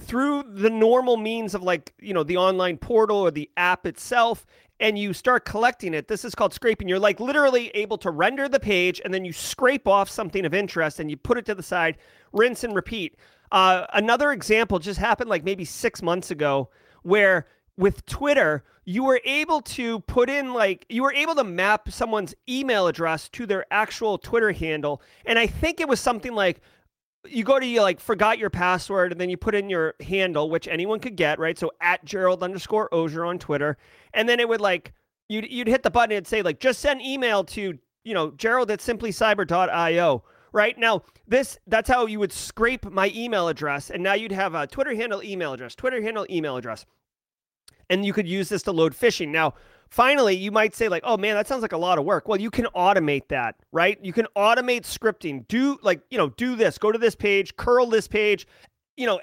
through 0.02 0.44
the 0.44 0.70
normal 0.70 1.16
means 1.18 1.56
of 1.56 1.64
like, 1.64 1.94
you 2.00 2.14
know, 2.14 2.24
the 2.24 2.36
online 2.38 2.78
portal 2.78 3.18
or 3.18 3.32
the 3.32 3.50
app 3.56 3.86
itself 3.86 4.46
and 4.80 4.98
you 4.98 5.14
start 5.14 5.46
collecting 5.46 5.94
it. 5.94 6.08
This 6.08 6.26
is 6.26 6.36
called 6.36 6.54
scraping. 6.54 6.88
You're 6.88 7.00
like 7.00 7.20
literally 7.20 7.70
able 7.70 7.98
to 8.00 8.12
render 8.12 8.50
the 8.50 8.60
page 8.60 9.02
and 9.04 9.14
then 9.14 9.24
you 9.24 9.34
scrape 9.34 9.88
off 9.88 10.10
something 10.10 10.46
of 10.46 10.54
interest 10.54 11.00
and 11.00 11.10
you 11.10 11.18
put 11.18 11.38
it 11.38 11.46
to 11.46 11.56
the 11.56 11.64
side, 11.64 11.98
rinse 12.34 12.64
and 12.64 12.76
repeat. 12.76 13.16
Uh, 13.52 13.86
another 13.94 14.32
example 14.32 14.78
just 14.78 15.00
happened 15.00 15.30
like 15.30 15.44
maybe 15.44 15.64
six 15.64 16.02
months 16.02 16.32
ago 16.32 16.70
where 17.04 17.48
with 17.78 18.06
Twitter, 18.06 18.64
you 18.88 19.04
were 19.04 19.20
able 19.26 19.60
to 19.62 20.00
put 20.00 20.30
in 20.30 20.54
like 20.54 20.86
you 20.88 21.04
were 21.04 21.12
able 21.12 21.36
to 21.36 21.44
map 21.44 21.92
someone's 21.92 22.34
email 22.48 22.88
address 22.88 23.28
to 23.28 23.46
their 23.46 23.66
actual 23.70 24.18
Twitter 24.18 24.54
handle. 24.54 25.02
And 25.26 25.38
I 25.38 25.46
think 25.46 25.82
it 25.82 25.90
was 25.90 26.00
something 26.00 26.34
like 26.34 26.62
you 27.28 27.44
go 27.44 27.60
to 27.60 27.66
you 27.66 27.82
like 27.82 28.00
forgot 28.00 28.40
your 28.40 28.50
password 28.50 29.12
and 29.12 29.20
then 29.20 29.30
you 29.30 29.36
put 29.36 29.56
in 29.56 29.70
your 29.70 29.96
handle, 30.00 30.50
which 30.50 30.70
anyone 30.70 31.02
could 31.02 31.18
get, 31.18 31.38
right? 31.38 31.60
So 31.60 31.70
at 31.82 32.06
Gerald 32.06 32.42
underscore 32.42 32.88
Auger 32.94 33.26
on 33.26 33.40
Twitter. 33.40 33.78
And 34.14 34.28
then 34.28 34.40
it 34.40 34.48
would 34.48 34.62
like 34.62 34.94
you'd 35.28 35.52
you'd 35.52 35.68
hit 35.68 35.84
the 35.84 35.92
button 35.92 36.16
and 36.16 36.26
say 36.26 36.42
like 36.42 36.62
just 36.62 36.80
send 36.80 37.02
email 37.02 37.44
to, 37.44 37.78
you 38.06 38.14
know, 38.14 38.32
Gerald 38.32 38.72
at 38.72 38.80
simplycyber.io. 38.80 40.24
Right 40.54 40.78
now, 40.80 41.04
this 41.28 41.60
that's 41.68 41.90
how 41.90 42.06
you 42.06 42.20
would 42.20 42.32
scrape 42.32 42.90
my 42.90 43.12
email 43.14 43.50
address, 43.50 43.90
and 43.90 44.02
now 44.02 44.14
you'd 44.14 44.32
have 44.32 44.56
a 44.56 44.66
Twitter 44.66 44.96
handle 44.96 45.22
email 45.22 45.52
address, 45.52 45.76
Twitter 45.76 46.02
handle 46.02 46.26
email 46.30 46.56
address 46.56 46.86
and 47.90 48.06
you 48.06 48.14
could 48.14 48.28
use 48.28 48.50
this 48.50 48.64
to 48.64 48.72
load 48.72 48.94
phishing. 48.94 49.30
Now, 49.30 49.54
finally, 49.90 50.36
you 50.36 50.52
might 50.52 50.76
say 50.76 50.90
like, 50.90 51.04
"Oh 51.06 51.18
man, 51.18 51.36
that 51.36 51.48
sounds 51.48 51.62
like 51.62 51.72
a 51.72 51.78
lot 51.78 51.98
of 51.98 52.06
work." 52.06 52.28
Well, 52.28 52.40
you 52.40 52.52
can 52.52 52.66
automate 52.76 53.28
that, 53.30 53.56
right? 53.72 53.98
You 54.02 54.14
can 54.14 54.28
automate 54.36 54.82
scripting. 54.82 55.48
Do 55.48 55.78
like, 55.82 56.02
you 56.10 56.18
know, 56.18 56.30
do 56.30 56.56
this. 56.56 56.78
Go 56.78 56.92
to 56.92 57.00
this 57.00 57.16
page, 57.16 57.56
curl 57.56 57.88
this 57.88 58.08
page, 58.08 58.48
you 58.98 59.06
know, 59.06 59.20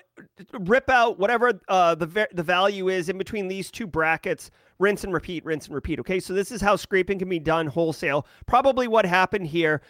rip 0.61 0.89
out 0.89 1.19
whatever 1.19 1.61
uh, 1.69 1.95
the 1.95 2.29
the 2.33 2.43
value 2.43 2.89
is 2.89 3.09
in 3.09 3.19
between 3.19 3.49
these 3.49 3.71
two 3.71 3.87
brackets. 3.87 4.51
Rinse 4.79 5.05
and 5.05 5.13
repeat, 5.13 5.45
rinse 5.45 5.67
and 5.67 5.75
repeat. 5.75 6.01
Okay, 6.01 6.19
so 6.19 6.33
this 6.33 6.51
is 6.51 6.61
how 6.61 6.77
scraping 6.77 7.19
can 7.19 7.29
be 7.29 7.39
done 7.39 7.67
wholesale. 7.67 8.27
Probably 8.47 8.89
what 8.89 9.05
happened 9.05 9.47
here. 9.47 9.83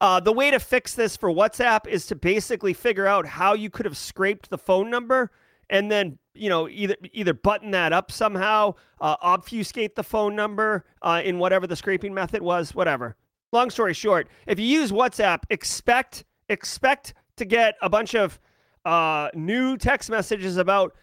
Uh, 0.00 0.18
the 0.18 0.32
way 0.32 0.50
to 0.50 0.58
fix 0.58 0.94
this 0.94 1.14
for 1.14 1.30
WhatsApp 1.30 1.86
is 1.86 2.06
to 2.06 2.14
basically 2.14 2.72
figure 2.72 3.06
out 3.06 3.26
how 3.26 3.52
you 3.52 3.68
could 3.68 3.84
have 3.84 3.98
scraped 3.98 4.48
the 4.48 4.56
phone 4.56 4.88
number 4.88 5.30
and 5.68 5.90
then 5.90 6.18
you 6.34 6.48
know 6.48 6.68
either 6.68 6.96
either 7.12 7.34
button 7.34 7.70
that 7.72 7.92
up 7.92 8.10
somehow, 8.10 8.74
uh, 9.00 9.16
obfuscate 9.20 9.96
the 9.96 10.02
phone 10.02 10.34
number 10.36 10.84
uh, 11.02 11.22
in 11.24 11.38
whatever 11.38 11.66
the 11.66 11.76
scraping 11.76 12.14
method 12.14 12.42
was, 12.42 12.74
whatever. 12.74 13.16
Long 13.52 13.70
story 13.70 13.94
short, 13.94 14.28
if 14.46 14.58
you 14.58 14.66
use 14.66 14.92
WhatsApp, 14.92 15.40
expect 15.50 16.24
expect 16.48 17.14
to 17.36 17.44
get 17.44 17.74
a 17.82 17.88
bunch 17.88 18.14
of 18.14 18.38
uh, 18.84 19.30
new 19.34 19.76
text 19.76 20.10
messages 20.10 20.56
about 20.56 20.94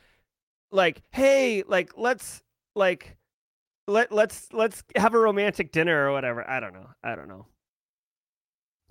like, 0.71 1.01
hey, 1.11 1.63
like 1.67 1.91
let's 1.97 2.41
like 2.75 3.17
let 3.87 4.11
let's 4.11 4.51
let's 4.53 4.83
have 4.95 5.13
a 5.13 5.19
romantic 5.19 5.71
dinner 5.71 6.07
or 6.07 6.11
whatever. 6.11 6.47
I 6.49 6.59
don't 6.59 6.73
know. 6.73 6.87
I 7.03 7.15
don't 7.15 7.27
know. 7.27 7.47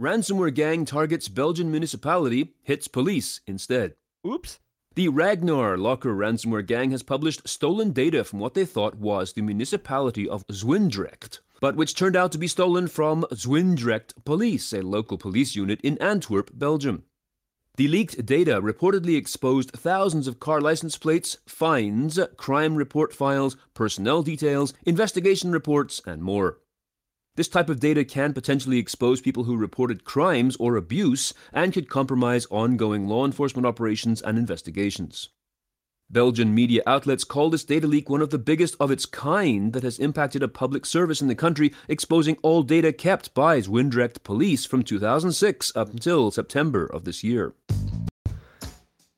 Ransomware 0.01 0.55
gang 0.55 0.85
targets 0.85 1.29
Belgian 1.29 1.71
municipality, 1.71 2.55
hits 2.63 2.87
police 2.87 3.41
instead. 3.47 3.95
Oops. 4.27 4.59
The 4.97 5.09
Ragnar 5.11 5.77
Locker 5.77 6.15
ransomware 6.15 6.67
gang 6.67 6.91
has 6.93 7.03
published 7.03 7.47
stolen 7.47 7.93
data 7.93 8.25
from 8.25 8.39
what 8.39 8.55
they 8.55 8.65
thought 8.65 8.95
was 8.95 9.35
the 9.35 9.43
municipality 9.43 10.27
of 10.27 10.47
Zwijndrecht, 10.47 11.41
but 11.61 11.77
which 11.77 11.95
turned 11.95 12.17
out 12.17 12.33
to 12.33 12.39
be 12.39 12.49
stolen 12.49 12.89
from 12.89 13.27
Zwijndrecht 13.31 14.15
Police, 14.25 14.73
a 14.73 14.81
local 14.81 15.19
police 15.19 15.55
unit 15.55 15.83
in 15.83 15.99
Antwerp, 15.99 16.51
Belgium. 16.55 17.03
The 17.77 17.89
leaked 17.89 18.25
data 18.25 18.63
reportedly 18.63 19.19
exposed 19.19 19.71
thousands 19.73 20.27
of 20.27 20.41
car 20.41 20.63
license 20.63 20.97
plates, 20.97 21.37
fines, 21.45 22.19
crime 22.39 22.75
report 22.75 23.13
files, 23.13 23.55
personnel 23.75 24.23
details, 24.23 24.73
investigation 24.87 25.53
reports, 25.53 26.01
and 26.07 26.23
more. 26.23 26.57
This 27.37 27.49
type 27.49 27.69
of 27.69 27.81
data 27.81 28.03
can 28.03 28.33
potentially 28.33 28.79
expose 28.79 29.21
people 29.21 29.45
who 29.45 29.59
reported 29.59 30.05
crimes 30.05 30.57
or 30.57 30.77
abuse 30.77 31.35
and 31.53 31.73
could 31.73 31.89
compromise 31.89 32.47
ongoing 32.51 33.07
law 33.07 33.27
enforcement 33.27 33.67
operations 33.67 34.23
and 34.23 34.39
investigations. 34.39 35.29
Belgian 36.09 36.55
media 36.55 36.83
outlets 36.87 37.25
call 37.25 37.51
this 37.51 37.65
data 37.65 37.87
leak 37.87 38.09
one 38.09 38.23
of 38.23 38.31
the 38.31 38.39
biggest 38.39 38.75
of 38.81 38.91
its 38.91 39.05
kind 39.05 39.75
that 39.75 39.83
has 39.83 39.99
impacted 39.99 40.43
a 40.43 40.49
public 40.49 40.87
service 40.87 41.21
in 41.21 41.29
the 41.29 41.35
country, 41.35 41.75
exposing 41.89 42.39
all 42.43 42.63
data 42.63 42.91
kept 42.93 43.35
by 43.35 43.61
Zwijndrecht 43.61 44.23
police 44.23 44.65
from 44.65 44.83
2006 44.83 45.77
up 45.77 45.91
until 45.91 46.31
September 46.31 46.87
of 46.87 47.05
this 47.05 47.23
year. 47.23 47.55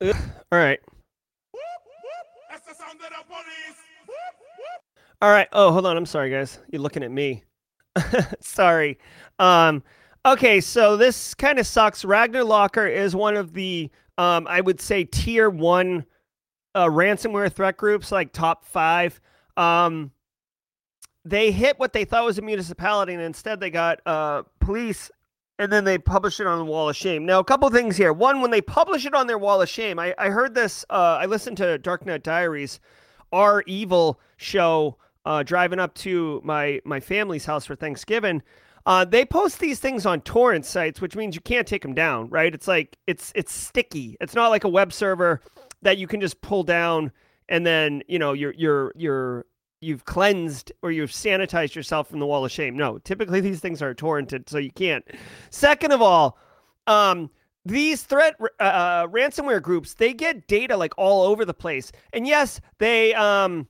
Uh, 0.01 0.13
all 0.51 0.59
right. 0.59 0.81
All 5.21 5.31
right. 5.31 5.49
Oh, 5.53 5.73
hold 5.73 5.87
on. 5.87 5.97
I'm 5.97 6.07
sorry, 6.07 6.31
guys. 6.31 6.59
You're 6.71 6.81
looking 6.81 7.03
at 7.03 7.11
me. 7.11 7.43
Sorry. 8.41 8.99
Um, 9.39 9.83
okay, 10.25 10.61
so 10.61 10.97
this 10.97 11.35
kind 11.35 11.59
of 11.59 11.67
sucks. 11.67 12.05
Ragnar 12.05 12.45
Locker 12.45 12.87
is 12.87 13.15
one 13.15 13.37
of 13.37 13.53
the, 13.53 13.91
um, 14.17 14.47
I 14.49 14.61
would 14.61 14.81
say, 14.81 15.05
tier 15.05 15.51
one 15.51 16.05
uh, 16.75 16.87
ransomware 16.87 17.53
threat 17.53 17.77
groups, 17.77 18.13
like 18.13 18.33
top 18.33 18.65
five. 18.65 19.21
Um, 19.57 20.13
they 21.25 21.51
hit 21.51 21.79
what 21.79 21.93
they 21.93 22.05
thought 22.05 22.25
was 22.25 22.39
a 22.39 22.43
municipality, 22.43 23.13
and 23.15 23.23
instead 23.23 23.61
they 23.61 23.71
got 23.71 24.01
uh, 24.07 24.43
police, 24.61 25.11
and 25.59 25.71
then 25.73 25.85
they 25.85 25.99
published 25.99 26.41
it 26.41 26.47
on 26.47 26.59
the 26.59 26.65
Wall 26.65 26.89
of 26.89 26.97
Shame. 26.97 27.27
Now, 27.27 27.41
a 27.41 27.45
couple 27.45 27.69
things 27.71 27.97
here. 27.97 28.13
One, 28.13 28.41
when 28.41 28.51
they 28.51 28.61
publish 28.61 29.05
it 29.05 29.15
on 29.15 29.27
their 29.27 29.39
Wall 29.39 29.61
of 29.61 29.69
Shame, 29.69 29.99
I, 29.99 30.15
I 30.17 30.29
heard 30.29 30.55
this. 30.55 30.85
Uh, 30.89 31.19
I 31.21 31.27
listened 31.27 31.57
to 31.59 31.79
Darknet 31.79 32.23
Diaries, 32.23 32.81
our 33.33 33.63
evil 33.67 34.21
show 34.37 34.97
uh, 35.25 35.43
driving 35.43 35.79
up 35.79 35.95
to 35.95 36.41
my 36.45 36.81
my 36.85 37.01
family's 37.01 37.45
house 37.45 37.67
for 37.67 37.75
Thanksgiving. 37.75 38.43
Uh, 38.87 39.05
they 39.05 39.25
post 39.25 39.59
these 39.59 39.79
things 39.79 40.07
on 40.07 40.21
torrent 40.23 40.65
sites, 40.65 41.01
which 41.01 41.15
means 41.15 41.35
you 41.35 41.43
can't 41.43 41.67
take 41.67 41.83
them 41.83 41.95
down, 41.95 42.29
right? 42.31 42.55
It's 42.55 42.69
like 42.69 42.97
it's 43.07 43.33
it's 43.35 43.53
sticky. 43.53 44.17
It's 44.21 44.35
not 44.35 44.49
like 44.49 44.65
a 44.65 44.69
web 44.69 44.93
server 44.93 45.41
that 45.83 45.99
you 45.99 46.07
can 46.07 46.21
just 46.21 46.41
pull 46.41 46.63
down 46.63 47.13
and 47.49 47.67
then 47.67 48.03
you 48.09 48.19
know 48.19 48.33
you're 48.33 48.55
you're 48.55 48.93
you're 48.97 49.47
you've 49.81 50.05
cleansed 50.05 50.73
or 50.83 50.91
you've 50.91 51.11
sanitized 51.11 51.75
yourself 51.75 52.09
from 52.09 52.19
the 52.19 52.27
wall 52.27 52.45
of 52.45 52.51
shame. 52.51 52.77
No, 52.77 52.99
typically 52.99 53.41
these 53.41 53.61
things 53.61 53.81
are 53.81 53.95
torrented, 53.95 54.49
so 54.49 54.59
you 54.59 54.73
can't. 54.73 55.05
Second 55.51 55.93
of 55.93 56.03
all, 56.03 56.39
um, 56.87 57.31
these 57.65 58.03
threat 58.03 58.37
uh, 58.41 58.63
uh 58.63 59.07
ransomware 59.09 59.63
groups 59.63 59.95
they 59.95 60.13
get 60.13 60.47
data 60.47 60.77
like 60.77 60.95
all 60.97 61.23
over 61.23 61.45
the 61.45 61.55
place, 61.55 61.93
and 62.13 62.27
yes, 62.27 62.61
they 62.79 63.15
um 63.15 63.67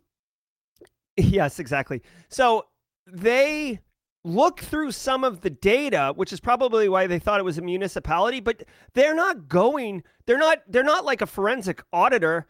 Yes, 1.19 1.59
exactly. 1.59 2.03
So 2.29 2.67
they 3.07 3.81
look 4.25 4.61
through 4.61 4.93
some 4.93 5.25
of 5.25 5.41
the 5.41 5.51
data, 5.51 6.13
which 6.15 6.33
is 6.33 6.41
probably 6.41 6.89
why 6.89 7.07
they 7.07 7.19
thought 7.19 7.41
it 7.41 7.45
was 7.45 7.59
a 7.59 7.63
municipality, 7.63 8.41
but 8.41 8.63
they're 8.95 9.15
not 9.15 9.49
going, 9.49 10.03
they're 10.27 10.39
not, 10.39 10.59
they're 10.69 10.83
not 10.83 11.05
like 11.05 11.21
a 11.21 11.27
forensic 11.27 11.83
auditor 11.93 12.47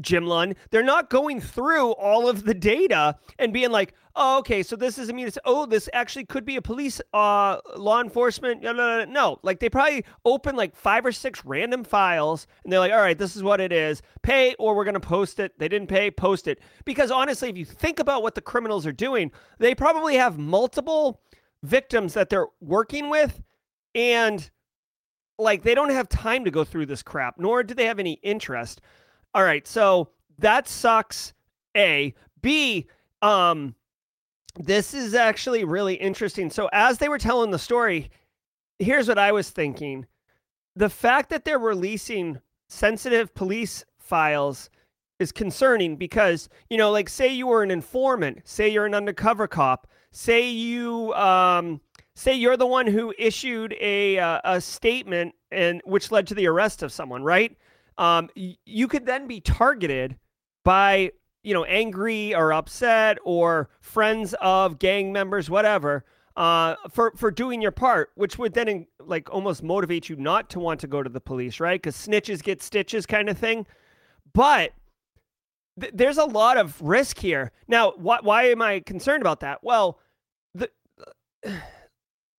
Jim 0.00 0.26
Lund, 0.26 0.56
they're 0.70 0.82
not 0.82 1.10
going 1.10 1.40
through 1.40 1.92
all 1.92 2.28
of 2.28 2.44
the 2.44 2.54
data 2.54 3.16
and 3.38 3.52
being 3.52 3.70
like, 3.70 3.94
oh, 4.16 4.38
okay, 4.38 4.62
so 4.62 4.76
this 4.76 4.98
is 4.98 5.08
a 5.08 5.12
mean, 5.12 5.28
oh, 5.44 5.66
this 5.66 5.88
actually 5.92 6.24
could 6.24 6.44
be 6.44 6.56
a 6.56 6.62
police, 6.62 7.00
uh, 7.12 7.58
law 7.76 8.00
enforcement. 8.00 8.62
No, 8.62 8.72
no, 8.72 8.98
no, 8.98 9.10
no. 9.10 9.38
Like 9.42 9.60
they 9.60 9.68
probably 9.68 10.04
open 10.24 10.56
like 10.56 10.74
five 10.74 11.04
or 11.04 11.12
six 11.12 11.44
random 11.44 11.84
files 11.84 12.46
and 12.62 12.72
they're 12.72 12.80
like, 12.80 12.92
all 12.92 13.00
right, 13.00 13.18
this 13.18 13.36
is 13.36 13.42
what 13.42 13.60
it 13.60 13.72
is. 13.72 14.02
Pay 14.22 14.54
or 14.58 14.74
we're 14.74 14.84
going 14.84 14.94
to 14.94 15.00
post 15.00 15.40
it. 15.40 15.58
They 15.58 15.68
didn't 15.68 15.88
pay, 15.88 16.10
post 16.10 16.48
it. 16.48 16.60
Because 16.84 17.10
honestly, 17.10 17.48
if 17.48 17.58
you 17.58 17.64
think 17.64 17.98
about 17.98 18.22
what 18.22 18.34
the 18.34 18.40
criminals 18.40 18.86
are 18.86 18.92
doing, 18.92 19.32
they 19.58 19.74
probably 19.74 20.16
have 20.16 20.38
multiple 20.38 21.20
victims 21.62 22.14
that 22.14 22.28
they're 22.28 22.48
working 22.60 23.08
with 23.08 23.42
and 23.94 24.50
like 25.38 25.62
they 25.62 25.74
don't 25.74 25.90
have 25.90 26.08
time 26.08 26.44
to 26.44 26.50
go 26.50 26.62
through 26.62 26.86
this 26.86 27.02
crap 27.02 27.36
nor 27.38 27.62
do 27.62 27.74
they 27.74 27.86
have 27.86 27.98
any 27.98 28.12
interest 28.22 28.80
all 29.34 29.44
right 29.44 29.66
so 29.66 30.08
that 30.38 30.68
sucks 30.68 31.32
a. 31.76 32.14
B 32.40 32.86
um 33.22 33.74
this 34.56 34.94
is 34.94 35.14
actually 35.14 35.64
really 35.64 35.94
interesting. 35.94 36.48
So 36.48 36.68
as 36.72 36.98
they 36.98 37.08
were 37.08 37.18
telling 37.18 37.50
the 37.50 37.58
story 37.58 38.10
here's 38.78 39.08
what 39.08 39.18
i 39.18 39.32
was 39.32 39.50
thinking. 39.50 40.06
The 40.76 40.90
fact 40.90 41.30
that 41.30 41.44
they're 41.44 41.58
releasing 41.58 42.40
sensitive 42.68 43.34
police 43.34 43.84
files 43.98 44.70
is 45.20 45.30
concerning 45.30 45.96
because 45.96 46.48
you 46.70 46.76
know 46.76 46.90
like 46.90 47.08
say 47.08 47.32
you 47.32 47.46
were 47.46 47.62
an 47.62 47.70
informant 47.70 48.40
say 48.44 48.68
you're 48.68 48.86
an 48.86 48.94
undercover 48.94 49.46
cop 49.46 49.86
say 50.10 50.48
you 50.48 51.12
um 51.14 51.80
say 52.16 52.34
you're 52.34 52.56
the 52.56 52.66
one 52.66 52.86
who 52.86 53.14
issued 53.18 53.74
a 53.80 54.18
uh, 54.18 54.40
a 54.44 54.60
statement 54.60 55.34
and 55.52 55.80
which 55.84 56.10
led 56.10 56.26
to 56.26 56.34
the 56.34 56.46
arrest 56.46 56.82
of 56.82 56.92
someone 56.92 57.22
right 57.22 57.56
um 57.98 58.28
you 58.34 58.88
could 58.88 59.06
then 59.06 59.26
be 59.26 59.40
targeted 59.40 60.16
by 60.64 61.10
you 61.42 61.54
know 61.54 61.64
angry 61.64 62.34
or 62.34 62.52
upset 62.52 63.18
or 63.24 63.68
friends 63.80 64.34
of 64.40 64.78
gang 64.78 65.12
members 65.12 65.48
whatever 65.48 66.04
uh 66.36 66.74
for 66.90 67.12
for 67.16 67.30
doing 67.30 67.62
your 67.62 67.70
part 67.70 68.10
which 68.16 68.38
would 68.38 68.54
then 68.54 68.86
like 69.00 69.32
almost 69.32 69.62
motivate 69.62 70.08
you 70.08 70.16
not 70.16 70.50
to 70.50 70.58
want 70.58 70.80
to 70.80 70.86
go 70.86 71.02
to 71.02 71.10
the 71.10 71.20
police 71.20 71.60
right 71.60 71.80
because 71.80 71.96
snitches 71.96 72.42
get 72.42 72.62
stitches 72.62 73.06
kind 73.06 73.28
of 73.28 73.38
thing 73.38 73.66
but 74.32 74.72
th- 75.80 75.92
there's 75.94 76.18
a 76.18 76.24
lot 76.24 76.56
of 76.56 76.80
risk 76.80 77.18
here. 77.18 77.52
Now, 77.68 77.92
why, 77.96 78.18
why 78.22 78.44
am 78.44 78.62
I 78.62 78.80
concerned 78.80 79.22
about 79.22 79.40
that? 79.40 79.60
Well, 79.62 79.98
the 80.54 80.70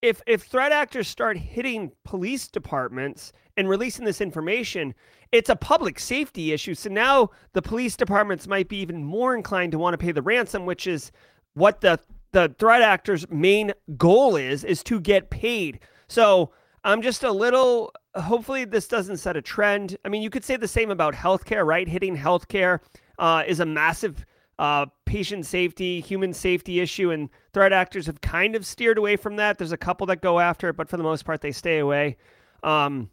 if 0.06 0.22
if 0.28 0.44
threat 0.44 0.72
actors 0.72 1.08
start 1.08 1.36
hitting 1.38 1.92
police 2.04 2.48
departments 2.48 3.34
and 3.58 3.68
releasing 3.68 4.06
this 4.06 4.22
information, 4.22 4.94
it's 5.32 5.50
a 5.50 5.56
public 5.56 6.00
safety 6.00 6.54
issue. 6.54 6.76
So 6.76 6.90
now 6.90 7.32
the 7.54 7.62
police 7.62 7.98
departments 7.98 8.48
might 8.48 8.70
be 8.70 8.78
even 8.78 9.04
more 9.04 9.36
inclined 9.36 9.72
to 9.72 9.80
want 9.80 9.94
to 9.94 9.98
pay 9.98 10.12
the 10.12 10.22
ransom, 10.22 10.66
which 10.66 10.86
is 10.86 11.12
what 11.56 11.82
the 11.82 12.00
the 12.34 12.54
threat 12.60 12.82
actor's 12.82 13.30
main 13.30 13.74
goal 13.98 14.36
is 14.36 14.64
is 14.64 14.84
to 14.84 15.00
get 15.00 15.30
paid. 15.30 15.80
So 16.08 16.52
I'm 16.84 17.02
just 17.02 17.24
a 17.24 17.32
little 17.32 17.92
hopefully 18.16 18.66
this 18.66 18.88
doesn't 18.88 19.18
set 19.18 19.36
a 19.36 19.42
trend. 19.42 19.98
I 20.06 20.10
mean, 20.10 20.22
you 20.22 20.30
could 20.30 20.46
say 20.46 20.56
the 20.56 20.68
same 20.68 20.92
about 20.92 21.16
healthcare, 21.16 21.66
right? 21.66 21.88
Hitting 21.88 22.16
healthcare 22.16 22.80
uh, 23.18 23.44
is 23.48 23.60
a 23.60 23.66
massive 23.66 24.24
uh, 24.58 24.86
patient 25.06 25.46
safety, 25.46 26.00
human 26.00 26.34
safety 26.34 26.80
issue, 26.80 27.12
and 27.12 27.30
threat 27.54 27.74
actors 27.74 28.06
have 28.06 28.22
kind 28.22 28.56
of 28.56 28.66
steered 28.66 28.98
away 28.98 29.16
from 29.16 29.36
that. 29.36 29.58
There's 29.58 29.72
a 29.72 29.78
couple 29.78 30.08
that 30.08 30.22
go 30.22 30.40
after 30.40 30.70
it, 30.70 30.78
but 30.78 30.90
for 30.90 30.98
the 30.98 31.04
most 31.04 31.26
part, 31.26 31.42
they 31.42 31.52
stay 31.52 31.80
away. 31.80 32.18
Um, 32.64 33.10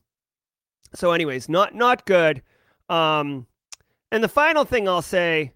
so, 0.94 1.12
anyways, 1.12 1.48
not 1.48 1.74
not 1.74 2.06
good. 2.06 2.42
Um, 2.88 3.46
and 4.10 4.22
the 4.22 4.28
final 4.28 4.64
thing 4.64 4.88
I'll 4.88 5.02
say 5.02 5.52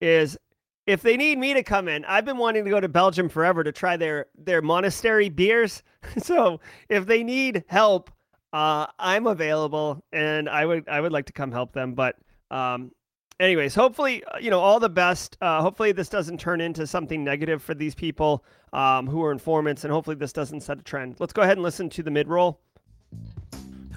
is, 0.00 0.38
if 0.86 1.02
they 1.02 1.16
need 1.16 1.38
me 1.38 1.54
to 1.54 1.62
come 1.62 1.88
in, 1.88 2.04
I've 2.04 2.24
been 2.24 2.38
wanting 2.38 2.64
to 2.64 2.70
go 2.70 2.80
to 2.80 2.88
Belgium 2.88 3.28
forever 3.28 3.64
to 3.64 3.72
try 3.72 3.96
their 3.96 4.26
their 4.36 4.62
monastery 4.62 5.28
beers. 5.28 5.82
so, 6.18 6.60
if 6.88 7.06
they 7.06 7.22
need 7.22 7.64
help, 7.66 8.10
uh, 8.52 8.86
I'm 8.98 9.26
available, 9.26 10.02
and 10.12 10.48
I 10.48 10.64
would 10.64 10.88
I 10.88 11.00
would 11.00 11.12
like 11.12 11.26
to 11.26 11.32
come 11.32 11.52
help 11.52 11.72
them. 11.72 11.94
But 11.94 12.16
um, 12.50 12.92
anyways, 13.40 13.74
hopefully, 13.74 14.24
uh, 14.24 14.38
you 14.38 14.50
know, 14.50 14.60
all 14.60 14.80
the 14.80 14.88
best. 14.88 15.36
Uh, 15.40 15.60
hopefully, 15.60 15.92
this 15.92 16.08
doesn't 16.08 16.38
turn 16.38 16.60
into 16.60 16.86
something 16.86 17.24
negative 17.24 17.62
for 17.62 17.74
these 17.74 17.94
people 17.94 18.44
um, 18.72 19.06
who 19.06 19.22
are 19.22 19.32
informants, 19.32 19.84
and 19.84 19.92
hopefully, 19.92 20.16
this 20.16 20.32
doesn't 20.32 20.60
set 20.60 20.78
a 20.78 20.82
trend. 20.82 21.16
Let's 21.18 21.32
go 21.32 21.42
ahead 21.42 21.56
and 21.56 21.62
listen 21.62 21.88
to 21.90 22.02
the 22.02 22.10
mid 22.10 22.28
roll. 22.28 22.60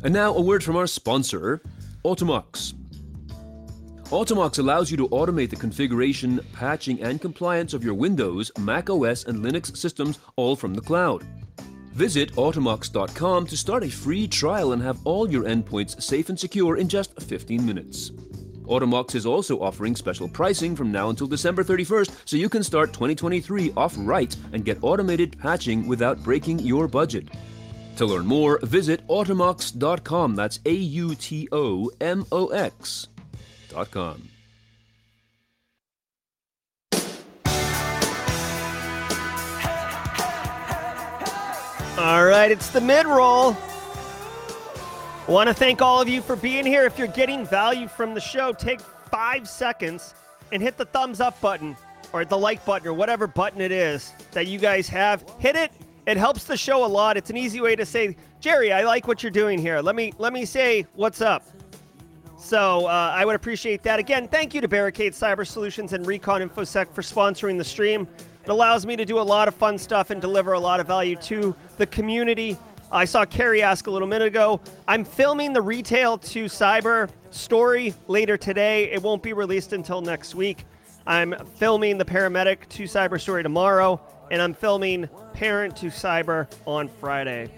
And 0.04 0.13
now 0.13 0.34
a 0.34 0.41
word 0.41 0.63
from 0.63 0.76
our 0.76 0.88
sponsor, 0.88 1.62
Automox. 2.06 2.73
Automox 4.06 4.58
allows 4.60 4.89
you 4.89 4.95
to 4.95 5.10
automate 5.10 5.50
the 5.50 5.58
configuration, 5.58 6.39
patching, 6.54 7.02
and 7.02 7.19
compliance 7.19 7.73
of 7.73 7.84
your 7.84 7.93
Windows, 7.93 8.52
Mac 8.58 8.89
OS, 8.89 9.26
and 9.26 9.39
Linux 9.39 9.76
systems 9.76 10.19
all 10.38 10.56
from 10.56 10.73
the 10.73 10.82
cloud. 10.82 11.26
Visit 11.91 12.32
Automox.com 12.34 13.47
to 13.47 13.58
start 13.58 13.84
a 13.84 13.89
free 13.89 14.28
trial 14.28 14.71
and 14.71 14.82
have 14.82 15.00
all 15.04 15.30
your 15.30 15.43
endpoints 15.43 16.02
safe 16.02 16.30
and 16.30 16.39
secure 16.39 16.78
in 16.78 16.88
just 16.88 17.19
15 17.21 17.65
minutes. 17.65 18.12
Automox 18.67 19.15
is 19.15 19.25
also 19.25 19.60
offering 19.60 19.95
special 19.95 20.27
pricing 20.27 20.75
from 20.75 20.91
now 20.91 21.10
until 21.10 21.27
December 21.27 21.63
31st, 21.63 22.12
so 22.25 22.38
you 22.38 22.49
can 22.49 22.63
start 22.63 22.93
2023 22.93 23.73
off 23.75 23.95
right 23.97 24.36
and 24.53 24.65
get 24.65 24.77
automated 24.82 25.38
patching 25.39 25.88
without 25.88 26.21
breaking 26.23 26.60
your 26.60 26.88
budget. 26.88 27.27
To 27.97 28.06
learn 28.06 28.25
more, 28.25 28.60
visit 28.63 29.06
Automox.com. 29.08 30.36
That's 30.36 30.60
A 30.65 30.73
U 30.73 31.15
T 31.15 31.47
O 31.51 31.89
M 31.99 32.25
O 32.32 32.47
X.com. 32.47 34.30
All 41.97 42.23
right, 42.23 42.51
it's 42.51 42.69
the 42.69 42.80
mid 42.80 43.08
roll. 43.08 43.58
Want 45.28 45.50
to 45.50 45.54
thank 45.54 45.82
all 45.82 46.00
of 46.00 46.08
you 46.08 46.22
for 46.22 46.38
being 46.38 46.66
here. 46.66 46.86
If 46.86 46.98
you're 46.98 47.06
getting 47.06 47.46
value 47.46 47.90
from 47.90 48.13
the 48.13 48.22
show, 48.22 48.54
take 48.54 48.80
five 48.80 49.50
seconds 49.50 50.13
and 50.54 50.62
hit 50.62 50.78
the 50.78 50.86
thumbs 50.86 51.20
up 51.20 51.40
button 51.42 51.76
or 52.13 52.24
the 52.24 52.38
like 52.38 52.63
button 52.63 52.88
or 52.88 52.94
whatever 52.94 53.28
button 53.28 53.60
it 53.60 53.74
is 53.74 54.13
that 54.32 54.48
you 54.48 54.58
guys 54.58 54.88
have. 54.88 55.26
Hit 55.38 55.58
it. 55.58 55.74
It 56.06 56.16
helps 56.16 56.46
the 56.46 56.56
show 56.56 56.86
a 56.86 56.88
lot. 56.88 57.18
It's 57.18 57.30
an 57.30 57.36
easy 57.36 57.60
way 57.60 57.76
to 57.76 57.86
say, 57.86 58.16
Jerry, 58.40 58.72
I 58.72 58.86
like 58.86 59.06
what 59.06 59.22
you're 59.22 59.30
doing 59.30 59.60
here. 59.60 59.82
Let 59.82 59.96
me 59.98 60.13
let 60.18 60.32
me 60.32 60.46
say 60.46 60.86
what's 60.96 61.20
up. 61.20 61.46
So 62.38 62.86
uh, 62.86 63.13
I 63.13 63.26
would 63.26 63.36
appreciate 63.36 63.84
that. 63.84 64.00
Again, 64.00 64.30
thank 64.30 64.54
you 64.54 64.62
to 64.62 64.70
Barricade 64.70 65.12
Cyber 65.12 65.46
Solutions 65.46 65.92
and 65.92 66.08
Recon 66.08 66.40
InfoSec 66.40 66.94
for 66.94 67.02
sponsoring 67.02 67.58
the 67.58 67.66
stream. 67.66 68.08
It 68.46 68.50
allows 68.50 68.86
me 68.86 68.96
to 68.96 69.04
do 69.04 69.20
a 69.20 69.22
lot 69.22 69.50
of 69.50 69.56
fun 69.56 69.78
stuff 69.78 70.10
and 70.10 70.22
deliver 70.22 70.54
a 70.54 70.60
lot 70.60 70.80
of 70.80 70.88
value 70.88 71.18
to 71.24 71.54
the 71.76 71.86
community. 71.86 72.58
I 72.91 73.04
saw 73.04 73.26
Carrie 73.26 73.62
ask 73.62 73.88
a 73.88 73.91
little 73.91 74.08
minute 74.08 74.28
ago. 74.28 74.62
I'm 74.88 75.04
filming 75.04 75.52
the 75.52 75.62
retail 75.62 76.17
to 76.19 76.45
cyber 76.45 77.10
story 77.32 77.93
later 78.08 78.38
today. 78.38 78.91
It 78.91 79.02
won't 79.02 79.21
be 79.21 79.34
released 79.34 79.73
until 79.73 80.00
next 80.00 80.36
week. 80.36 80.65
I'm 81.06 81.36
filming 81.56 81.97
the 81.97 82.06
paramedic 82.06 82.67
to 82.69 82.84
cyber 82.84 83.19
story 83.19 83.43
tomorrow, 83.43 84.00
and 84.32 84.41
I'm 84.41 84.54
filming 84.54 85.10
parent 85.34 85.76
to 85.78 85.88
cyber 85.88 86.50
on 86.65 86.88
Friday. 86.88 87.50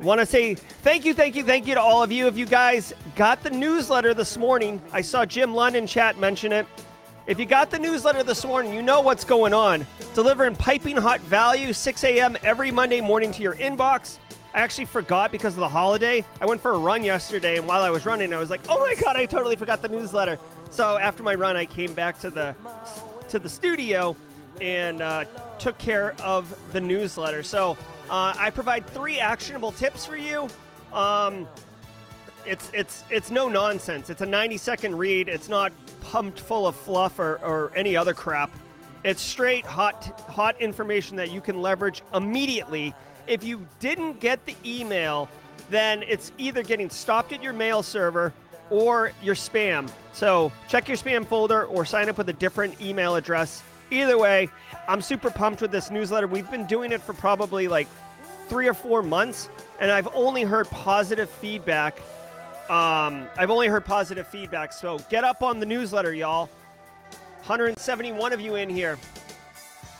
Want 0.00 0.18
to 0.18 0.26
say 0.26 0.54
thank 0.54 1.04
you, 1.04 1.14
thank 1.14 1.36
you, 1.36 1.44
thank 1.44 1.68
you 1.68 1.74
to 1.74 1.80
all 1.80 2.02
of 2.02 2.10
you. 2.10 2.26
If 2.26 2.36
you 2.36 2.46
guys 2.46 2.92
got 3.14 3.42
the 3.44 3.50
newsletter 3.50 4.14
this 4.14 4.36
morning, 4.36 4.82
I 4.92 5.02
saw 5.02 5.24
Jim 5.24 5.54
London 5.54 5.86
chat 5.86 6.18
mention 6.18 6.52
it. 6.52 6.66
If 7.26 7.38
you 7.38 7.46
got 7.46 7.70
the 7.70 7.78
newsletter 7.78 8.24
this 8.24 8.44
morning, 8.44 8.74
you 8.74 8.82
know 8.82 9.00
what's 9.00 9.24
going 9.24 9.54
on. 9.54 9.86
Delivering 10.14 10.56
piping 10.56 10.96
hot 10.96 11.20
value, 11.20 11.72
6 11.72 12.02
a.m. 12.02 12.36
every 12.42 12.72
Monday 12.72 13.00
morning 13.00 13.30
to 13.30 13.42
your 13.42 13.54
inbox. 13.54 14.18
I 14.52 14.60
actually 14.60 14.86
forgot 14.86 15.30
because 15.30 15.54
of 15.54 15.60
the 15.60 15.68
holiday. 15.68 16.24
I 16.40 16.46
went 16.46 16.60
for 16.60 16.72
a 16.72 16.78
run 16.78 17.04
yesterday, 17.04 17.56
and 17.58 17.66
while 17.66 17.82
I 17.82 17.90
was 17.90 18.04
running, 18.04 18.32
I 18.34 18.38
was 18.38 18.50
like, 18.50 18.60
"Oh 18.68 18.78
my 18.80 18.94
god, 18.94 19.16
I 19.16 19.26
totally 19.26 19.56
forgot 19.56 19.80
the 19.80 19.88
newsletter." 19.88 20.38
So 20.70 20.98
after 20.98 21.22
my 21.22 21.34
run, 21.34 21.56
I 21.56 21.66
came 21.66 21.94
back 21.94 22.18
to 22.20 22.30
the 22.30 22.54
to 23.28 23.38
the 23.38 23.48
studio 23.48 24.16
and 24.60 25.00
uh, 25.00 25.24
took 25.58 25.78
care 25.78 26.14
of 26.22 26.54
the 26.72 26.80
newsletter. 26.80 27.42
So 27.42 27.76
uh, 28.10 28.34
I 28.36 28.50
provide 28.50 28.86
three 28.86 29.20
actionable 29.20 29.72
tips 29.72 30.04
for 30.04 30.16
you. 30.16 30.48
Um, 30.92 31.46
it's 32.44 32.70
it's 32.74 33.04
it's 33.10 33.30
no 33.30 33.48
nonsense. 33.48 34.10
It's 34.10 34.22
a 34.22 34.26
90 34.26 34.56
second 34.56 34.98
read. 34.98 35.28
It's 35.28 35.48
not 35.48 35.72
pumped 36.00 36.40
full 36.40 36.66
of 36.66 36.74
fluff 36.74 37.18
or, 37.18 37.36
or 37.44 37.72
any 37.76 37.96
other 37.96 38.14
crap. 38.14 38.50
It's 39.04 39.22
straight 39.22 39.64
hot 39.64 40.20
hot 40.28 40.60
information 40.60 41.16
that 41.16 41.30
you 41.30 41.40
can 41.40 41.62
leverage 41.62 42.02
immediately. 42.14 42.94
If 43.30 43.44
you 43.44 43.64
didn't 43.78 44.18
get 44.18 44.44
the 44.44 44.56
email, 44.66 45.28
then 45.70 46.02
it's 46.02 46.32
either 46.36 46.64
getting 46.64 46.90
stopped 46.90 47.32
at 47.32 47.40
your 47.40 47.52
mail 47.52 47.80
server 47.80 48.32
or 48.70 49.12
your 49.22 49.36
spam. 49.36 49.88
So 50.12 50.50
check 50.68 50.88
your 50.88 50.96
spam 50.96 51.24
folder 51.24 51.64
or 51.66 51.84
sign 51.84 52.08
up 52.08 52.18
with 52.18 52.28
a 52.28 52.32
different 52.32 52.80
email 52.80 53.14
address. 53.14 53.62
Either 53.92 54.18
way, 54.18 54.48
I'm 54.88 55.00
super 55.00 55.30
pumped 55.30 55.62
with 55.62 55.70
this 55.70 55.92
newsletter. 55.92 56.26
We've 56.26 56.50
been 56.50 56.66
doing 56.66 56.90
it 56.90 57.00
for 57.00 57.12
probably 57.12 57.68
like 57.68 57.86
three 58.48 58.66
or 58.66 58.74
four 58.74 59.00
months, 59.00 59.48
and 59.78 59.92
I've 59.92 60.08
only 60.12 60.42
heard 60.42 60.68
positive 60.68 61.30
feedback. 61.30 62.00
Um, 62.68 63.28
I've 63.38 63.50
only 63.50 63.68
heard 63.68 63.84
positive 63.84 64.26
feedback. 64.26 64.72
So 64.72 64.98
get 65.08 65.22
up 65.22 65.40
on 65.40 65.60
the 65.60 65.66
newsletter, 65.66 66.12
y'all. 66.12 66.46
171 67.46 68.32
of 68.32 68.40
you 68.40 68.56
in 68.56 68.68
here. 68.68 68.98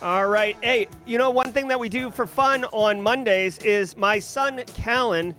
All 0.02 0.26
right. 0.28 0.56
Hey, 0.62 0.88
you 1.04 1.18
know, 1.18 1.30
one 1.30 1.52
thing 1.52 1.68
that 1.68 1.78
we 1.78 1.90
do 1.90 2.10
for 2.10 2.26
fun 2.26 2.64
on 2.72 3.02
Mondays 3.02 3.58
is 3.58 3.98
my 3.98 4.18
son, 4.18 4.62
Callan, 4.74 5.34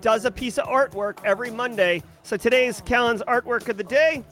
does 0.00 0.24
a 0.24 0.30
piece 0.30 0.58
of 0.58 0.66
artwork 0.66 1.18
every 1.24 1.52
Monday. 1.52 2.02
So 2.24 2.36
today's 2.36 2.80
Callan's 2.80 3.22
artwork 3.22 3.68
of 3.68 3.76
the 3.76 3.84
day. 3.84 4.24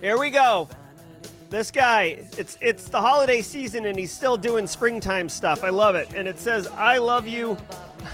Here 0.00 0.18
we 0.18 0.30
go. 0.30 0.68
This 1.50 1.70
guy, 1.70 2.18
it's 2.36 2.58
it's 2.60 2.88
the 2.88 3.00
holiday 3.00 3.40
season 3.40 3.86
and 3.86 3.96
he's 3.96 4.10
still 4.10 4.36
doing 4.36 4.66
springtime 4.66 5.28
stuff. 5.28 5.62
I 5.62 5.68
love 5.68 5.94
it. 5.94 6.08
And 6.16 6.26
it 6.26 6.40
says, 6.40 6.66
I 6.66 6.98
love 6.98 7.28
you. 7.28 7.56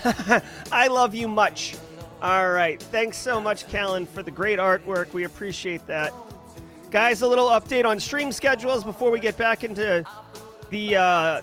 I 0.70 0.88
love 0.88 1.14
you 1.14 1.26
much. 1.26 1.74
All 2.20 2.50
right. 2.50 2.80
Thanks 2.82 3.16
so 3.16 3.40
much, 3.40 3.66
Callan, 3.68 4.04
for 4.04 4.22
the 4.22 4.30
great 4.30 4.58
artwork. 4.58 5.14
We 5.14 5.24
appreciate 5.24 5.86
that. 5.86 6.12
Guys, 6.90 7.22
a 7.22 7.28
little 7.28 7.46
update 7.50 7.84
on 7.84 8.00
stream 8.00 8.32
schedules 8.32 8.82
before 8.82 9.12
we 9.12 9.20
get 9.20 9.36
back 9.36 9.62
into 9.62 10.04
the 10.70 10.96
uh, 10.96 11.40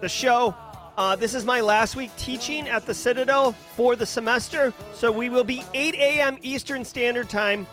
the 0.00 0.08
show. 0.08 0.52
Uh, 0.96 1.14
this 1.14 1.32
is 1.32 1.44
my 1.44 1.60
last 1.60 1.94
week 1.94 2.10
teaching 2.16 2.68
at 2.68 2.84
the 2.84 2.92
Citadel 2.92 3.52
for 3.52 3.94
the 3.94 4.04
semester, 4.04 4.74
so 4.94 5.12
we 5.12 5.28
will 5.28 5.44
be 5.44 5.62
8 5.74 5.94
a.m. 5.94 6.38
Eastern 6.42 6.84
Standard 6.84 7.28
Time 7.28 7.68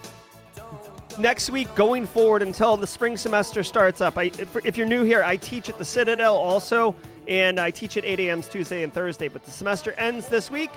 next 1.18 1.50
week 1.50 1.74
going 1.74 2.06
forward 2.06 2.44
until 2.44 2.78
the 2.78 2.86
spring 2.86 3.18
semester 3.18 3.64
starts 3.64 4.00
up. 4.00 4.16
I, 4.16 4.26
if, 4.26 4.56
if 4.64 4.78
you're 4.78 4.86
new 4.86 5.04
here, 5.04 5.24
I 5.24 5.38
teach 5.38 5.70
at 5.70 5.80
the 5.80 5.86
Citadel 5.86 6.36
also, 6.36 6.96
and 7.28 7.60
I 7.60 7.72
teach 7.72 7.98
at 7.98 8.06
8 8.06 8.20
a.m. 8.20 8.44
Tuesday 8.44 8.84
and 8.84 8.94
Thursday. 8.94 9.28
But 9.28 9.44
the 9.44 9.50
semester 9.50 9.94
ends 9.94 10.28
this 10.28 10.52
week, 10.52 10.70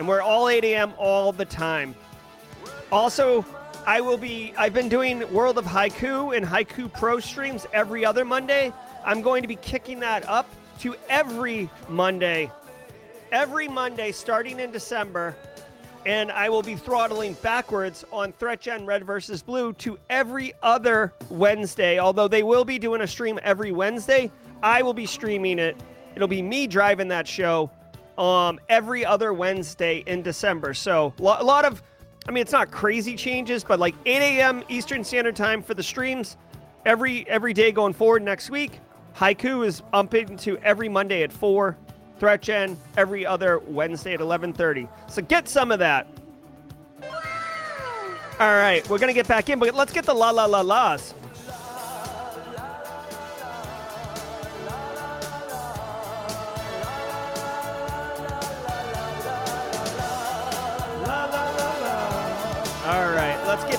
and 0.00 0.08
we're 0.08 0.22
all 0.22 0.48
8 0.48 0.64
a.m. 0.64 0.92
all 0.98 1.30
the 1.30 1.44
time. 1.44 1.94
Also, 2.90 3.44
I 3.86 4.00
will 4.00 4.18
be. 4.18 4.52
I've 4.58 4.74
been 4.74 4.88
doing 4.88 5.32
World 5.32 5.58
of 5.58 5.64
Haiku 5.64 6.36
and 6.36 6.44
Haiku 6.44 6.92
Pro 6.92 7.20
streams 7.20 7.66
every 7.72 8.04
other 8.04 8.24
Monday. 8.24 8.72
I'm 9.04 9.22
going 9.22 9.42
to 9.42 9.48
be 9.48 9.56
kicking 9.56 10.00
that 10.00 10.28
up 10.28 10.48
to 10.80 10.96
every 11.08 11.70
Monday, 11.88 12.50
every 13.30 13.68
Monday 13.68 14.12
starting 14.12 14.58
in 14.60 14.72
December 14.72 15.36
and 16.06 16.30
I 16.30 16.48
will 16.48 16.62
be 16.62 16.76
throttling 16.76 17.34
backwards 17.42 18.04
on 18.12 18.32
ThreatGen 18.34 18.86
Red 18.86 19.04
versus 19.04 19.42
Blue 19.42 19.72
to 19.74 19.98
every 20.08 20.54
other 20.62 21.12
Wednesday. 21.28 21.98
Although 21.98 22.28
they 22.28 22.44
will 22.44 22.64
be 22.64 22.78
doing 22.78 23.00
a 23.00 23.06
stream 23.08 23.40
every 23.42 23.72
Wednesday, 23.72 24.30
I 24.62 24.82
will 24.82 24.94
be 24.94 25.04
streaming 25.04 25.58
it. 25.58 25.76
It'll 26.14 26.28
be 26.28 26.42
me 26.42 26.68
driving 26.68 27.08
that 27.08 27.26
show 27.26 27.72
um, 28.16 28.60
every 28.68 29.04
other 29.04 29.32
Wednesday 29.32 30.04
in 30.06 30.22
December. 30.22 30.74
So 30.74 31.12
a 31.18 31.22
lot 31.22 31.64
of, 31.64 31.82
I 32.28 32.32
mean, 32.32 32.42
it's 32.42 32.52
not 32.52 32.70
crazy 32.70 33.14
changes, 33.14 33.62
but 33.62 33.78
like 33.78 33.94
8 34.04 34.16
a.m. 34.16 34.64
Eastern 34.68 35.04
Standard 35.04 35.36
Time 35.36 35.62
for 35.62 35.74
the 35.74 35.82
streams 35.82 36.36
every 36.84 37.28
every 37.28 37.52
day 37.52 37.70
going 37.72 37.92
forward 37.92 38.22
next 38.22 38.50
week. 38.50 38.80
Haiku 39.16 39.64
is 39.64 39.82
upping 39.92 40.36
to 40.38 40.58
every 40.58 40.88
Monday 40.88 41.22
at 41.22 41.32
4. 41.32 41.76
Threat 42.18 42.42
Gen 42.42 42.78
every 42.96 43.26
other 43.26 43.58
Wednesday 43.58 44.14
at 44.14 44.20
11:30. 44.20 44.88
So 45.08 45.22
get 45.22 45.48
some 45.48 45.70
of 45.70 45.78
that. 45.78 46.06
All 48.38 48.54
right, 48.54 48.86
we're 48.88 48.98
gonna 48.98 49.12
get 49.12 49.28
back 49.28 49.48
in, 49.48 49.58
but 49.58 49.74
let's 49.74 49.92
get 49.92 50.04
the 50.04 50.14
la 50.14 50.30
la 50.30 50.46
la 50.46 50.60
las. 50.60 51.14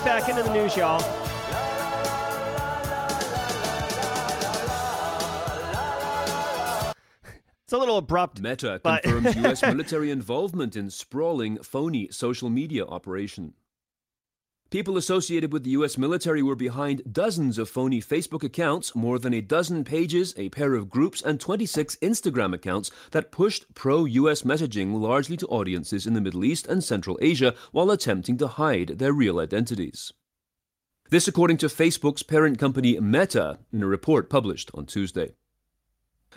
Back 0.07 0.29
into 0.29 0.41
the 0.41 0.53
news, 0.53 0.77
y'all. 0.77 1.01
It's 7.65 7.73
a 7.73 7.77
little 7.77 7.97
abrupt. 7.97 8.39
Meta 8.39 8.79
but- 8.81 9.03
confirms 9.03 9.35
U.S. 9.35 9.61
military 9.63 10.09
involvement 10.09 10.77
in 10.77 10.89
sprawling, 10.89 11.57
phony 11.57 12.07
social 12.09 12.49
media 12.49 12.85
operation. 12.85 13.53
People 14.69 14.97
associated 14.97 15.53
with 15.53 15.63
the 15.63 15.69
U.S. 15.71 15.97
military 15.97 16.43
were 16.43 16.55
behind 16.55 17.13
dozens 17.13 17.57
of 17.57 17.69
phony 17.69 18.01
Facebook 18.01 18.43
accounts, 18.43 18.93
more 18.93 19.17
than 19.17 19.33
a 19.33 19.39
dozen 19.39 19.85
pages, 19.85 20.33
a 20.35 20.49
pair 20.49 20.73
of 20.73 20.89
groups, 20.89 21.21
and 21.21 21.39
26 21.39 21.95
Instagram 22.01 22.53
accounts 22.53 22.91
that 23.11 23.31
pushed 23.31 23.73
pro 23.75 24.03
U.S. 24.03 24.41
messaging 24.41 24.99
largely 24.99 25.37
to 25.37 25.47
audiences 25.47 26.05
in 26.05 26.15
the 26.15 26.21
Middle 26.21 26.43
East 26.43 26.67
and 26.67 26.83
Central 26.83 27.17
Asia 27.21 27.55
while 27.71 27.91
attempting 27.91 28.37
to 28.39 28.47
hide 28.47 28.99
their 28.99 29.13
real 29.13 29.39
identities. 29.39 30.11
This, 31.09 31.29
according 31.29 31.57
to 31.57 31.67
Facebook's 31.67 32.23
parent 32.23 32.59
company 32.59 32.99
Meta, 32.99 33.59
in 33.71 33.81
a 33.81 33.87
report 33.87 34.29
published 34.29 34.69
on 34.73 34.85
Tuesday. 34.85 35.31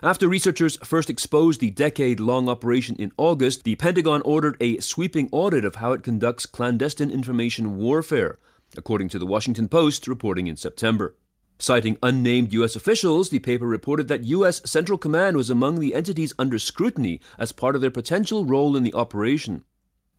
After 0.02 0.28
researchers 0.28 0.78
first 0.78 1.10
exposed 1.10 1.60
the 1.60 1.70
decade 1.70 2.20
long 2.20 2.48
operation 2.48 2.96
in 2.96 3.12
August, 3.18 3.64
the 3.64 3.76
Pentagon 3.76 4.22
ordered 4.22 4.56
a 4.58 4.80
sweeping 4.80 5.28
audit 5.30 5.62
of 5.62 5.74
how 5.74 5.92
it 5.92 6.02
conducts 6.02 6.46
clandestine 6.46 7.10
information 7.10 7.76
warfare, 7.76 8.38
according 8.78 9.10
to 9.10 9.18
the 9.18 9.26
Washington 9.26 9.68
Post 9.68 10.08
reporting 10.08 10.46
in 10.46 10.56
September. 10.56 11.14
Citing 11.58 11.98
unnamed 12.02 12.54
U.S. 12.54 12.76
officials, 12.76 13.28
the 13.28 13.40
paper 13.40 13.66
reported 13.66 14.08
that 14.08 14.24
U.S. 14.24 14.62
Central 14.64 14.96
Command 14.96 15.36
was 15.36 15.50
among 15.50 15.80
the 15.80 15.94
entities 15.94 16.32
under 16.38 16.58
scrutiny 16.58 17.20
as 17.38 17.52
part 17.52 17.74
of 17.74 17.82
their 17.82 17.90
potential 17.90 18.46
role 18.46 18.78
in 18.78 18.82
the 18.82 18.94
operation. 18.94 19.64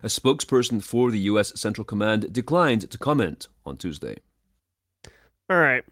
A 0.04 0.08
spokesperson 0.08 0.84
for 0.84 1.10
the 1.10 1.22
U.S. 1.22 1.60
Central 1.60 1.86
Command 1.86 2.32
declined 2.32 2.92
to 2.92 2.98
comment 3.00 3.48
on 3.66 3.78
Tuesday. 3.78 4.18
All 5.50 5.58
right. 5.58 5.84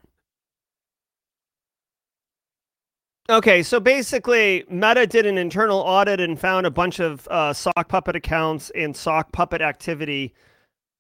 Okay, 3.30 3.62
so 3.62 3.80
basically, 3.80 4.66
Meta 4.70 5.06
did 5.06 5.28
an 5.28 5.38
internal 5.38 5.78
audit 5.82 6.20
and 6.20 6.40
found 6.40 6.66
a 6.66 6.72
bunch 6.72 7.00
of 7.00 7.28
uh, 7.28 7.54
sock 7.54 7.88
puppet 7.88 8.16
accounts 8.16 8.72
and 8.74 8.98
sock 8.98 9.32
puppet 9.32 9.62
activity 9.62 10.34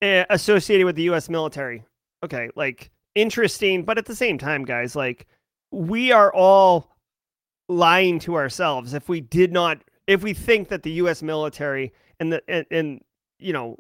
uh, 0.03 0.25
associated 0.29 0.85
with 0.85 0.95
the 0.95 1.01
U.S. 1.03 1.27
military. 1.27 1.83
Okay, 2.23 2.51
like 2.55 2.91
interesting, 3.15 3.83
but 3.83 3.97
at 3.97 4.05
the 4.05 4.15
same 4.15 4.37
time, 4.37 4.63
guys, 4.63 4.95
like 4.95 5.25
we 5.71 6.11
are 6.11 6.31
all 6.31 6.95
lying 7.67 8.19
to 8.19 8.35
ourselves 8.35 8.93
if 8.93 9.09
we 9.09 9.21
did 9.21 9.51
not, 9.51 9.79
if 10.05 10.21
we 10.21 10.33
think 10.33 10.67
that 10.67 10.83
the 10.83 10.91
U.S. 10.91 11.23
military 11.23 11.91
and 12.19 12.31
the 12.31 12.43
and, 12.47 12.65
and 12.69 13.01
you 13.39 13.53
know, 13.53 13.75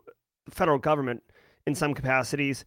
federal 0.49 0.79
government 0.79 1.21
in 1.67 1.75
some 1.75 1.93
capacities 1.93 2.65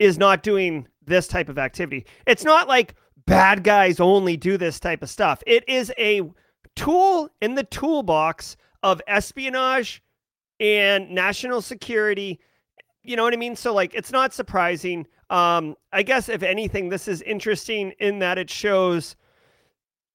is 0.00 0.18
not 0.18 0.42
doing 0.42 0.88
this 1.04 1.28
type 1.28 1.48
of 1.48 1.56
activity. 1.56 2.04
It's 2.26 2.44
not 2.44 2.66
like 2.66 2.96
bad 3.30 3.62
guys 3.62 4.00
only 4.00 4.36
do 4.36 4.58
this 4.58 4.80
type 4.80 5.04
of 5.04 5.08
stuff. 5.08 5.40
It 5.46 5.62
is 5.68 5.92
a 5.96 6.20
tool 6.74 7.30
in 7.40 7.54
the 7.54 7.62
toolbox 7.62 8.56
of 8.82 9.00
espionage 9.06 10.02
and 10.58 11.08
national 11.10 11.62
security. 11.62 12.40
You 13.04 13.14
know 13.14 13.22
what 13.22 13.32
I 13.32 13.36
mean? 13.36 13.54
So 13.54 13.72
like 13.72 13.94
it's 13.94 14.10
not 14.10 14.34
surprising. 14.34 15.06
Um 15.30 15.76
I 15.92 16.02
guess 16.02 16.28
if 16.28 16.42
anything 16.42 16.88
this 16.88 17.06
is 17.06 17.22
interesting 17.22 17.92
in 18.00 18.18
that 18.18 18.36
it 18.36 18.50
shows 18.50 19.14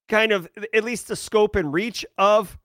kind 0.10 0.34
of 0.34 0.49
at 0.73 0.84
least 0.84 1.08
the 1.08 1.15
scope 1.15 1.56
and 1.56 1.71
reach 1.71 2.06
of 2.17 2.58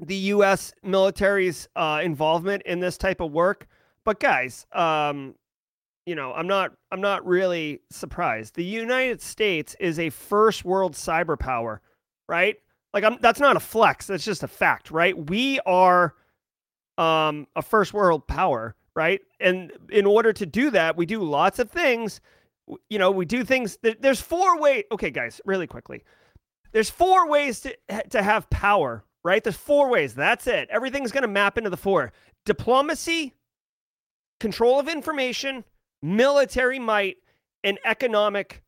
the 0.00 0.16
US 0.16 0.72
military's 0.82 1.68
uh 1.76 2.00
involvement 2.02 2.64
in 2.64 2.80
this 2.80 2.98
type 2.98 3.20
of 3.20 3.30
work. 3.30 3.68
But 4.04 4.18
guys, 4.18 4.66
um 4.72 5.36
you 6.06 6.14
know, 6.14 6.32
I'm 6.32 6.46
not 6.46 6.72
I'm 6.90 7.00
not 7.00 7.26
really 7.26 7.80
surprised. 7.90 8.54
The 8.54 8.64
United 8.64 9.20
States 9.20 9.74
is 9.80 9.98
a 9.98 10.10
first 10.10 10.64
world 10.64 10.94
cyber 10.94 11.38
power, 11.38 11.80
right? 12.28 12.56
Like 12.92 13.04
I'm 13.04 13.18
that's 13.20 13.40
not 13.40 13.56
a 13.56 13.60
flex, 13.60 14.06
that's 14.06 14.24
just 14.24 14.42
a 14.42 14.48
fact, 14.48 14.90
right? 14.90 15.16
We 15.30 15.60
are 15.66 16.14
um 16.98 17.46
a 17.56 17.62
first 17.62 17.92
world 17.94 18.26
power, 18.26 18.74
right? 18.94 19.20
And 19.40 19.72
in 19.90 20.06
order 20.06 20.32
to 20.32 20.46
do 20.46 20.70
that, 20.70 20.96
we 20.96 21.06
do 21.06 21.22
lots 21.22 21.58
of 21.58 21.70
things. 21.70 22.20
You 22.88 22.98
know, 22.98 23.10
we 23.10 23.26
do 23.26 23.44
things 23.44 23.78
that, 23.82 24.00
there's 24.00 24.20
four 24.20 24.58
ways. 24.58 24.84
Okay, 24.92 25.10
guys, 25.10 25.40
really 25.44 25.66
quickly. 25.66 26.02
There's 26.72 26.90
four 26.90 27.28
ways 27.28 27.60
to 27.60 27.76
to 28.10 28.22
have 28.22 28.50
power, 28.50 29.04
right? 29.22 29.42
There's 29.42 29.56
four 29.56 29.88
ways. 29.88 30.14
That's 30.14 30.46
it. 30.46 30.68
Everything's 30.70 31.12
going 31.12 31.22
to 31.22 31.28
map 31.28 31.56
into 31.56 31.70
the 31.70 31.76
four. 31.76 32.12
Diplomacy, 32.44 33.32
control 34.38 34.78
of 34.78 34.88
information, 34.88 35.64
military 36.04 36.78
might 36.78 37.16
and 37.64 37.78
economic 37.86 38.62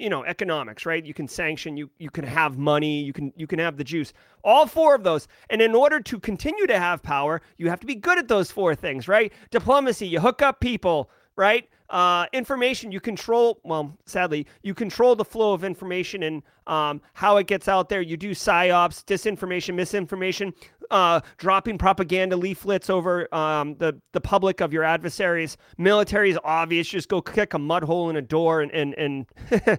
you 0.00 0.10
know 0.10 0.24
economics 0.24 0.84
right? 0.84 1.06
You 1.06 1.14
can 1.14 1.28
sanction 1.28 1.76
you 1.76 1.88
you 1.98 2.10
can 2.10 2.24
have 2.24 2.58
money 2.58 3.00
you 3.00 3.12
can 3.12 3.32
you 3.36 3.46
can 3.46 3.60
have 3.60 3.76
the 3.76 3.84
juice. 3.84 4.12
All 4.42 4.66
four 4.66 4.94
of 4.94 5.04
those. 5.04 5.28
And 5.48 5.62
in 5.62 5.74
order 5.74 6.00
to 6.00 6.18
continue 6.18 6.66
to 6.66 6.78
have 6.78 7.02
power 7.02 7.40
you 7.56 7.70
have 7.70 7.80
to 7.80 7.86
be 7.86 7.94
good 7.94 8.18
at 8.18 8.28
those 8.28 8.50
four 8.50 8.74
things 8.74 9.06
right? 9.06 9.32
Diplomacy 9.50 10.08
you 10.08 10.20
hook 10.20 10.42
up 10.42 10.60
people 10.60 11.08
right 11.36 11.68
uh, 11.90 12.26
information 12.32 12.90
you 12.90 13.00
control 13.00 13.60
well 13.64 13.96
sadly 14.06 14.46
you 14.62 14.74
control 14.74 15.14
the 15.14 15.24
flow 15.24 15.52
of 15.52 15.64
information 15.64 16.22
and 16.22 16.42
um, 16.66 17.00
how 17.14 17.36
it 17.36 17.46
gets 17.46 17.68
out 17.68 17.88
there. 17.88 18.00
You 18.00 18.16
do 18.16 18.32
psyops 18.32 19.04
disinformation 19.04 19.74
misinformation 19.74 20.52
uh, 20.90 21.20
dropping 21.38 21.78
propaganda 21.78 22.36
leaflets 22.36 22.90
over 22.90 23.32
um, 23.34 23.76
the 23.76 24.00
the 24.12 24.20
public 24.20 24.60
of 24.60 24.72
your 24.72 24.84
adversaries. 24.84 25.56
Military 25.78 26.30
is 26.30 26.38
obvious. 26.44 26.88
Just 26.88 27.08
go 27.08 27.20
kick 27.20 27.54
a 27.54 27.58
mud 27.58 27.84
hole 27.84 28.10
in 28.10 28.16
a 28.16 28.22
door 28.22 28.62
and 28.62 28.72
and 28.72 28.94
and, 28.94 29.26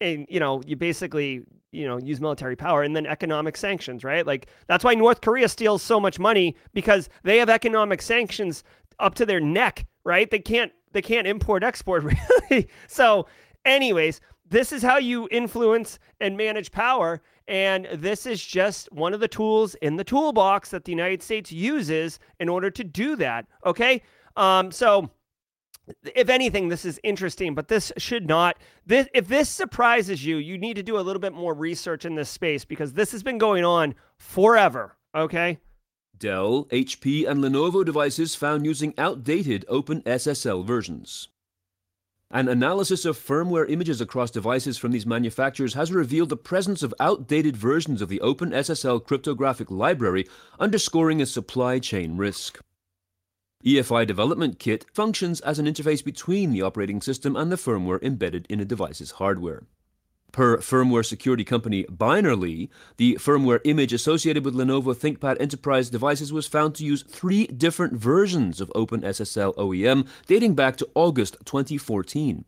and 0.00 0.26
you 0.28 0.40
know 0.40 0.62
you 0.66 0.76
basically 0.76 1.42
you 1.70 1.86
know 1.86 1.98
use 1.98 2.20
military 2.20 2.56
power 2.56 2.82
and 2.82 2.94
then 2.94 3.06
economic 3.06 3.56
sanctions 3.56 4.04
right? 4.04 4.26
Like 4.26 4.48
that's 4.66 4.84
why 4.84 4.94
north 4.94 5.20
korea 5.20 5.48
steals 5.48 5.82
so 5.82 5.98
much 5.98 6.18
money 6.18 6.56
because 6.72 7.08
they 7.24 7.38
have 7.38 7.50
economic 7.50 8.00
sanctions 8.00 8.62
up 9.00 9.14
to 9.16 9.26
their 9.26 9.40
neck 9.40 9.86
right? 10.04 10.30
They 10.30 10.38
can't 10.38 10.72
they 10.94 11.02
can't 11.02 11.26
import 11.26 11.62
export 11.62 12.02
really. 12.50 12.68
So 12.88 13.26
Anyways, 13.64 14.20
this 14.48 14.72
is 14.72 14.82
how 14.82 14.98
you 14.98 15.28
influence 15.30 15.98
and 16.20 16.36
manage 16.36 16.70
power. 16.70 17.22
And 17.48 17.86
this 17.94 18.26
is 18.26 18.44
just 18.44 18.90
one 18.92 19.12
of 19.12 19.20
the 19.20 19.28
tools 19.28 19.74
in 19.76 19.96
the 19.96 20.04
toolbox 20.04 20.70
that 20.70 20.84
the 20.84 20.92
United 20.92 21.22
States 21.22 21.52
uses 21.52 22.18
in 22.40 22.48
order 22.48 22.70
to 22.70 22.84
do 22.84 23.16
that. 23.16 23.46
Okay. 23.66 24.02
Um, 24.36 24.70
so 24.70 25.10
if 26.14 26.30
anything, 26.30 26.68
this 26.68 26.84
is 26.84 26.98
interesting, 27.02 27.54
but 27.54 27.68
this 27.68 27.92
should 27.98 28.26
not. 28.26 28.56
This, 28.86 29.08
if 29.14 29.28
this 29.28 29.50
surprises 29.50 30.24
you, 30.24 30.36
you 30.36 30.56
need 30.56 30.74
to 30.74 30.82
do 30.82 30.98
a 30.98 31.02
little 31.02 31.20
bit 31.20 31.34
more 31.34 31.52
research 31.54 32.04
in 32.04 32.14
this 32.14 32.30
space 32.30 32.64
because 32.64 32.94
this 32.94 33.12
has 33.12 33.22
been 33.22 33.38
going 33.38 33.64
on 33.64 33.94
forever. 34.16 34.96
Okay. 35.14 35.58
Dell, 36.18 36.64
HP, 36.66 37.28
and 37.28 37.42
Lenovo 37.42 37.84
devices 37.84 38.34
found 38.34 38.64
using 38.64 38.94
outdated 38.96 39.64
OpenSSL 39.68 40.64
versions. 40.64 41.28
An 42.30 42.48
analysis 42.48 43.04
of 43.04 43.18
firmware 43.18 43.70
images 43.70 44.00
across 44.00 44.30
devices 44.30 44.76
from 44.76 44.90
these 44.90 45.06
manufacturers 45.06 45.74
has 45.74 45.92
revealed 45.92 46.30
the 46.30 46.36
presence 46.36 46.82
of 46.82 46.94
outdated 46.98 47.56
versions 47.56 48.02
of 48.02 48.08
the 48.08 48.20
OpenSSL 48.24 49.04
cryptographic 49.04 49.70
library, 49.70 50.26
underscoring 50.58 51.22
a 51.22 51.26
supply 51.26 51.78
chain 51.78 52.16
risk. 52.16 52.58
EFI 53.64 54.06
Development 54.06 54.58
Kit 54.58 54.84
functions 54.92 55.40
as 55.42 55.58
an 55.58 55.66
interface 55.66 56.04
between 56.04 56.50
the 56.50 56.62
operating 56.62 57.00
system 57.00 57.36
and 57.36 57.52
the 57.52 57.56
firmware 57.56 58.02
embedded 58.02 58.46
in 58.50 58.60
a 58.60 58.64
device's 58.64 59.12
hardware. 59.12 59.62
Per 60.34 60.58
firmware 60.58 61.06
security 61.06 61.44
company 61.44 61.84
Binarly, 61.84 62.68
the 62.96 63.14
firmware 63.20 63.60
image 63.62 63.92
associated 63.92 64.44
with 64.44 64.56
Lenovo 64.56 64.92
ThinkPad 64.92 65.40
Enterprise 65.40 65.88
devices 65.88 66.32
was 66.32 66.48
found 66.48 66.74
to 66.74 66.84
use 66.84 67.04
three 67.04 67.46
different 67.46 67.92
versions 67.92 68.60
of 68.60 68.68
OpenSSL 68.74 69.54
OEM 69.54 70.08
dating 70.26 70.56
back 70.56 70.76
to 70.78 70.88
August 70.96 71.36
2014. 71.44 72.44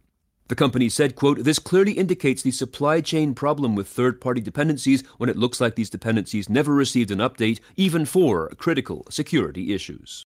The 0.48 0.56
company 0.56 0.88
said, 0.88 1.14
quote, 1.14 1.44
This 1.44 1.60
clearly 1.60 1.92
indicates 1.92 2.42
the 2.42 2.50
supply 2.50 3.00
chain 3.00 3.36
problem 3.36 3.76
with 3.76 3.86
third 3.86 4.20
party 4.20 4.40
dependencies 4.40 5.04
when 5.18 5.30
it 5.30 5.36
looks 5.36 5.60
like 5.60 5.76
these 5.76 5.88
dependencies 5.88 6.48
never 6.48 6.74
received 6.74 7.12
an 7.12 7.20
update, 7.20 7.60
even 7.76 8.04
for 8.04 8.48
critical 8.56 9.06
security 9.10 9.72
issues. 9.72 10.24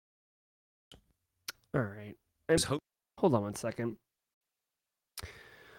All 1.74 1.82
right. 1.82 2.16
Hold 3.18 3.34
on 3.34 3.42
one 3.42 3.54
second. 3.56 3.96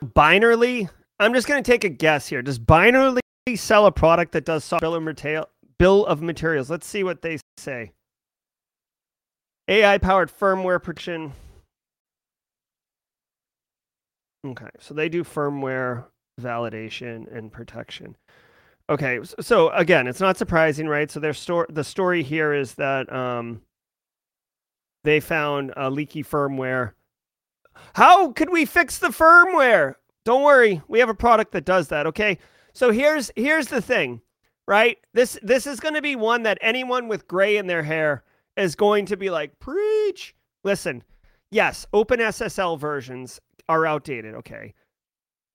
Binarly 0.04 0.90
I'm 1.24 1.34
just 1.34 1.48
going 1.48 1.64
to 1.64 1.72
take 1.72 1.84
a 1.84 1.90
guess 1.90 2.28
here. 2.28 2.42
Does 2.42 2.60
Binarly 2.60 3.20
sell 3.56 3.86
a 3.86 3.92
product 3.92 4.34
that 4.34 4.46
does 4.46 4.70
bill 4.80 4.96
of, 4.96 5.04
material, 5.04 5.48
bill 5.80 6.06
of 6.06 6.22
materials? 6.22 6.70
Let's 6.70 6.86
see 6.86 7.04
what 7.04 7.22
they 7.22 7.40
say. 7.58 7.94
AI 9.70 9.98
powered 10.00 10.30
firmware 10.30 10.84
protection. 10.84 11.32
Okay, 14.46 14.70
so 14.80 14.94
they 14.94 15.08
do 15.08 15.24
firmware 15.24 16.04
validation 16.42 17.34
and 17.34 17.50
protection. 17.50 18.18
Okay, 18.90 19.20
so 19.40 19.70
again, 19.70 20.08
it's 20.08 20.20
not 20.20 20.38
surprising, 20.38 20.88
right? 20.90 21.10
So 21.10 21.22
their 21.22 21.34
story, 21.34 21.68
the 21.70 21.86
story 21.86 22.24
here 22.24 22.54
is 22.54 22.74
that 22.76 23.12
um, 23.14 23.62
they 25.06 25.22
found 25.22 25.72
a 25.78 25.90
leaky 25.90 26.24
firmware. 26.24 26.92
How 27.94 28.34
could 28.34 28.52
we 28.52 28.66
fix 28.66 28.98
the 28.98 29.08
firmware? 29.08 29.96
Don't 30.26 30.44
worry, 30.44 30.82
we 30.88 31.00
have 31.00 31.10
a 31.10 31.16
product 31.16 31.52
that 31.52 31.66
does 31.66 31.90
that, 31.90 32.08
okay? 32.08 32.38
So 32.74 32.92
here's 32.92 33.32
here's 33.36 33.68
the 33.68 33.82
thing, 33.82 34.22
right? 34.68 34.98
This 35.14 35.38
this 35.44 35.68
is 35.68 35.80
going 35.80 35.96
to 35.96 36.02
be 36.02 36.16
one 36.16 36.44
that 36.44 36.58
anyone 36.62 37.08
with 37.08 37.28
gray 37.28 37.58
in 37.58 37.68
their 37.68 37.84
hair 37.84 38.24
is 38.58 38.76
going 38.76 39.06
to 39.08 39.18
be 39.18 39.30
like, 39.30 39.60
"Preach." 39.60 40.36
Listen. 40.64 41.04
Yes, 41.52 41.86
OpenSSL 41.94 42.80
versions 42.80 43.40
are 43.70 43.86
outdated, 43.86 44.34
okay? 44.34 44.74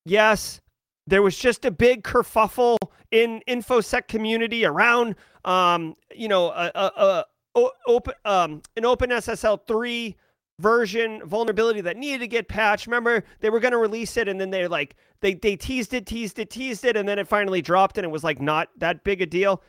Yes, 0.04 0.60
there 1.08 1.22
was 1.22 1.36
just 1.36 1.64
a 1.64 1.72
big 1.72 2.04
kerfuffle 2.04 2.76
in 3.10 3.42
infosec 3.48 4.06
community 4.06 4.64
around 4.64 5.16
um, 5.44 5.94
you 6.14 6.28
know, 6.28 6.48
a, 6.50 6.70
a, 6.74 7.24
a 7.56 7.70
open 7.86 8.14
um, 8.24 8.62
an 8.76 8.84
OpenSSL 8.84 9.66
3 9.66 10.16
version 10.59 11.22
vulnerability 11.24 11.80
that 11.80 11.96
needed 11.96 12.18
to 12.18 12.26
get 12.26 12.48
patched. 12.48 12.86
Remember, 12.86 13.24
they 13.40 13.50
were 13.50 13.61
going 13.61 13.72
to 13.72 13.78
release 13.78 14.16
it 14.16 14.28
and 14.28 14.40
then 14.40 14.50
they 14.50 14.66
like 14.66 14.96
they 15.20 15.34
they 15.34 15.56
teased 15.56 15.94
it, 15.94 16.06
teased 16.06 16.38
it, 16.38 16.50
teased 16.50 16.84
it 16.84 16.96
and 16.96 17.09
then 17.09 17.18
it 17.18 17.28
finally 17.28 17.62
dropped 17.62 17.98
and 17.98 18.04
it 18.04 18.11
was 18.11 18.24
like 18.24 18.40
not 18.40 18.68
that 18.76 19.04
big 19.04 19.22
a 19.22 19.26
deal. 19.26 19.62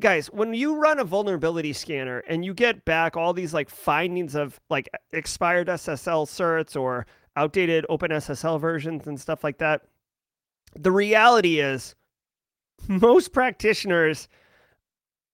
Guys, 0.00 0.26
when 0.28 0.52
you 0.54 0.76
run 0.76 0.98
a 0.98 1.04
vulnerability 1.04 1.72
scanner 1.72 2.18
and 2.26 2.44
you 2.44 2.52
get 2.52 2.84
back 2.84 3.16
all 3.16 3.32
these 3.32 3.54
like 3.54 3.70
findings 3.70 4.34
of 4.34 4.58
like 4.70 4.88
expired 5.12 5.68
SSL 5.68 6.26
certs 6.26 6.78
or 6.80 7.06
outdated 7.36 7.86
OpenSSL 7.90 8.60
versions 8.60 9.06
and 9.06 9.20
stuff 9.20 9.44
like 9.44 9.58
that, 9.58 9.82
the 10.74 10.90
reality 10.90 11.60
is 11.60 11.94
most 12.88 13.32
practitioners 13.32 14.28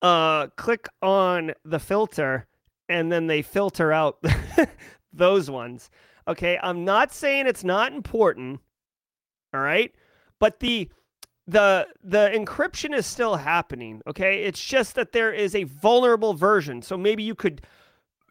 uh 0.02 0.46
click 0.56 0.88
on 1.02 1.52
the 1.64 1.78
filter 1.78 2.46
and 2.90 3.10
then 3.10 3.28
they 3.28 3.40
filter 3.40 3.92
out 3.92 4.22
those 5.12 5.50
ones. 5.50 5.90
Okay, 6.28 6.58
I'm 6.62 6.84
not 6.84 7.12
saying 7.12 7.46
it's 7.46 7.64
not 7.64 7.92
important. 7.92 8.60
All 9.54 9.60
right? 9.60 9.94
But 10.38 10.60
the 10.60 10.90
the 11.46 11.86
the 12.02 12.30
encryption 12.34 12.94
is 12.94 13.06
still 13.06 13.36
happening, 13.36 14.02
okay? 14.06 14.42
It's 14.44 14.64
just 14.64 14.94
that 14.96 15.12
there 15.12 15.32
is 15.32 15.54
a 15.54 15.64
vulnerable 15.64 16.34
version. 16.34 16.82
So 16.82 16.96
maybe 16.96 17.22
you 17.22 17.34
could 17.34 17.62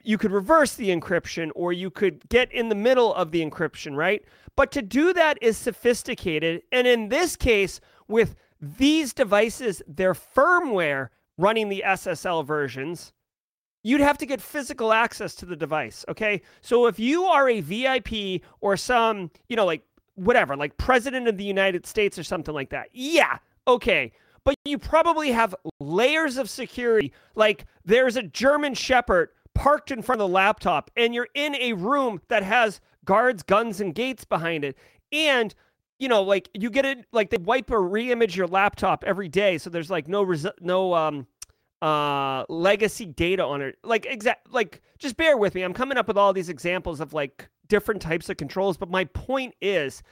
you 0.04 0.18
could 0.18 0.32
reverse 0.32 0.76
the 0.76 0.90
encryption 0.90 1.52
or 1.56 1.74
you 1.74 1.90
could 1.90 2.28
get 2.30 2.52
in 2.52 2.70
the 2.70 2.76
middle 2.76 3.14
of 3.14 3.32
the 3.32 3.46
encryption, 3.46 3.96
right? 3.96 4.24
But 4.56 4.72
to 4.72 4.82
do 4.82 5.14
that 5.14 5.38
is 5.42 5.58
sophisticated. 5.58 6.64
And 6.72 6.88
in 6.88 7.10
this 7.10 7.36
case, 7.36 7.82
with 8.08 8.36
these 8.62 9.14
devices, 9.14 9.82
their 9.88 10.14
firmware 10.14 11.10
running 11.38 11.70
the 11.70 11.84
SSL 11.86 12.46
versions, 12.46 13.14
you'd 13.84 14.02
have 14.02 14.18
to 14.18 14.26
get 14.26 14.42
physical 14.42 14.92
access 14.92 15.36
to 15.36 15.46
the 15.46 15.56
device. 15.56 16.06
Okay. 16.10 16.42
So 16.62 16.86
if 16.88 17.00
you 17.00 17.26
are 17.26 17.50
a 17.50 17.62
VIP 17.62 18.42
or 18.62 18.78
some, 18.78 19.32
you 19.48 19.56
know, 19.56 19.66
like 19.66 19.84
whatever, 20.16 20.56
like 20.56 20.78
president 20.78 21.28
of 21.28 21.38
the 21.38 21.44
United 21.44 21.86
States 21.86 22.18
or 22.20 22.24
something 22.24 22.54
like 22.54 22.70
that, 22.70 22.90
yeah, 22.94 23.38
okay. 23.68 24.12
But 24.44 24.56
you 24.66 24.78
probably 24.78 25.32
have 25.32 25.56
layers 25.80 26.38
of 26.38 26.50
security. 26.50 27.14
Like 27.36 27.66
there's 27.86 28.16
a 28.16 28.24
German 28.24 28.74
Shepherd 28.74 29.30
parked 29.54 29.92
in 29.92 30.02
front 30.02 30.22
of 30.22 30.30
the 30.30 30.34
laptop, 30.34 30.90
and 30.96 31.14
you're 31.14 31.28
in 31.34 31.56
a 31.56 31.74
room 31.74 32.22
that 32.30 32.44
has 32.44 32.80
guards, 33.06 33.44
guns, 33.44 33.82
and 33.82 33.94
gates 33.94 34.24
behind 34.26 34.64
it. 34.64 34.78
And 35.12 35.54
you 36.00 36.08
know, 36.08 36.24
like 36.24 36.50
you 36.54 36.70
get 36.70 36.86
it, 36.86 37.06
like 37.12 37.30
they 37.30 37.38
wipe 37.38 37.70
or 37.70 37.82
re-image 37.82 38.38
your 38.38 38.48
laptop 38.48 39.04
every 39.06 39.28
day, 39.28 39.58
so 39.58 39.70
there's 39.70 39.90
like 39.90 40.08
no 40.08 40.24
res- 40.24 40.48
no 40.62 40.94
um 40.94 41.28
uh 41.82 42.46
legacy 42.50 43.06
data 43.06 43.44
on 43.44 43.62
it. 43.62 43.78
Like 43.84 44.06
exact 44.06 44.52
like 44.52 44.82
just 44.98 45.18
bear 45.18 45.38
with 45.38 45.56
me. 45.56 45.64
I'm 45.64 45.74
coming 45.74 45.98
up 45.98 46.08
with 46.08 46.18
all 46.18 46.34
these 46.34 46.50
examples 46.50 47.00
of 47.00 47.14
like 47.14 47.50
different 47.70 48.02
types 48.02 48.30
of 48.30 48.36
controls 48.36 48.76
but 48.76 48.90
my 48.90 49.06
point 49.06 49.54
is 49.62 50.04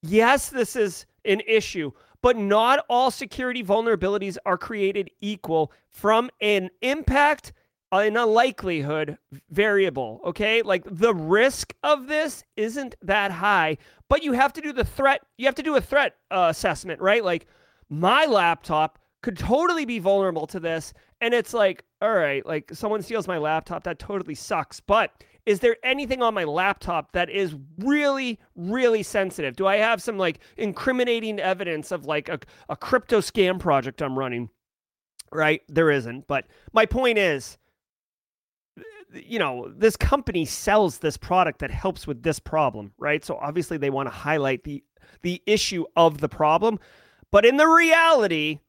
yes 0.00 0.48
this 0.48 0.76
is 0.76 1.04
an 1.26 1.42
issue 1.46 1.90
but 2.22 2.36
not 2.36 2.84
all 2.88 3.10
security 3.10 3.62
vulnerabilities 3.62 4.38
are 4.46 4.56
created 4.56 5.10
equal 5.20 5.72
from 5.90 6.30
an 6.40 6.70
impact 6.80 7.52
and 7.92 8.16
a 8.16 8.24
likelihood 8.24 9.18
variable 9.50 10.20
okay? 10.24 10.62
Like 10.62 10.84
the 10.86 11.12
risk 11.12 11.74
of 11.82 12.06
this 12.06 12.44
isn't 12.56 12.94
that 13.02 13.32
high 13.32 13.76
but 14.08 14.22
you 14.22 14.32
have 14.32 14.52
to 14.54 14.60
do 14.60 14.72
the 14.72 14.84
threat 14.84 15.20
you 15.36 15.46
have 15.46 15.56
to 15.56 15.62
do 15.62 15.76
a 15.76 15.80
threat 15.80 16.14
uh, 16.30 16.46
assessment 16.50 17.00
right? 17.00 17.24
Like 17.24 17.46
my 17.90 18.24
laptop 18.26 19.00
could 19.22 19.36
totally 19.36 19.84
be 19.84 19.98
vulnerable 19.98 20.46
to 20.46 20.60
this 20.60 20.94
and 21.20 21.34
it's 21.34 21.52
like, 21.52 21.84
all 22.00 22.12
right, 22.12 22.44
like 22.46 22.70
someone 22.72 23.02
steals 23.02 23.28
my 23.28 23.38
laptop, 23.38 23.84
that 23.84 23.98
totally 23.98 24.34
sucks. 24.34 24.80
But 24.80 25.12
is 25.46 25.60
there 25.60 25.76
anything 25.82 26.22
on 26.22 26.34
my 26.34 26.44
laptop 26.44 27.12
that 27.12 27.30
is 27.30 27.54
really, 27.78 28.38
really 28.54 29.02
sensitive? 29.02 29.56
Do 29.56 29.66
I 29.66 29.76
have 29.76 30.02
some 30.02 30.18
like 30.18 30.40
incriminating 30.56 31.38
evidence 31.40 31.92
of 31.92 32.06
like 32.06 32.28
a, 32.28 32.38
a 32.68 32.76
crypto 32.76 33.20
scam 33.20 33.58
project 33.58 34.02
I'm 34.02 34.18
running? 34.18 34.48
Right? 35.32 35.62
There 35.68 35.90
isn't. 35.90 36.26
But 36.26 36.46
my 36.72 36.86
point 36.86 37.18
is, 37.18 37.58
you 39.12 39.38
know, 39.38 39.72
this 39.76 39.96
company 39.96 40.44
sells 40.44 40.98
this 40.98 41.16
product 41.16 41.60
that 41.60 41.70
helps 41.70 42.06
with 42.06 42.22
this 42.22 42.38
problem, 42.38 42.92
right? 42.98 43.24
So 43.24 43.36
obviously 43.36 43.76
they 43.76 43.90
want 43.90 44.06
to 44.06 44.14
highlight 44.14 44.64
the 44.64 44.82
the 45.22 45.42
issue 45.46 45.84
of 45.96 46.18
the 46.18 46.28
problem. 46.28 46.78
But 47.30 47.44
in 47.44 47.56
the 47.56 47.66
reality, 47.66 48.60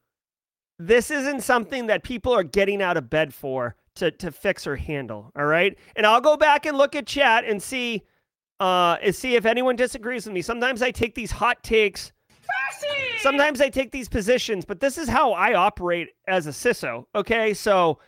this 0.86 1.10
isn't 1.10 1.42
something 1.42 1.86
that 1.86 2.02
people 2.02 2.32
are 2.32 2.42
getting 2.42 2.82
out 2.82 2.96
of 2.96 3.08
bed 3.08 3.32
for 3.32 3.76
to, 3.94 4.10
to 4.10 4.32
fix 4.32 4.66
or 4.66 4.76
handle. 4.76 5.30
All 5.36 5.44
right. 5.44 5.78
And 5.96 6.06
I'll 6.06 6.20
go 6.20 6.36
back 6.36 6.66
and 6.66 6.76
look 6.76 6.96
at 6.96 7.06
chat 7.06 7.44
and 7.44 7.62
see 7.62 8.02
uh 8.60 8.96
and 9.02 9.14
see 9.14 9.34
if 9.34 9.44
anyone 9.44 9.76
disagrees 9.76 10.26
with 10.26 10.34
me. 10.34 10.42
Sometimes 10.42 10.82
I 10.82 10.90
take 10.90 11.14
these 11.14 11.30
hot 11.30 11.62
takes. 11.62 12.12
Sometimes 13.20 13.60
I 13.60 13.68
take 13.68 13.92
these 13.92 14.08
positions, 14.08 14.64
but 14.64 14.80
this 14.80 14.98
is 14.98 15.08
how 15.08 15.32
I 15.32 15.54
operate 15.54 16.08
as 16.26 16.46
a 16.46 16.50
CISO. 16.50 17.04
Okay. 17.14 17.54
So 17.54 17.98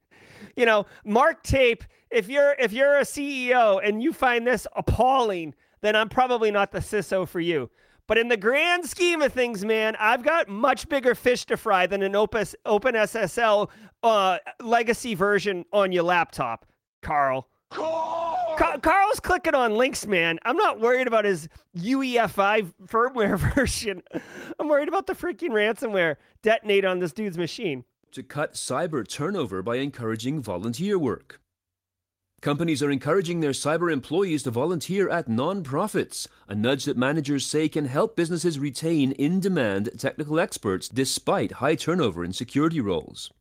you 0.56 0.66
know, 0.66 0.86
mark 1.04 1.42
tape, 1.42 1.84
if 2.10 2.28
you're 2.28 2.54
if 2.58 2.72
you're 2.72 2.98
a 2.98 3.02
CEO 3.02 3.80
and 3.82 4.02
you 4.02 4.12
find 4.12 4.46
this 4.46 4.66
appalling, 4.76 5.54
then 5.80 5.96
I'm 5.96 6.08
probably 6.08 6.50
not 6.50 6.72
the 6.72 6.80
CISO 6.80 7.26
for 7.26 7.40
you. 7.40 7.70
But 8.08 8.16
in 8.16 8.28
the 8.28 8.38
grand 8.38 8.86
scheme 8.86 9.20
of 9.20 9.34
things, 9.34 9.64
man, 9.66 9.94
I've 10.00 10.22
got 10.22 10.48
much 10.48 10.88
bigger 10.88 11.14
fish 11.14 11.44
to 11.44 11.58
fry 11.58 11.86
than 11.86 12.02
an 12.02 12.16
Opus 12.16 12.56
OpenSSL 12.66 13.68
uh, 14.02 14.38
legacy 14.60 15.14
version 15.14 15.66
on 15.74 15.92
your 15.92 16.04
laptop, 16.04 16.64
Carl. 17.02 17.46
Car- 17.70 18.78
Carl's 18.80 19.20
clicking 19.20 19.54
on 19.54 19.74
links, 19.76 20.06
man. 20.06 20.38
I'm 20.44 20.56
not 20.56 20.80
worried 20.80 21.06
about 21.06 21.26
his 21.26 21.48
UEFI 21.76 22.72
firmware 22.86 23.38
version. 23.54 24.02
I'm 24.58 24.68
worried 24.68 24.88
about 24.88 25.06
the 25.06 25.12
freaking 25.14 25.50
ransomware 25.50 26.16
detonate 26.42 26.86
on 26.86 27.00
this 27.00 27.12
dude's 27.12 27.36
machine. 27.36 27.84
To 28.12 28.22
cut 28.22 28.54
cyber 28.54 29.06
turnover 29.06 29.62
by 29.62 29.76
encouraging 29.76 30.40
volunteer 30.40 30.98
work. 30.98 31.42
Companies 32.40 32.84
are 32.84 32.90
encouraging 32.90 33.40
their 33.40 33.50
cyber 33.50 33.92
employees 33.92 34.44
to 34.44 34.52
volunteer 34.52 35.08
at 35.08 35.26
nonprofits, 35.26 36.28
a 36.46 36.54
nudge 36.54 36.84
that 36.84 36.96
managers 36.96 37.44
say 37.44 37.68
can 37.68 37.86
help 37.86 38.14
businesses 38.14 38.60
retain 38.60 39.10
in 39.12 39.40
demand 39.40 39.90
technical 39.98 40.38
experts 40.38 40.88
despite 40.88 41.52
high 41.52 41.74
turnover 41.74 42.24
in 42.24 42.32
security 42.32 42.80
roles. 42.80 43.32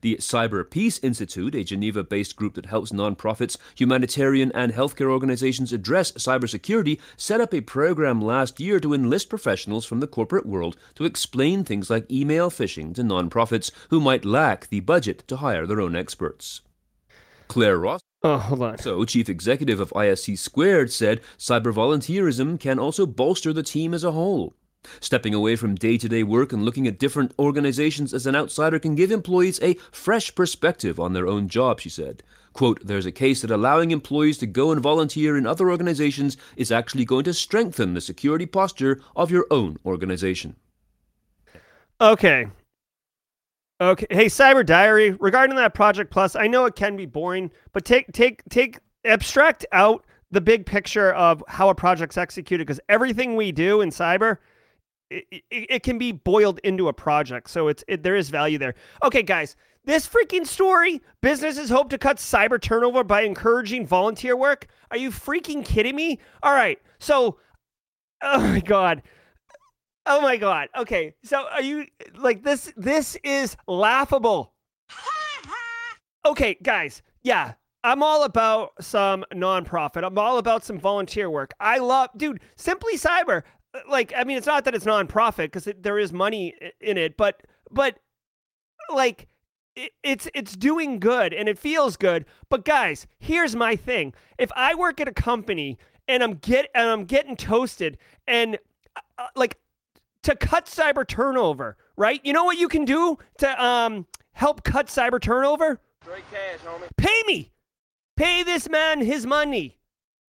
The 0.00 0.16
Cyber 0.16 0.68
Peace 0.68 0.98
Institute, 1.02 1.54
a 1.54 1.62
Geneva 1.62 2.02
based 2.02 2.34
group 2.34 2.54
that 2.54 2.64
helps 2.64 2.92
nonprofits, 2.92 3.58
humanitarian, 3.74 4.50
and 4.52 4.72
healthcare 4.72 5.10
organizations 5.10 5.74
address 5.74 6.12
cybersecurity, 6.12 6.98
set 7.18 7.42
up 7.42 7.52
a 7.52 7.60
program 7.60 8.22
last 8.22 8.58
year 8.58 8.80
to 8.80 8.94
enlist 8.94 9.28
professionals 9.28 9.84
from 9.84 10.00
the 10.00 10.06
corporate 10.06 10.46
world 10.46 10.78
to 10.94 11.04
explain 11.04 11.62
things 11.62 11.90
like 11.90 12.10
email 12.10 12.50
phishing 12.50 12.94
to 12.94 13.02
nonprofits 13.02 13.70
who 13.90 14.00
might 14.00 14.24
lack 14.24 14.68
the 14.68 14.80
budget 14.80 15.28
to 15.28 15.36
hire 15.36 15.66
their 15.66 15.82
own 15.82 15.94
experts. 15.94 16.62
Claire 17.46 17.76
Ross. 17.76 18.00
Oh, 18.22 18.36
hold 18.36 18.62
on. 18.62 18.78
So, 18.78 19.02
chief 19.04 19.28
executive 19.28 19.80
of 19.80 19.90
ISC 19.90 20.38
Squared 20.38 20.92
said 20.92 21.22
cyber 21.38 21.72
volunteerism 21.72 22.60
can 22.60 22.78
also 22.78 23.06
bolster 23.06 23.52
the 23.52 23.62
team 23.62 23.94
as 23.94 24.04
a 24.04 24.12
whole. 24.12 24.54
Stepping 25.00 25.34
away 25.34 25.56
from 25.56 25.74
day 25.74 25.96
to 25.98 26.08
day 26.08 26.22
work 26.22 26.52
and 26.52 26.64
looking 26.64 26.86
at 26.86 26.98
different 26.98 27.32
organizations 27.38 28.12
as 28.12 28.26
an 28.26 28.36
outsider 28.36 28.78
can 28.78 28.94
give 28.94 29.10
employees 29.10 29.60
a 29.62 29.76
fresh 29.90 30.34
perspective 30.34 30.98
on 31.00 31.12
their 31.12 31.26
own 31.26 31.48
job, 31.48 31.80
she 31.80 31.88
said. 31.88 32.22
Quote, 32.52 32.84
there's 32.84 33.06
a 33.06 33.12
case 33.12 33.42
that 33.42 33.50
allowing 33.50 33.90
employees 33.90 34.36
to 34.38 34.46
go 34.46 34.72
and 34.72 34.80
volunteer 34.80 35.36
in 35.36 35.46
other 35.46 35.70
organizations 35.70 36.36
is 36.56 36.72
actually 36.72 37.04
going 37.04 37.24
to 37.24 37.34
strengthen 37.34 37.94
the 37.94 38.00
security 38.00 38.46
posture 38.46 39.00
of 39.14 39.30
your 39.30 39.46
own 39.50 39.78
organization. 39.84 40.56
Okay. 42.00 42.48
Okay. 43.80 44.06
Hey, 44.10 44.26
Cyber 44.26 44.64
Diary, 44.64 45.12
regarding 45.20 45.56
that 45.56 45.72
Project 45.72 46.10
Plus, 46.10 46.36
I 46.36 46.46
know 46.46 46.66
it 46.66 46.74
can 46.74 46.96
be 46.96 47.06
boring, 47.06 47.50
but 47.72 47.84
take 47.84 48.12
take 48.12 48.42
take 48.50 48.78
abstract 49.04 49.64
out 49.72 50.04
the 50.30 50.40
big 50.40 50.66
picture 50.66 51.12
of 51.12 51.42
how 51.48 51.68
a 51.68 51.74
project's 51.74 52.16
executed 52.16 52.66
because 52.66 52.80
everything 52.88 53.36
we 53.36 53.52
do 53.52 53.80
in 53.80 53.90
cyber 53.90 54.38
it, 55.10 55.24
it, 55.30 55.42
it, 55.50 55.82
can 55.82 55.98
be 55.98 56.12
boiled 56.12 56.60
into 56.62 56.88
a 56.88 56.92
project 56.92 57.50
so 57.50 57.68
it's 57.68 57.82
it, 57.88 58.02
there 58.02 58.14
is 58.14 58.28
value 58.28 58.58
there 58.58 58.74
okay 59.02 59.22
guys 59.22 59.56
this 59.84 60.06
freaking 60.06 60.46
story 60.46 61.02
businesses 61.20 61.68
hope 61.68 61.88
to 61.90 61.98
cut 61.98 62.18
cyber 62.18 62.60
turnover 62.60 63.02
by 63.02 63.22
encouraging 63.22 63.86
volunteer 63.86 64.36
work 64.36 64.68
are 64.90 64.96
you 64.96 65.10
freaking 65.10 65.64
kidding 65.64 65.96
me 65.96 66.18
all 66.42 66.52
right 66.52 66.78
so 66.98 67.38
oh 68.22 68.40
my 68.40 68.60
god 68.60 69.02
Oh 70.06 70.20
my 70.20 70.36
god. 70.36 70.68
Okay. 70.76 71.14
So 71.22 71.46
are 71.50 71.62
you 71.62 71.86
like 72.16 72.42
this 72.42 72.72
this 72.76 73.16
is 73.22 73.56
laughable. 73.66 74.52
okay, 76.26 76.56
guys. 76.62 77.02
Yeah. 77.22 77.54
I'm 77.82 78.02
all 78.02 78.24
about 78.24 78.72
some 78.80 79.24
nonprofit. 79.32 80.04
I'm 80.04 80.18
all 80.18 80.36
about 80.36 80.64
some 80.64 80.78
volunteer 80.78 81.30
work. 81.30 81.52
I 81.60 81.78
love 81.78 82.10
dude, 82.16 82.40
Simply 82.56 82.96
Cyber. 82.96 83.42
Uh, 83.74 83.80
like 83.88 84.12
I 84.16 84.24
mean 84.24 84.36
it's 84.36 84.46
not 84.46 84.64
that 84.64 84.74
it's 84.74 84.84
nonprofit 84.84 85.52
cuz 85.52 85.68
there 85.78 85.98
is 85.98 86.12
money 86.12 86.54
in 86.80 86.98
it, 86.98 87.16
but 87.16 87.42
but 87.70 87.98
like 88.92 89.28
it, 89.76 89.92
it's 90.02 90.28
it's 90.34 90.56
doing 90.56 90.98
good 90.98 91.32
and 91.32 91.48
it 91.48 91.58
feels 91.58 91.96
good. 91.96 92.26
But 92.48 92.64
guys, 92.64 93.06
here's 93.18 93.54
my 93.54 93.76
thing. 93.76 94.14
If 94.38 94.50
I 94.56 94.74
work 94.74 95.00
at 95.00 95.08
a 95.08 95.12
company 95.12 95.78
and 96.08 96.22
I'm 96.22 96.34
get 96.34 96.68
and 96.74 96.88
I'm 96.88 97.04
getting 97.04 97.36
toasted 97.36 97.98
and 98.26 98.58
uh, 99.18 99.26
like 99.36 99.58
to 100.22 100.36
cut 100.36 100.66
cyber 100.66 101.06
turnover, 101.06 101.76
right? 101.96 102.20
You 102.24 102.32
know 102.32 102.44
what 102.44 102.58
you 102.58 102.68
can 102.68 102.84
do 102.84 103.18
to 103.38 103.64
um, 103.64 104.06
help 104.32 104.64
cut 104.64 104.86
cyber 104.88 105.20
turnover? 105.20 105.80
Straight 106.02 106.24
cash, 106.30 106.60
homie. 106.64 106.88
Pay 106.96 107.22
me. 107.26 107.52
Pay 108.16 108.42
this 108.42 108.68
man 108.68 109.00
his 109.00 109.26
money. 109.26 109.78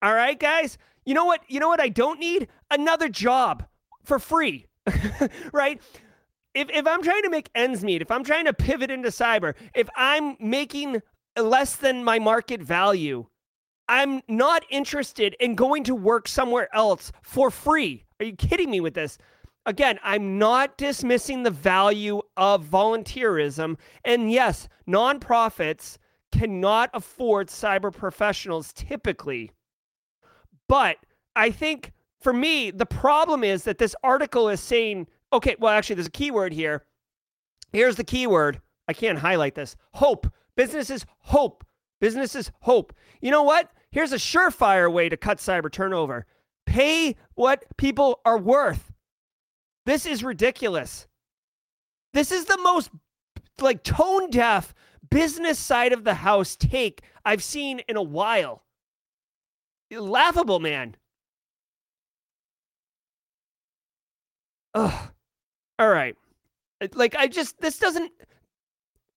All 0.03 0.15
right, 0.15 0.39
guys? 0.39 0.79
You 1.05 1.15
know 1.15 1.25
what? 1.25 1.41
You 1.49 1.61
know 1.61 1.69
what 1.69 1.81
I 1.81 1.89
don't 1.89 2.21
need? 2.21 2.49
Another 2.71 3.09
job 3.09 3.67
for 4.05 4.19
free. 4.19 4.67
right? 5.53 5.81
If 6.55 6.69
if 6.71 6.87
I'm 6.87 7.03
trying 7.03 7.23
to 7.23 7.31
make 7.31 7.51
ends 7.55 7.85
meet, 7.85 8.03
if 8.03 8.11
I'm 8.11 8.25
trying 8.25 8.45
to 8.47 8.53
pivot 8.53 8.91
into 8.91 9.09
cyber, 9.09 9.55
if 9.75 9.89
I'm 9.97 10.37
making 10.41 11.03
less 11.37 11.77
than 11.77 12.05
my 12.05 12.19
market 12.19 12.63
value, 12.63 13.27
I'm 13.89 14.23
not 14.29 14.65
interested 14.71 15.35
in 15.41 15.55
going 15.55 15.85
to 15.85 15.95
work 15.95 16.29
somewhere 16.29 16.69
else 16.75 17.11
for 17.23 17.51
free. 17.51 18.05
Are 18.21 18.27
you 18.27 18.37
kidding 18.37 18.71
me 18.71 18.81
with 18.81 18.95
this? 18.95 19.19
Again, 19.69 19.99
I'm 20.03 20.39
not 20.39 20.79
dismissing 20.79 21.43
the 21.43 21.51
value 21.51 22.23
of 22.39 22.65
volunteerism. 22.65 23.77
And 24.03 24.33
yes, 24.33 24.67
nonprofits 24.89 25.99
cannot 26.33 26.89
afford 26.95 27.49
cyber 27.49 27.95
professionals 27.95 28.73
typically. 28.73 29.51
But 30.69 30.97
I 31.37 31.51
think 31.51 31.93
for 32.19 32.33
me, 32.33 32.71
the 32.71 32.87
problem 32.87 33.45
is 33.45 33.65
that 33.65 33.77
this 33.77 33.95
article 34.03 34.49
is 34.49 34.61
saying, 34.61 35.07
okay, 35.35 35.55
well, 35.59 35.75
actually, 35.75 35.97
there's 35.97 36.07
a 36.07 36.13
keyword 36.13 36.55
here. 36.55 36.87
Here's 37.71 37.97
the 37.97 38.05
keyword. 38.05 38.63
I 38.89 38.95
can't 38.95 39.19
highlight 39.19 39.55
this 39.55 39.77
hope. 39.93 40.27
Businesses 40.57 41.05
hope. 41.19 41.63
Businesses 42.01 42.51
hope. 42.61 42.95
You 43.21 43.31
know 43.31 43.43
what? 43.43 43.71
Here's 43.91 44.13
a 44.13 44.17
surefire 44.17 44.91
way 44.91 45.11
to 45.11 45.17
cut 45.19 45.39
cyber 45.39 45.71
turnover 45.71 46.25
pay 46.65 47.17
what 47.35 47.65
people 47.77 48.21
are 48.25 48.39
worth. 48.39 48.88
This 49.89 50.05
is 50.05 50.23
ridiculous. 50.23 51.07
This 52.13 52.31
is 52.31 52.45
the 52.45 52.59
most 52.59 52.91
like 53.59 53.83
tone 53.83 54.29
deaf 54.29 54.75
business 55.09 55.59
side 55.59 55.95
of 55.95 56.05
the 56.05 56.13
house 56.13 56.57
take 56.57 57.01
I've 57.25 57.43
seen 57.43 57.81
in 57.89 57.97
a 57.97 58.03
while. 58.03 58.65
Laughable, 59.91 60.61
man. 60.61 60.95
Ugh. 64.75 65.11
All 65.79 65.89
right. 65.89 66.15
Like 66.93 67.17
I 67.17 67.27
just 67.27 67.59
this 67.63 67.79
doesn't 67.79 68.13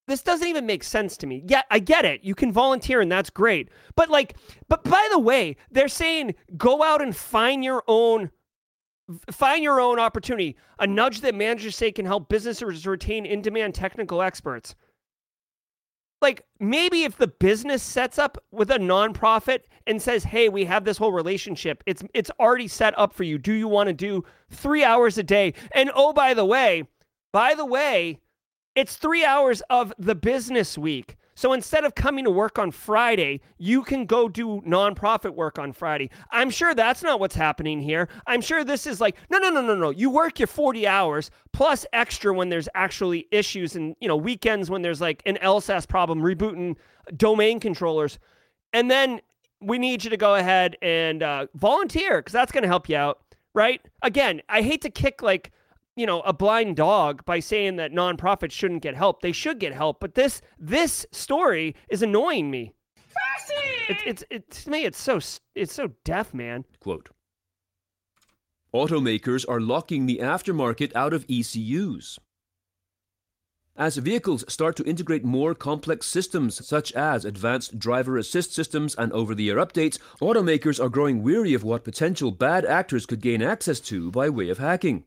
this 0.07 0.21
doesn't 0.21 0.47
even 0.47 0.65
make 0.65 0.85
sense 0.85 1.17
to 1.17 1.27
me. 1.27 1.43
Yeah, 1.47 1.63
I 1.69 1.79
get 1.79 2.05
it. 2.05 2.23
You 2.23 2.33
can 2.33 2.53
volunteer 2.53 3.01
and 3.01 3.11
that's 3.11 3.29
great. 3.29 3.67
But 3.97 4.09
like 4.09 4.37
but 4.69 4.85
by 4.85 5.05
the 5.11 5.19
way, 5.19 5.57
they're 5.69 5.89
saying 5.89 6.35
go 6.55 6.81
out 6.81 7.01
and 7.01 7.13
find 7.13 7.61
your 7.61 7.83
own 7.89 8.31
Find 9.31 9.63
your 9.63 9.79
own 9.79 9.99
opportunity. 9.99 10.57
A 10.79 10.87
nudge 10.87 11.21
that 11.21 11.35
managers 11.35 11.75
say 11.75 11.91
can 11.91 12.05
help 12.05 12.29
businesses 12.29 12.85
retain 12.85 13.25
in 13.25 13.41
demand 13.41 13.75
technical 13.75 14.21
experts. 14.21 14.75
Like 16.21 16.45
maybe 16.59 17.03
if 17.03 17.17
the 17.17 17.27
business 17.27 17.81
sets 17.81 18.19
up 18.19 18.37
with 18.51 18.69
a 18.69 18.77
nonprofit 18.77 19.61
and 19.87 19.99
says, 19.99 20.23
"Hey, 20.23 20.49
we 20.49 20.65
have 20.65 20.85
this 20.85 20.97
whole 20.97 21.11
relationship. 21.11 21.83
It's 21.87 22.03
it's 22.13 22.29
already 22.39 22.67
set 22.67 22.97
up 22.97 23.13
for 23.13 23.23
you. 23.23 23.39
Do 23.39 23.53
you 23.53 23.67
want 23.67 23.87
to 23.87 23.93
do 23.93 24.23
3 24.51 24.83
hours 24.83 25.17
a 25.17 25.23
day?" 25.23 25.55
And 25.73 25.89
oh, 25.95 26.13
by 26.13 26.35
the 26.35 26.45
way, 26.45 26.83
by 27.33 27.55
the 27.55 27.65
way, 27.65 28.19
it's 28.75 28.97
3 28.97 29.25
hours 29.25 29.63
of 29.71 29.93
the 29.97 30.13
business 30.13 30.77
week. 30.77 31.17
So 31.41 31.53
instead 31.53 31.85
of 31.85 31.95
coming 31.95 32.25
to 32.25 32.29
work 32.29 32.59
on 32.59 32.69
Friday, 32.69 33.41
you 33.57 33.81
can 33.81 34.05
go 34.05 34.29
do 34.29 34.61
nonprofit 34.61 35.33
work 35.33 35.57
on 35.57 35.73
Friday. 35.73 36.11
I'm 36.29 36.51
sure 36.51 36.75
that's 36.75 37.01
not 37.01 37.19
what's 37.19 37.33
happening 37.33 37.81
here. 37.81 38.09
I'm 38.27 38.41
sure 38.41 38.63
this 38.63 38.85
is 38.85 39.01
like, 39.01 39.15
no, 39.31 39.39
no, 39.39 39.49
no, 39.49 39.59
no, 39.63 39.73
no. 39.73 39.89
You 39.89 40.11
work 40.11 40.37
your 40.37 40.45
40 40.45 40.85
hours 40.85 41.31
plus 41.51 41.83
extra 41.93 42.31
when 42.31 42.49
there's 42.49 42.69
actually 42.75 43.27
issues 43.31 43.75
and, 43.75 43.95
you 43.99 44.07
know, 44.07 44.15
weekends 44.15 44.69
when 44.69 44.83
there's 44.83 45.01
like 45.01 45.23
an 45.25 45.39
LSASS 45.41 45.87
problem, 45.87 46.21
rebooting 46.21 46.75
domain 47.17 47.59
controllers. 47.59 48.19
And 48.71 48.91
then 48.91 49.19
we 49.61 49.79
need 49.79 50.03
you 50.03 50.11
to 50.11 50.17
go 50.17 50.35
ahead 50.35 50.77
and 50.83 51.23
uh, 51.23 51.47
volunteer 51.55 52.19
because 52.19 52.33
that's 52.33 52.51
going 52.51 52.61
to 52.61 52.69
help 52.69 52.87
you 52.87 52.97
out, 52.97 53.19
right? 53.55 53.81
Again, 54.03 54.43
I 54.47 54.61
hate 54.61 54.81
to 54.81 54.91
kick 54.91 55.23
like, 55.23 55.51
you 55.95 56.05
know 56.05 56.21
a 56.21 56.33
blind 56.33 56.75
dog 56.75 57.23
by 57.25 57.39
saying 57.39 57.75
that 57.77 57.91
nonprofits 57.91 58.51
shouldn't 58.51 58.83
get 58.83 58.95
help. 58.95 59.21
They 59.21 59.31
should 59.31 59.59
get 59.59 59.73
help, 59.73 59.99
but 59.99 60.15
this 60.15 60.41
this 60.59 61.05
story 61.11 61.75
is 61.89 62.01
annoying 62.01 62.49
me. 62.49 62.73
It's 63.89 64.01
it's 64.05 64.23
it, 64.29 64.51
to 64.51 64.69
me 64.69 64.85
it's 64.85 65.01
so 65.01 65.19
it's 65.55 65.73
so 65.73 65.91
deaf, 66.03 66.33
man. 66.33 66.65
Quote. 66.79 67.09
Automakers 68.73 69.45
are 69.49 69.59
locking 69.59 70.05
the 70.05 70.19
aftermarket 70.19 70.95
out 70.95 71.13
of 71.13 71.25
ECUs. 71.27 72.19
As 73.75 73.97
vehicles 73.97 74.45
start 74.47 74.75
to 74.77 74.83
integrate 74.83 75.25
more 75.25 75.55
complex 75.55 76.05
systems, 76.05 76.65
such 76.65 76.91
as 76.93 77.25
advanced 77.25 77.79
driver 77.79 78.17
assist 78.17 78.53
systems 78.53 78.95
and 78.95 79.11
over 79.11 79.33
the 79.33 79.49
air 79.49 79.57
updates, 79.57 79.97
automakers 80.21 80.81
are 80.81 80.89
growing 80.89 81.23
weary 81.23 81.53
of 81.53 81.63
what 81.63 81.83
potential 81.83 82.31
bad 82.31 82.63
actors 82.65 83.05
could 83.05 83.21
gain 83.21 83.41
access 83.41 83.79
to 83.79 84.11
by 84.11 84.29
way 84.29 84.49
of 84.49 84.57
hacking. 84.57 85.03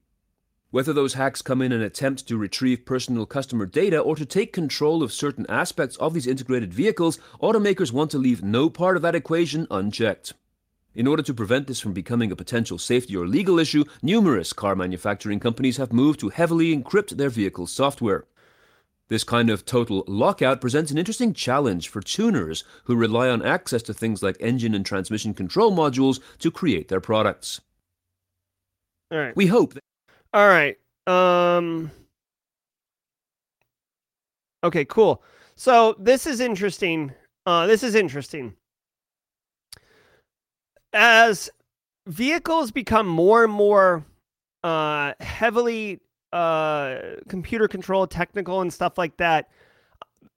Whether 0.75 0.93
those 0.93 1.15
hacks 1.15 1.41
come 1.41 1.63
in 1.63 1.71
an 1.71 1.83
attempt 1.83 2.27
to 2.27 2.37
retrieve 2.37 2.85
personal 2.85 3.27
customer 3.27 3.65
data 3.65 4.01
or 4.01 4.17
to 4.17 4.27
take 4.27 4.53
control 4.53 5.05
of 5.05 5.13
certain 5.13 5.47
aspects 5.49 5.97
of 5.99 6.15
these 6.15 6.27
integrated 6.27 6.75
vehicles, 6.75 7.21
automakers 7.41 7.93
want 7.93 8.11
to 8.11 8.19
leave 8.19 8.43
no 8.43 8.69
part 8.69 8.97
of 8.97 9.03
that 9.03 9.15
equation 9.15 9.69
unchecked. 9.71 10.33
In 10.93 11.07
order 11.07 11.23
to 11.23 11.33
prevent 11.33 11.69
this 11.69 11.79
from 11.79 11.93
becoming 11.93 12.33
a 12.33 12.35
potential 12.35 12.77
safety 12.77 13.15
or 13.15 13.25
legal 13.25 13.61
issue, 13.61 13.85
numerous 14.03 14.53
car 14.53 14.75
manufacturing 14.75 15.39
companies 15.39 15.77
have 15.77 15.93
moved 15.93 16.19
to 16.19 16.31
heavily 16.31 16.77
encrypt 16.77 17.11
their 17.11 17.31
vehicle 17.31 17.69
software. 17.69 18.25
This 19.07 19.23
kind 19.23 19.51
of 19.51 19.65
total 19.65 20.03
lockout 20.09 20.61
presents 20.61 20.91
an 20.91 20.99
interesting 20.99 21.35
challenge 21.35 21.89
for 21.89 22.01
tuners 22.01 22.65
who 22.87 22.97
rely 22.97 23.29
on 23.29 23.47
access 23.47 23.83
to 23.85 23.95
things 23.95 24.25
like 24.25 24.37
engine 24.41 24.75
and 24.75 24.85
transmission 24.85 25.35
control 25.35 25.71
modules 25.71 26.19
to 26.41 26.51
create 26.51 26.89
their 26.89 26.99
products. 26.99 27.61
All 29.13 29.19
right. 29.19 29.37
We 29.37 29.47
hope 29.47 29.75
that 29.75 29.85
All 30.35 30.49
right. 30.49 30.77
Um 31.07 31.93
Okay, 34.65 34.85
cool. 34.87 35.23
So 35.55 35.95
this 35.99 36.27
is 36.27 36.41
interesting. 36.41 37.13
Uh 37.47 37.67
this 37.69 37.83
is 37.85 37.95
interesting. 37.95 38.55
As 40.93 41.51
vehicles 42.09 42.71
become 42.73 43.07
more 43.07 43.45
and 43.45 43.53
more 43.53 44.05
uh 44.65 45.13
heavily 45.21 46.01
uh 46.33 46.97
computer 47.29 47.69
controlled, 47.69 48.11
technical 48.11 48.61
and 48.61 48.73
stuff 48.73 48.99
like 48.99 49.17
that, 49.19 49.51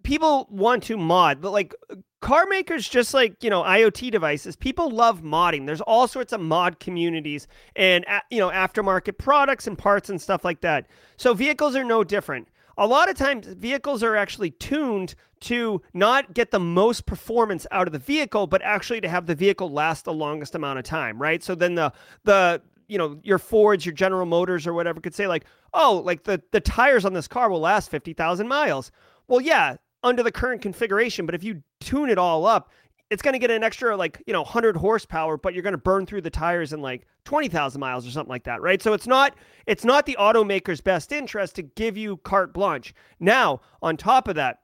people 0.04 0.48
want 0.52 0.84
to 0.84 0.98
mod, 0.98 1.42
but 1.42 1.52
like 1.52 1.74
car 2.22 2.46
makers 2.48 2.88
just 2.88 3.14
like, 3.14 3.44
you 3.44 3.50
know, 3.50 3.64
IoT 3.64 4.12
devices, 4.12 4.56
people 4.56 4.90
love 4.90 5.22
modding. 5.22 5.66
There's 5.66 5.82
all 5.82 6.08
sorts 6.08 6.34
of 6.34 6.42
mod 6.42 6.80
communities 6.80 7.48
and 7.76 8.06
you 8.30 8.40
know, 8.40 8.50
aftermarket 8.50 9.18
products 9.18 9.68
and 9.68 9.78
parts 9.78 10.10
and 10.10 10.22
stuff 10.22 10.44
like 10.44 10.62
that. 10.62 10.88
So 11.18 11.34
vehicles 11.34 11.76
are 11.76 11.84
no 11.84 12.04
different. 12.04 12.48
A 12.80 12.86
lot 12.86 13.10
of 13.10 13.18
times 13.18 13.48
vehicles 13.48 14.04
are 14.04 14.16
actually 14.16 14.52
tuned 14.52 15.16
to 15.40 15.82
not 15.94 16.34
get 16.34 16.52
the 16.52 16.60
most 16.60 17.06
performance 17.06 17.66
out 17.72 17.88
of 17.88 17.94
the 17.94 18.00
vehicle, 18.00 18.48
but 18.48 18.62
actually 18.62 19.02
to 19.02 19.10
have 19.10 19.26
the 19.26 19.36
vehicle 19.36 19.70
last 19.70 20.06
the 20.06 20.14
longest 20.14 20.56
amount 20.56 20.80
of 20.80 20.86
time, 20.86 21.20
right? 21.20 21.44
So 21.44 21.56
then 21.56 21.76
the 21.76 21.92
the 22.24 22.62
you 22.88 22.98
know 22.98 23.20
your 23.24 23.40
Fords, 23.40 23.86
your 23.86 23.94
General 23.94 24.26
Motors, 24.26 24.68
or 24.68 24.74
whatever 24.74 25.02
could 25.02 25.16
say 25.16 25.28
like, 25.28 25.46
oh, 25.74 26.02
like 26.06 26.24
the 26.24 26.42
the 26.52 26.60
tires 26.60 27.06
on 27.06 27.14
this 27.14 27.28
car 27.28 27.50
will 27.50 27.60
last 27.60 27.90
fifty 27.90 28.14
thousand 28.14 28.48
miles. 28.48 28.92
Well, 29.28 29.42
yeah, 29.42 29.78
under 30.04 30.24
the 30.24 30.32
current 30.32 30.62
configuration, 30.62 31.26
but 31.26 31.36
if 31.36 31.44
you 31.44 31.62
tune 31.80 32.10
it 32.10 32.18
all 32.18 32.46
up, 32.46 32.70
it's 33.10 33.22
going 33.22 33.34
to 33.34 33.40
get 33.40 33.52
an 33.52 33.64
extra 33.64 33.96
like 33.96 34.22
you 34.28 34.34
know 34.34 34.42
100 34.42 34.76
horsepower 34.76 35.38
but 35.38 35.54
you're 35.54 35.64
going 35.64 35.74
to 35.74 35.78
burn 35.78 36.06
through 36.06 36.22
the 36.22 36.30
tires 36.30 36.74
in 36.74 36.82
like 36.82 37.06
20,000 37.26 37.80
miles 37.80 38.08
or 38.08 38.12
something 38.12 38.30
like 38.30 38.44
that 38.44 38.62
right? 38.62 38.82
So 38.82 38.94
it's 38.94 39.08
not 39.08 39.36
it's 39.66 39.86
not 39.86 40.06
the 40.06 40.18
automaker's 40.20 40.82
best 40.82 41.12
interest 41.12 41.56
to 41.56 41.64
give 41.64 41.98
you 41.98 42.18
carte 42.18 42.54
blanche. 42.54 42.94
Now 43.20 43.62
on 43.82 43.98
top 43.98 44.28
of 44.28 44.36
that 44.36 44.60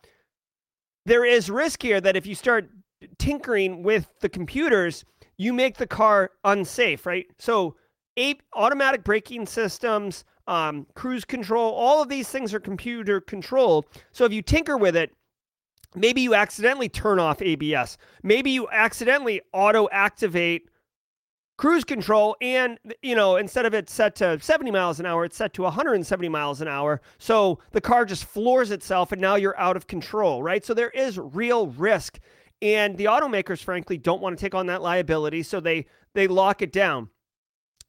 there 1.05 1.25
is 1.25 1.49
risk 1.49 1.81
here 1.81 2.01
that 2.01 2.15
if 2.15 2.25
you 2.25 2.35
start 2.35 2.69
tinkering 3.17 3.83
with 3.83 4.07
the 4.21 4.29
computers 4.29 5.03
you 5.37 5.51
make 5.53 5.77
the 5.77 5.87
car 5.87 6.31
unsafe 6.43 7.05
right? 7.05 7.27
So 7.39 7.75
eight 8.17 8.41
automatic 8.53 9.03
braking 9.03 9.45
systems 9.45 10.25
um, 10.47 10.85
cruise 10.93 11.23
control 11.23 11.71
all 11.71 12.01
of 12.01 12.09
these 12.09 12.27
things 12.27 12.53
are 12.53 12.59
computer 12.59 13.21
controlled. 13.21 13.85
So 14.11 14.25
if 14.25 14.33
you 14.33 14.41
tinker 14.41 14.77
with 14.77 14.97
it 14.97 15.11
maybe 15.95 16.21
you 16.21 16.35
accidentally 16.35 16.89
turn 16.89 17.19
off 17.19 17.41
ABS. 17.41 17.97
Maybe 18.23 18.51
you 18.51 18.67
accidentally 18.69 19.41
auto 19.51 19.87
activate 19.91 20.69
cruise 21.55 21.83
control 21.83 22.35
and 22.41 22.79
you 23.03 23.15
know 23.15 23.35
instead 23.35 23.65
of 23.65 23.75
it 23.75 23.87
set 23.87 24.15
to 24.15 24.39
70 24.41 24.71
miles 24.71 24.99
an 24.99 25.05
hour 25.05 25.23
it's 25.23 25.37
set 25.37 25.53
to 25.53 25.61
170 25.61 26.29
miles 26.29 26.61
an 26.61 26.67
hour. 26.67 27.01
So 27.19 27.59
the 27.71 27.81
car 27.81 28.05
just 28.05 28.25
floors 28.25 28.71
itself 28.71 29.11
and 29.11 29.21
now 29.21 29.35
you're 29.35 29.57
out 29.59 29.77
of 29.77 29.87
control 29.87 30.41
right? 30.41 30.65
So 30.65 30.73
there 30.73 30.89
is 30.89 31.17
real 31.17 31.67
risk. 31.67 32.19
And 32.61 32.97
the 32.97 33.05
automakers 33.05 33.61
frankly 33.61 33.97
don't 33.97 34.21
want 34.21 34.37
to 34.37 34.41
take 34.41 34.55
on 34.55 34.67
that 34.67 34.81
liability 34.81 35.43
so 35.43 35.59
they 35.59 35.85
they 36.13 36.27
lock 36.27 36.61
it 36.61 36.71
down. 36.71 37.09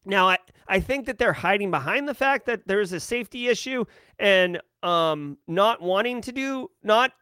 Now 0.04 0.28
i 0.28 0.38
i 0.68 0.80
think 0.80 1.06
that 1.06 1.18
they're 1.18 1.32
hiding 1.32 1.70
behind 1.70 2.08
the 2.08 2.14
fact 2.14 2.46
that 2.46 2.66
there's 2.66 2.92
a 2.92 3.00
safety 3.00 3.48
issue 3.48 3.84
and 4.18 4.60
um 4.82 5.38
not 5.46 5.80
wanting 5.80 6.20
to 6.22 6.32
do 6.32 6.70
not 6.82 7.12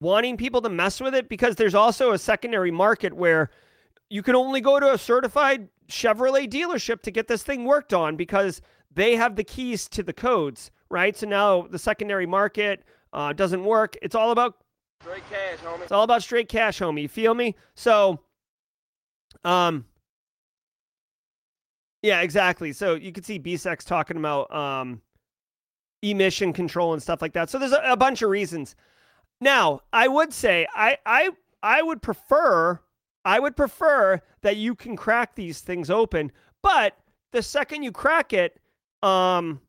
wanting 0.00 0.36
people 0.36 0.60
to 0.62 0.68
mess 0.68 1.00
with 1.00 1.14
it 1.14 1.28
because 1.28 1.56
there's 1.56 1.74
also 1.74 2.12
a 2.12 2.18
secondary 2.18 2.70
market 2.70 3.12
where 3.12 3.50
you 4.10 4.22
can 4.22 4.34
only 4.34 4.60
go 4.60 4.78
to 4.78 4.92
a 4.92 4.98
certified 4.98 5.68
Chevrolet 5.88 6.48
dealership 6.48 7.00
to 7.02 7.10
get 7.10 7.28
this 7.28 7.42
thing 7.42 7.64
worked 7.64 7.94
on 7.94 8.16
because 8.16 8.60
they 8.92 9.16
have 9.16 9.36
the 9.36 9.44
keys 9.44 9.88
to 9.88 10.02
the 10.02 10.12
codes, 10.12 10.70
right? 10.90 11.16
So 11.16 11.26
now 11.26 11.62
the 11.62 11.78
secondary 11.78 12.26
market 12.26 12.84
uh, 13.12 13.32
doesn't 13.32 13.64
work. 13.64 13.96
It's 14.02 14.14
all 14.14 14.30
about 14.32 14.56
Straight 15.02 15.22
cash, 15.30 15.58
homie. 15.58 15.82
it's 15.82 15.92
all 15.92 16.04
about 16.04 16.22
straight 16.22 16.48
cash, 16.48 16.78
homie. 16.80 17.02
You 17.02 17.08
feel 17.08 17.34
me? 17.34 17.54
So, 17.74 18.20
um, 19.44 19.84
yeah, 22.02 22.20
exactly. 22.22 22.72
So 22.72 22.94
you 22.94 23.12
can 23.12 23.22
see 23.22 23.38
BSEX 23.38 23.84
talking 23.84 24.16
about 24.16 24.52
um, 24.54 25.02
emission 26.02 26.52
control 26.52 26.92
and 26.92 27.02
stuff 27.02 27.20
like 27.20 27.32
that. 27.34 27.50
So 27.50 27.58
there's 27.58 27.72
a, 27.72 27.82
a 27.84 27.96
bunch 27.96 28.22
of 28.22 28.30
reasons. 28.30 28.74
Now, 29.40 29.80
I 29.92 30.08
would 30.08 30.32
say 30.32 30.66
I 30.74 30.98
I 31.04 31.30
I 31.62 31.82
would 31.82 32.02
prefer 32.02 32.80
I 33.24 33.40
would 33.40 33.56
prefer 33.56 34.22
that 34.42 34.56
you 34.56 34.74
can 34.74 34.96
crack 34.96 35.34
these 35.34 35.60
things 35.60 35.90
open, 35.90 36.32
but 36.62 36.96
the 37.32 37.42
second 37.42 37.82
you 37.82 37.92
crack 37.92 38.32
it, 38.32 38.58
um, 39.02 39.60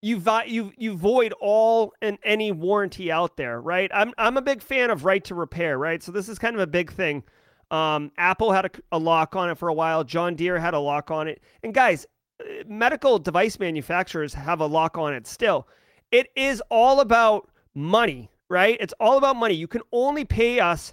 you 0.00 0.22
you 0.46 0.72
you 0.76 0.96
void 0.96 1.34
all 1.40 1.92
and 2.00 2.18
any 2.22 2.52
warranty 2.52 3.10
out 3.10 3.36
there, 3.36 3.60
right? 3.60 3.90
I'm 3.92 4.12
I'm 4.18 4.36
a 4.36 4.42
big 4.42 4.62
fan 4.62 4.90
of 4.90 5.04
right 5.04 5.22
to 5.24 5.34
repair, 5.34 5.78
right? 5.78 6.02
So 6.02 6.12
this 6.12 6.28
is 6.28 6.38
kind 6.38 6.54
of 6.54 6.60
a 6.60 6.66
big 6.66 6.92
thing. 6.92 7.22
Um, 7.70 8.12
Apple 8.18 8.52
had 8.52 8.66
a, 8.66 8.70
a 8.92 8.98
lock 8.98 9.34
on 9.34 9.50
it 9.50 9.58
for 9.58 9.68
a 9.68 9.74
while. 9.74 10.04
John 10.04 10.34
Deere 10.34 10.58
had 10.58 10.74
a 10.74 10.78
lock 10.78 11.10
on 11.10 11.28
it, 11.28 11.42
and 11.62 11.72
guys, 11.72 12.06
uh, 12.40 12.64
medical 12.66 13.18
device 13.18 13.58
manufacturers 13.58 14.34
have 14.34 14.60
a 14.60 14.66
lock 14.66 14.98
on 14.98 15.14
it 15.14 15.26
still. 15.26 15.66
It 16.10 16.28
is 16.36 16.62
all 16.68 17.00
about 17.00 17.50
money, 17.74 18.30
right? 18.52 18.76
It's 18.80 18.92
all 19.00 19.16
about 19.16 19.36
money. 19.36 19.54
You 19.54 19.66
can 19.66 19.80
only 19.92 20.26
pay 20.26 20.60
us, 20.60 20.92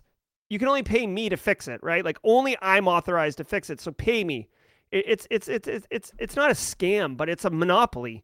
you 0.49 0.57
can 0.57 0.69
only 0.69 0.81
pay 0.81 1.05
me 1.05 1.27
to 1.27 1.35
fix 1.35 1.67
it, 1.67 1.83
right? 1.83 2.05
Like 2.05 2.17
only 2.23 2.55
I'm 2.61 2.87
authorized 2.87 3.37
to 3.39 3.43
fix 3.43 3.69
it. 3.69 3.81
So 3.81 3.91
pay 3.91 4.23
me. 4.23 4.47
It, 4.93 5.03
it's, 5.05 5.27
it's 5.29 5.49
it's 5.49 5.67
it's 5.67 5.87
it's 5.91 6.13
it's 6.17 6.35
not 6.37 6.49
a 6.49 6.53
scam, 6.53 7.17
but 7.17 7.27
it's 7.27 7.43
a 7.43 7.49
monopoly, 7.49 8.23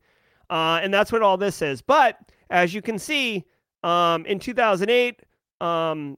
uh, 0.49 0.79
and 0.81 0.93
that's 0.93 1.11
what 1.11 1.21
all 1.21 1.35
this 1.35 1.61
is. 1.61 1.81
But 1.81 2.17
as 2.49 2.73
you 2.73 2.81
can 2.81 2.97
see, 2.97 3.43
um, 3.83 4.25
in 4.25 4.39
2008, 4.39 5.21
um, 5.59 6.17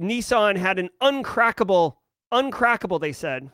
Nissan 0.00 0.56
had 0.56 0.78
an 0.78 0.90
uncrackable, 1.00 1.94
uncrackable. 2.30 3.00
They 3.00 3.12
said 3.12 3.50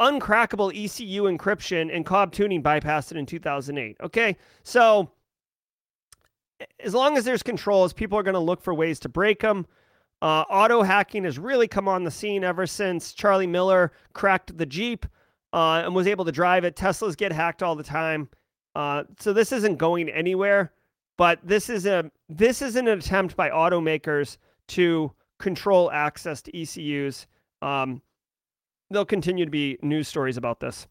uncrackable 0.00 0.74
ECU 0.74 1.22
encryption 1.22 1.94
and 1.94 2.04
Cobb 2.04 2.32
tuning 2.32 2.60
bypassed 2.60 3.12
it 3.12 3.16
in 3.16 3.24
2008. 3.24 3.96
Okay, 4.02 4.36
so 4.64 5.10
as 6.80 6.94
long 6.94 7.16
as 7.16 7.24
there's 7.24 7.42
controls, 7.42 7.92
people 7.92 8.18
are 8.18 8.22
going 8.22 8.34
to 8.34 8.40
look 8.40 8.62
for 8.62 8.74
ways 8.74 8.98
to 9.00 9.08
break 9.08 9.40
them. 9.40 9.66
Uh, 10.22 10.44
auto 10.48 10.82
hacking 10.82 11.24
has 11.24 11.38
really 11.38 11.68
come 11.68 11.88
on 11.88 12.04
the 12.04 12.10
scene 12.10 12.44
ever 12.44 12.66
since 12.66 13.12
Charlie 13.12 13.46
Miller 13.46 13.92
cracked 14.14 14.56
the 14.56 14.66
Jeep 14.66 15.06
uh, 15.52 15.82
and 15.84 15.94
was 15.94 16.06
able 16.06 16.24
to 16.24 16.32
drive 16.32 16.64
it. 16.64 16.76
Teslas 16.76 17.16
get 17.16 17.32
hacked 17.32 17.62
all 17.62 17.76
the 17.76 17.82
time, 17.82 18.28
uh, 18.74 19.04
so 19.18 19.32
this 19.32 19.52
isn't 19.52 19.76
going 19.76 20.08
anywhere. 20.08 20.72
But 21.16 21.40
this 21.44 21.68
is 21.68 21.86
a 21.86 22.10
this 22.28 22.62
is 22.62 22.76
an 22.76 22.88
attempt 22.88 23.36
by 23.36 23.50
automakers 23.50 24.38
to 24.68 25.12
control 25.38 25.90
access 25.92 26.42
to 26.42 26.56
ECUs. 26.56 27.26
Um, 27.62 28.02
there'll 28.90 29.04
continue 29.04 29.44
to 29.44 29.50
be 29.50 29.78
news 29.82 30.08
stories 30.08 30.36
about 30.36 30.60
this. 30.60 30.86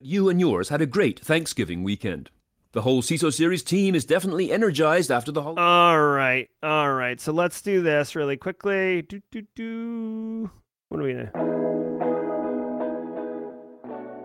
you 0.00 0.28
and 0.28 0.40
yours 0.40 0.68
had 0.68 0.82
a 0.82 0.86
great 0.86 1.20
Thanksgiving 1.20 1.82
weekend. 1.84 2.30
The 2.72 2.80
whole 2.80 3.02
CISO 3.02 3.30
series 3.30 3.62
team 3.62 3.94
is 3.94 4.06
definitely 4.06 4.50
energized 4.50 5.10
after 5.10 5.30
the 5.30 5.42
holiday. 5.42 5.60
All 5.60 6.00
right, 6.00 6.48
all 6.62 6.94
right. 6.94 7.20
So 7.20 7.30
let's 7.30 7.60
do 7.60 7.82
this 7.82 8.16
really 8.16 8.38
quickly. 8.38 9.02
Do 9.02 9.20
do 9.30 9.42
do. 9.54 10.50
What 10.88 10.98
do 10.98 11.04
we 11.04 11.12
do? 11.12 11.28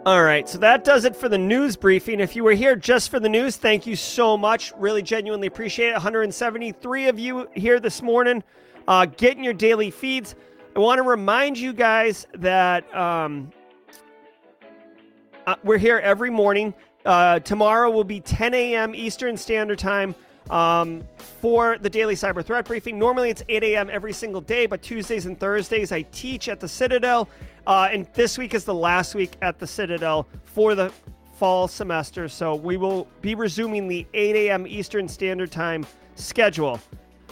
All 0.06 0.24
right, 0.24 0.48
so 0.48 0.58
that 0.60 0.86
does 0.86 1.04
it 1.04 1.18
for 1.18 1.28
the 1.28 1.38
news 1.38 1.76
briefing. 1.76 2.22
If 2.22 2.38
you 2.38 2.45
were 2.45 2.54
here 2.54 2.78
just 2.78 3.12
for 3.12 3.20
the 3.20 3.28
news, 3.28 3.58
thank 3.58 3.86
you 3.86 3.98
so 3.98 4.38
much. 4.38 4.72
Really 4.78 5.02
genuinely 5.02 5.48
appreciate 5.48 5.89
it. 5.89 5.93
173 5.93 7.10
of 7.10 7.20
you 7.20 7.50
here 7.54 7.82
this 7.82 8.02
morning, 8.02 8.41
uh, 8.88 9.08
getting 9.08 9.43
your 9.43 9.54
daily 9.54 9.91
feeds. 9.91 10.36
I 10.74 10.80
want 10.80 11.00
to 11.00 11.04
remind 11.04 11.58
you 11.58 11.74
guys 11.74 12.26
that 12.36 12.95
um, 12.95 13.52
uh, 15.45 15.56
we're 15.66 15.78
here 15.78 15.98
every 15.98 16.30
morning, 16.30 16.74
Uh, 17.06 17.39
tomorrow 17.39 17.89
will 17.89 18.04
be 18.04 18.20
10 18.20 18.54
a.m. 18.54 18.93
Eastern 18.93 19.38
Standard 19.38 19.80
Time 19.80 20.14
um, 20.50 21.04
for 21.18 21.78
the 21.78 21.89
daily 21.89 22.16
cyber 22.16 22.43
threat 22.43 22.66
briefing. 22.66 23.00
Normally 23.00 23.30
it's 23.30 23.43
8 23.48 23.64
a.m. 23.64 23.89
every 23.91 24.14
single 24.14 24.41
day, 24.41 24.66
but 24.66 24.82
Tuesdays 24.82 25.26
and 25.26 25.39
Thursdays 25.39 25.91
I 25.91 26.02
teach 26.04 26.50
at 26.50 26.60
the 26.60 26.68
Citadel. 26.68 27.30
Uh, 27.66 27.89
and 27.91 28.08
this 28.14 28.38
week 28.38 28.54
is 28.54 28.64
the 28.66 28.74
last 28.74 29.16
week 29.16 29.34
at 29.41 29.60
the 29.60 29.68
Citadel 29.68 30.28
for 30.43 30.76
the 30.76 30.91
fall 31.38 31.68
semester. 31.68 32.28
So 32.28 32.56
we 32.56 32.78
will 32.78 33.08
be 33.22 33.36
resuming 33.36 33.88
the 33.88 34.06
8 34.14 34.36
a.m. 34.36 34.66
Eastern 34.68 35.08
Standard 35.08 35.52
Time 35.52 35.86
schedule. 36.16 36.80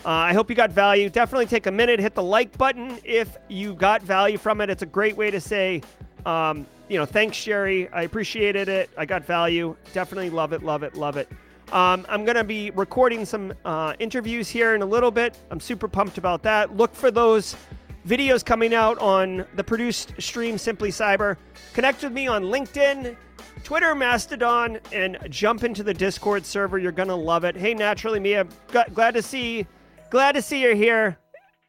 Uh, 0.06 0.10
I 0.10 0.34
hope 0.34 0.50
you 0.50 0.56
got 0.56 0.70
value. 0.70 1.10
Definitely 1.10 1.48
take 1.48 1.66
a 1.66 1.72
minute, 1.72 2.00
hit 2.00 2.14
the 2.14 2.22
like 2.22 2.56
button 2.58 3.00
if 3.04 3.38
you 3.48 3.74
got 3.74 4.04
value 4.04 4.38
from 4.38 4.62
it. 4.62 4.70
It's 4.70 4.84
a 4.84 4.88
great 4.88 5.18
way 5.18 5.32
to 5.32 5.42
say, 5.42 5.82
um, 6.26 6.66
you 6.88 6.98
know, 6.98 7.06
thanks, 7.06 7.38
Sherry. 7.38 7.90
I 7.90 8.04
appreciated 8.04 8.70
it. 8.70 8.90
I 8.98 9.06
got 9.06 9.26
value. 9.26 9.76
Definitely 9.94 10.30
love 10.30 10.54
it, 10.54 10.64
love 10.64 10.84
it, 10.84 10.96
love 10.96 11.18
it. 11.18 11.30
Um, 11.72 12.06
I'm 12.08 12.26
going 12.26 12.36
to 12.36 12.44
be 12.44 12.70
recording 12.72 13.26
some 13.26 13.54
uh, 13.66 13.94
interviews 13.98 14.48
here 14.50 14.76
in 14.76 14.82
a 14.84 14.86
little 14.86 15.10
bit. 15.10 15.38
I'm 15.50 15.60
super 15.60 15.88
pumped 15.88 16.18
about 16.18 16.44
that. 16.44 16.78
Look 16.78 16.94
for 16.94 17.10
those 17.10 17.56
videos 18.08 18.46
coming 18.46 18.74
out 18.74 19.00
on 19.00 19.46
the 19.56 19.64
produced 19.64 20.14
stream 20.20 20.60
Simply 20.60 20.90
Cyber. 20.90 21.38
Connect 21.74 22.04
with 22.04 22.14
me 22.14 22.28
on 22.28 22.44
LinkedIn, 22.44 23.16
Twitter, 23.64 23.96
Mastodon, 23.96 24.80
and 24.92 25.18
jump 25.30 25.64
into 25.64 25.82
the 25.82 25.94
Discord 25.94 26.46
server. 26.46 26.78
You're 26.78 26.92
going 26.92 27.10
to 27.10 27.16
love 27.16 27.46
it. 27.46 27.56
Hey, 27.56 27.74
naturally, 27.74 28.20
Mia, 28.20 28.46
glad 28.94 29.16
to 29.16 29.24
see 29.24 29.66
glad 30.12 30.34
to 30.34 30.42
see 30.44 30.62
you're 30.62 30.76
here. 30.76 31.18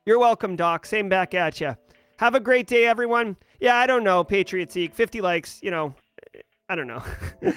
You're 0.04 0.18
welcome, 0.18 0.56
Doc. 0.56 0.84
Same 0.84 1.08
back 1.08 1.32
at 1.32 1.58
you. 1.58 1.74
Have 2.18 2.34
a 2.34 2.40
great 2.40 2.66
day, 2.66 2.86
everyone 2.86 3.36
yeah, 3.60 3.76
I 3.76 3.86
don't 3.86 4.04
know, 4.04 4.24
Patriot 4.24 4.72
Seek, 4.72 4.94
50 4.94 5.20
likes, 5.20 5.60
you 5.62 5.70
know, 5.70 5.94
I 6.68 6.74
don't 6.74 6.86
know. 6.86 7.02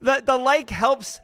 the 0.00 0.22
the 0.24 0.36
like 0.36 0.70
helps 0.70 1.20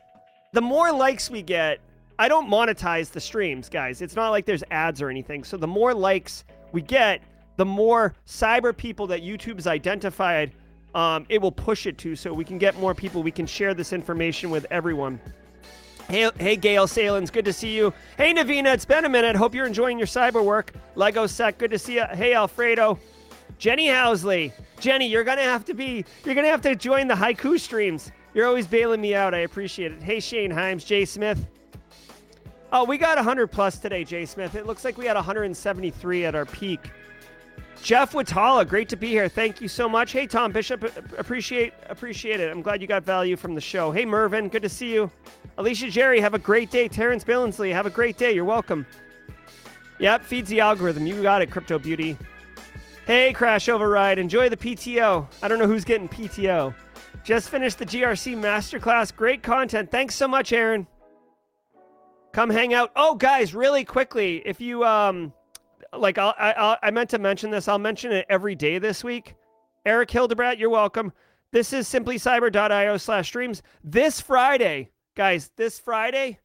the 0.52 0.60
more 0.60 0.92
likes 0.92 1.30
we 1.30 1.42
get, 1.42 1.80
I 2.18 2.28
don't 2.28 2.50
monetize 2.50 3.10
the 3.10 3.20
streams, 3.20 3.68
guys. 3.68 4.02
It's 4.02 4.16
not 4.16 4.30
like 4.30 4.46
there's 4.46 4.64
ads 4.70 5.00
or 5.00 5.10
anything. 5.10 5.44
So 5.44 5.56
the 5.56 5.66
more 5.66 5.94
likes 5.94 6.44
we 6.72 6.82
get, 6.82 7.22
the 7.56 7.64
more 7.64 8.14
cyber 8.26 8.76
people 8.76 9.06
that 9.08 9.22
YouTube's 9.22 9.66
identified, 9.66 10.52
um, 10.94 11.24
it 11.28 11.40
will 11.40 11.52
push 11.52 11.86
it 11.86 11.98
to 11.98 12.16
so 12.16 12.32
we 12.34 12.44
can 12.44 12.58
get 12.58 12.78
more 12.78 12.94
people. 12.94 13.22
We 13.22 13.30
can 13.30 13.46
share 13.46 13.74
this 13.74 13.92
information 13.92 14.50
with 14.50 14.66
everyone. 14.70 15.20
Hey, 16.08 16.28
hey, 16.38 16.56
Gail 16.56 16.88
Salins, 16.88 17.30
good 17.30 17.44
to 17.44 17.52
see 17.52 17.76
you. 17.76 17.94
Hey, 18.16 18.34
Navina, 18.34 18.74
it's 18.74 18.84
been 18.84 19.04
a 19.04 19.08
minute. 19.08 19.36
Hope 19.36 19.54
you're 19.54 19.66
enjoying 19.66 19.96
your 19.96 20.08
cyber 20.08 20.44
work. 20.44 20.72
Lego 20.96 21.26
Sec, 21.28 21.56
good 21.58 21.70
to 21.70 21.78
see 21.78 21.94
you. 21.94 22.04
Hey, 22.12 22.34
Alfredo. 22.34 22.98
Jenny 23.58 23.88
Housley. 23.88 24.52
Jenny, 24.78 25.06
you're 25.06 25.24
gonna 25.24 25.42
have 25.42 25.64
to 25.66 25.74
be 25.74 26.04
you're 26.24 26.34
gonna 26.34 26.48
have 26.48 26.62
to 26.62 26.74
join 26.74 27.08
the 27.08 27.14
haiku 27.14 27.58
streams. 27.58 28.10
You're 28.34 28.46
always 28.46 28.66
bailing 28.66 29.00
me 29.00 29.14
out. 29.14 29.34
I 29.34 29.38
appreciate 29.38 29.92
it. 29.92 30.02
Hey 30.02 30.20
Shane 30.20 30.50
Himes, 30.50 30.84
Jay 30.84 31.04
Smith. 31.04 31.46
Oh, 32.72 32.84
we 32.84 32.98
got 32.98 33.16
100 33.16 33.48
plus 33.48 33.78
today, 33.78 34.04
Jay 34.04 34.24
Smith. 34.24 34.54
It 34.54 34.66
looks 34.66 34.84
like 34.84 34.96
we 34.96 35.06
had 35.06 35.16
173 35.16 36.24
at 36.24 36.34
our 36.36 36.46
peak. 36.46 36.90
Jeff 37.82 38.12
Watala, 38.12 38.68
great 38.68 38.88
to 38.90 38.96
be 38.96 39.08
here. 39.08 39.28
Thank 39.28 39.60
you 39.60 39.66
so 39.66 39.88
much. 39.88 40.12
Hey 40.12 40.26
Tom 40.26 40.52
Bishop, 40.52 40.84
appreciate 41.18 41.72
appreciate 41.88 42.40
it. 42.40 42.50
I'm 42.50 42.62
glad 42.62 42.80
you 42.80 42.86
got 42.86 43.04
value 43.04 43.36
from 43.36 43.54
the 43.54 43.60
show. 43.60 43.90
Hey 43.90 44.04
Mervin, 44.04 44.48
good 44.48 44.62
to 44.62 44.68
see 44.68 44.92
you. 44.92 45.10
Alicia 45.58 45.90
Jerry, 45.90 46.20
have 46.20 46.34
a 46.34 46.38
great 46.38 46.70
day. 46.70 46.88
Terrence 46.88 47.24
Billingsley, 47.24 47.72
have 47.72 47.86
a 47.86 47.90
great 47.90 48.16
day. 48.16 48.32
You're 48.32 48.44
welcome. 48.44 48.86
Yep, 49.98 50.24
feeds 50.24 50.48
the 50.48 50.60
algorithm. 50.60 51.06
You 51.06 51.22
got 51.22 51.42
it, 51.42 51.50
Crypto 51.50 51.78
Beauty. 51.78 52.16
Hey, 53.06 53.32
Crash 53.32 53.68
Override, 53.68 54.18
enjoy 54.18 54.48
the 54.48 54.56
PTO. 54.56 55.26
I 55.42 55.48
don't 55.48 55.58
know 55.58 55.66
who's 55.66 55.84
getting 55.84 56.08
PTO. 56.08 56.74
Just 57.24 57.48
finished 57.48 57.78
the 57.78 57.86
GRC 57.86 58.36
Masterclass. 58.36 59.14
Great 59.14 59.42
content. 59.42 59.90
Thanks 59.90 60.14
so 60.14 60.28
much, 60.28 60.52
Aaron. 60.52 60.86
Come 62.32 62.50
hang 62.50 62.72
out. 62.72 62.92
Oh, 62.94 63.16
guys, 63.16 63.54
really 63.54 63.84
quickly, 63.84 64.42
if 64.46 64.60
you 64.60 64.84
um, 64.84 65.32
like, 65.92 66.18
I'll, 66.18 66.34
I 66.38 66.76
I 66.82 66.90
meant 66.90 67.10
to 67.10 67.18
mention 67.18 67.50
this. 67.50 67.66
I'll 67.66 67.78
mention 67.78 68.12
it 68.12 68.26
every 68.28 68.54
day 68.54 68.78
this 68.78 69.02
week. 69.02 69.34
Eric 69.84 70.10
Hildebrat, 70.10 70.58
you're 70.58 70.70
welcome. 70.70 71.12
This 71.52 71.72
is 71.72 71.88
simplycyber.io 71.88 72.96
slash 72.98 73.26
streams. 73.26 73.62
This 73.82 74.20
Friday, 74.20 74.90
guys, 75.16 75.50
this 75.56 75.80
Friday, 75.80 76.38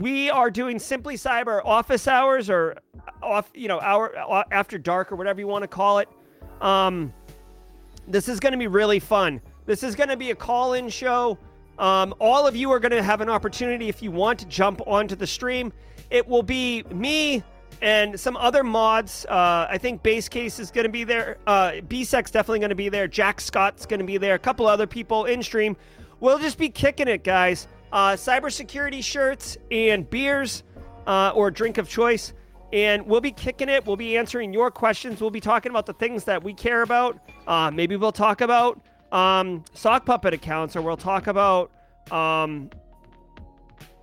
we 0.00 0.28
are 0.28 0.50
doing 0.50 0.78
Simply 0.78 1.16
Cyber 1.16 1.64
office 1.64 2.08
hours 2.08 2.50
or 2.50 2.76
off, 3.22 3.50
you 3.54 3.68
know, 3.68 3.80
hour 3.80 4.16
uh, 4.16 4.42
after 4.50 4.76
dark 4.76 5.12
or 5.12 5.16
whatever 5.16 5.40
you 5.40 5.46
want 5.46 5.62
to 5.62 5.68
call 5.68 5.98
it. 5.98 6.08
Um, 6.60 7.12
this 8.08 8.28
is 8.28 8.40
going 8.40 8.52
to 8.52 8.58
be 8.58 8.66
really 8.66 8.98
fun. 8.98 9.40
This 9.66 9.82
is 9.82 9.94
going 9.94 10.08
to 10.08 10.16
be 10.16 10.30
a 10.30 10.34
call-in 10.34 10.88
show. 10.88 11.38
Um, 11.78 12.14
all 12.20 12.46
of 12.46 12.54
you 12.56 12.70
are 12.72 12.80
going 12.80 12.92
to 12.92 13.02
have 13.02 13.20
an 13.20 13.28
opportunity 13.28 13.88
if 13.88 14.02
you 14.02 14.10
want 14.10 14.38
to 14.40 14.46
jump 14.46 14.80
onto 14.86 15.16
the 15.16 15.26
stream. 15.26 15.72
It 16.10 16.26
will 16.26 16.42
be 16.42 16.82
me 16.92 17.42
and 17.80 18.18
some 18.18 18.36
other 18.36 18.62
mods. 18.62 19.26
Uh, 19.26 19.66
I 19.68 19.78
think 19.78 20.02
Base 20.02 20.28
Case 20.28 20.58
is 20.58 20.70
going 20.70 20.84
to 20.84 20.92
be 20.92 21.04
there. 21.04 21.38
Uh, 21.46 21.72
BSEC's 21.88 22.30
definitely 22.30 22.60
going 22.60 22.70
to 22.70 22.74
be 22.74 22.88
there. 22.88 23.08
Jack 23.08 23.40
Scott's 23.40 23.86
going 23.86 24.00
to 24.00 24.06
be 24.06 24.18
there. 24.18 24.34
A 24.34 24.38
couple 24.38 24.66
other 24.66 24.86
people 24.86 25.24
in 25.24 25.42
stream. 25.42 25.76
We'll 26.20 26.38
just 26.38 26.58
be 26.58 26.68
kicking 26.68 27.08
it, 27.08 27.24
guys. 27.24 27.68
Uh, 27.94 28.12
cybersecurity 28.12 29.02
shirts 29.02 29.56
and 29.70 30.10
beers 30.10 30.64
uh, 31.06 31.32
or 31.34 31.50
drink 31.50 31.78
of 31.78 31.88
choice 31.88 32.34
and 32.74 33.06
we'll 33.06 33.20
be 33.20 33.30
kicking 33.30 33.68
it. 33.68 33.86
We'll 33.86 33.96
be 33.96 34.18
answering 34.18 34.52
your 34.52 34.68
questions. 34.68 35.20
We'll 35.20 35.30
be 35.30 35.40
talking 35.40 35.70
about 35.70 35.86
the 35.86 35.92
things 35.92 36.24
that 36.24 36.42
we 36.42 36.52
care 36.52 36.82
about. 36.82 37.20
Uh, 37.46 37.70
maybe 37.70 37.94
we'll 37.94 38.10
talk 38.10 38.40
about 38.40 38.80
um, 39.12 39.64
sock 39.74 40.04
puppet 40.04 40.34
accounts, 40.34 40.74
or 40.74 40.82
we'll 40.82 40.96
talk 40.96 41.28
about 41.28 41.70
um, 42.10 42.68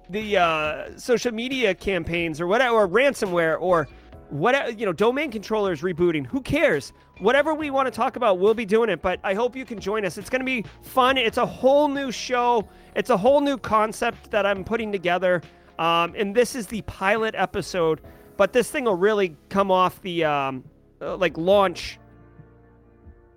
the 0.10 0.38
uh, 0.38 0.98
social 0.98 1.34
media 1.34 1.76
campaigns, 1.76 2.39
or 2.39 2.48
whatever, 2.48 2.76
or 2.76 2.88
ransomware, 2.88 3.58
or 3.60 3.89
whatever. 4.32 4.72
You 4.72 4.86
know, 4.88 4.94
domain 4.94 5.30
controllers 5.30 5.82
rebooting. 5.82 6.26
Who 6.26 6.42
cares? 6.42 6.94
Whatever 7.20 7.54
we 7.54 7.70
want 7.70 7.86
to 7.86 7.92
talk 7.92 8.16
about, 8.16 8.40
we'll 8.40 8.56
be 8.56 8.66
doing 8.66 8.90
it. 8.90 9.02
But 9.02 9.20
I 9.24 9.36
hope 9.36 9.56
you 9.56 9.66
can 9.66 9.80
join 9.80 10.06
us. 10.06 10.18
It's 10.18 10.30
going 10.30 10.42
to 10.42 10.46
be 10.46 10.66
fun. 10.82 11.18
It's 11.18 11.38
a 11.38 11.46
whole 11.46 11.88
new 11.88 12.12
show. 12.12 12.68
It's 12.96 13.12
a 13.12 13.18
whole 13.18 13.42
new 13.42 13.58
concept 13.58 14.32
that 14.32 14.46
I'm 14.46 14.64
putting 14.64 14.92
together. 14.92 15.42
Um, 15.78 16.14
and 16.18 16.36
this 16.36 16.56
is 16.56 16.68
the 16.68 16.82
pilot 16.84 17.36
episode 17.36 18.02
but 18.42 18.54
this 18.54 18.72
thing 18.72 18.86
will 18.86 18.96
really 18.96 19.36
come 19.50 19.70
off 19.70 20.02
the 20.02 20.26
um, 20.26 20.64
uh, 21.00 21.16
like 21.16 21.38
launch 21.38 22.00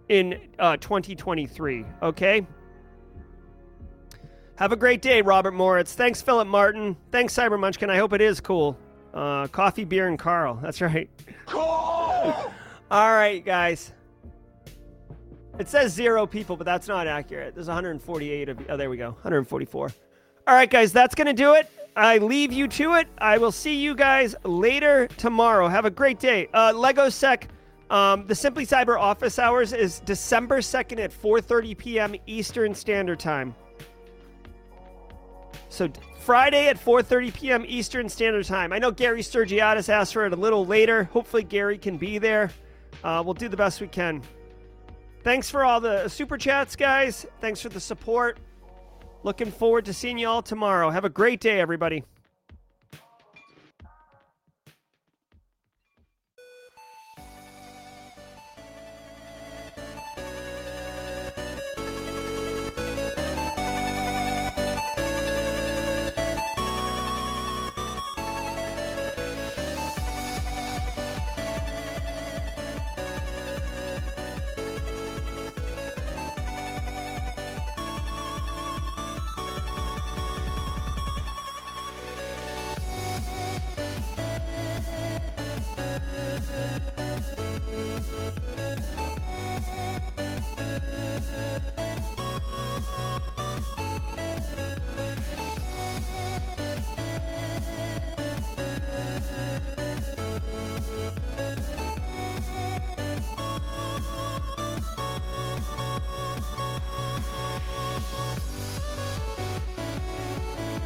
in 0.08 0.40
uh, 0.58 0.78
2023. 0.78 1.84
Okay. 2.02 2.46
Have 4.56 4.72
a 4.72 4.76
great 4.76 5.02
day, 5.02 5.20
Robert 5.20 5.52
Moritz. 5.52 5.92
Thanks, 5.92 6.22
Philip 6.22 6.48
Martin. 6.48 6.96
Thanks, 7.12 7.34
Cyber 7.34 7.60
Munchkin. 7.60 7.90
I 7.90 7.98
hope 7.98 8.14
it 8.14 8.22
is 8.22 8.40
cool. 8.40 8.78
Uh, 9.14 9.46
coffee, 9.46 9.84
beer, 9.84 10.08
and 10.08 10.18
Carl. 10.18 10.58
That's 10.60 10.80
right. 10.80 11.08
All 11.54 12.50
right, 12.90 13.44
guys. 13.44 13.92
It 15.58 15.68
says 15.68 15.92
zero 15.92 16.26
people, 16.26 16.56
but 16.56 16.64
that's 16.64 16.88
not 16.88 17.06
accurate. 17.06 17.54
There's 17.54 17.68
148 17.68 18.48
of. 18.48 18.58
Oh, 18.68 18.76
there 18.76 18.90
we 18.90 18.96
go. 18.96 19.10
144. 19.10 19.92
All 20.46 20.54
right, 20.54 20.68
guys. 20.68 20.92
That's 20.92 21.14
gonna 21.14 21.32
do 21.32 21.54
it. 21.54 21.70
I 21.96 22.18
leave 22.18 22.52
you 22.52 22.66
to 22.68 22.94
it. 22.94 23.06
I 23.18 23.38
will 23.38 23.52
see 23.52 23.76
you 23.76 23.94
guys 23.94 24.34
later 24.42 25.06
tomorrow. 25.16 25.68
Have 25.68 25.84
a 25.84 25.90
great 25.90 26.18
day. 26.18 26.48
Uh, 26.52 26.72
Lego 26.74 27.08
Sec, 27.08 27.48
um, 27.88 28.26
the 28.26 28.34
Simply 28.34 28.66
Cyber 28.66 28.98
office 28.98 29.38
hours 29.38 29.72
is 29.72 30.00
December 30.00 30.58
2nd 30.58 30.98
at 30.98 31.12
4.30 31.12 31.78
p.m. 31.78 32.14
Eastern 32.26 32.74
Standard 32.74 33.20
Time. 33.20 33.54
So 35.74 35.90
Friday 36.20 36.68
at 36.68 36.82
4.30 36.82 37.34
p.m. 37.34 37.64
Eastern 37.66 38.08
Standard 38.08 38.46
Time. 38.46 38.72
I 38.72 38.78
know 38.78 38.92
Gary 38.92 39.22
Sturgiadis 39.22 39.88
asked 39.88 40.12
for 40.12 40.24
it 40.24 40.32
a 40.32 40.36
little 40.36 40.64
later. 40.64 41.04
Hopefully 41.04 41.42
Gary 41.42 41.78
can 41.78 41.98
be 41.98 42.18
there. 42.18 42.52
Uh, 43.02 43.22
we'll 43.24 43.34
do 43.34 43.48
the 43.48 43.56
best 43.56 43.80
we 43.80 43.88
can. 43.88 44.22
Thanks 45.24 45.50
for 45.50 45.64
all 45.64 45.80
the 45.80 46.08
super 46.08 46.38
chats, 46.38 46.76
guys. 46.76 47.26
Thanks 47.40 47.60
for 47.60 47.70
the 47.70 47.80
support. 47.80 48.38
Looking 49.24 49.50
forward 49.50 49.86
to 49.86 49.92
seeing 49.92 50.16
you 50.16 50.28
all 50.28 50.42
tomorrow. 50.42 50.90
Have 50.90 51.04
a 51.04 51.10
great 51.10 51.40
day, 51.40 51.60
everybody. 51.60 52.04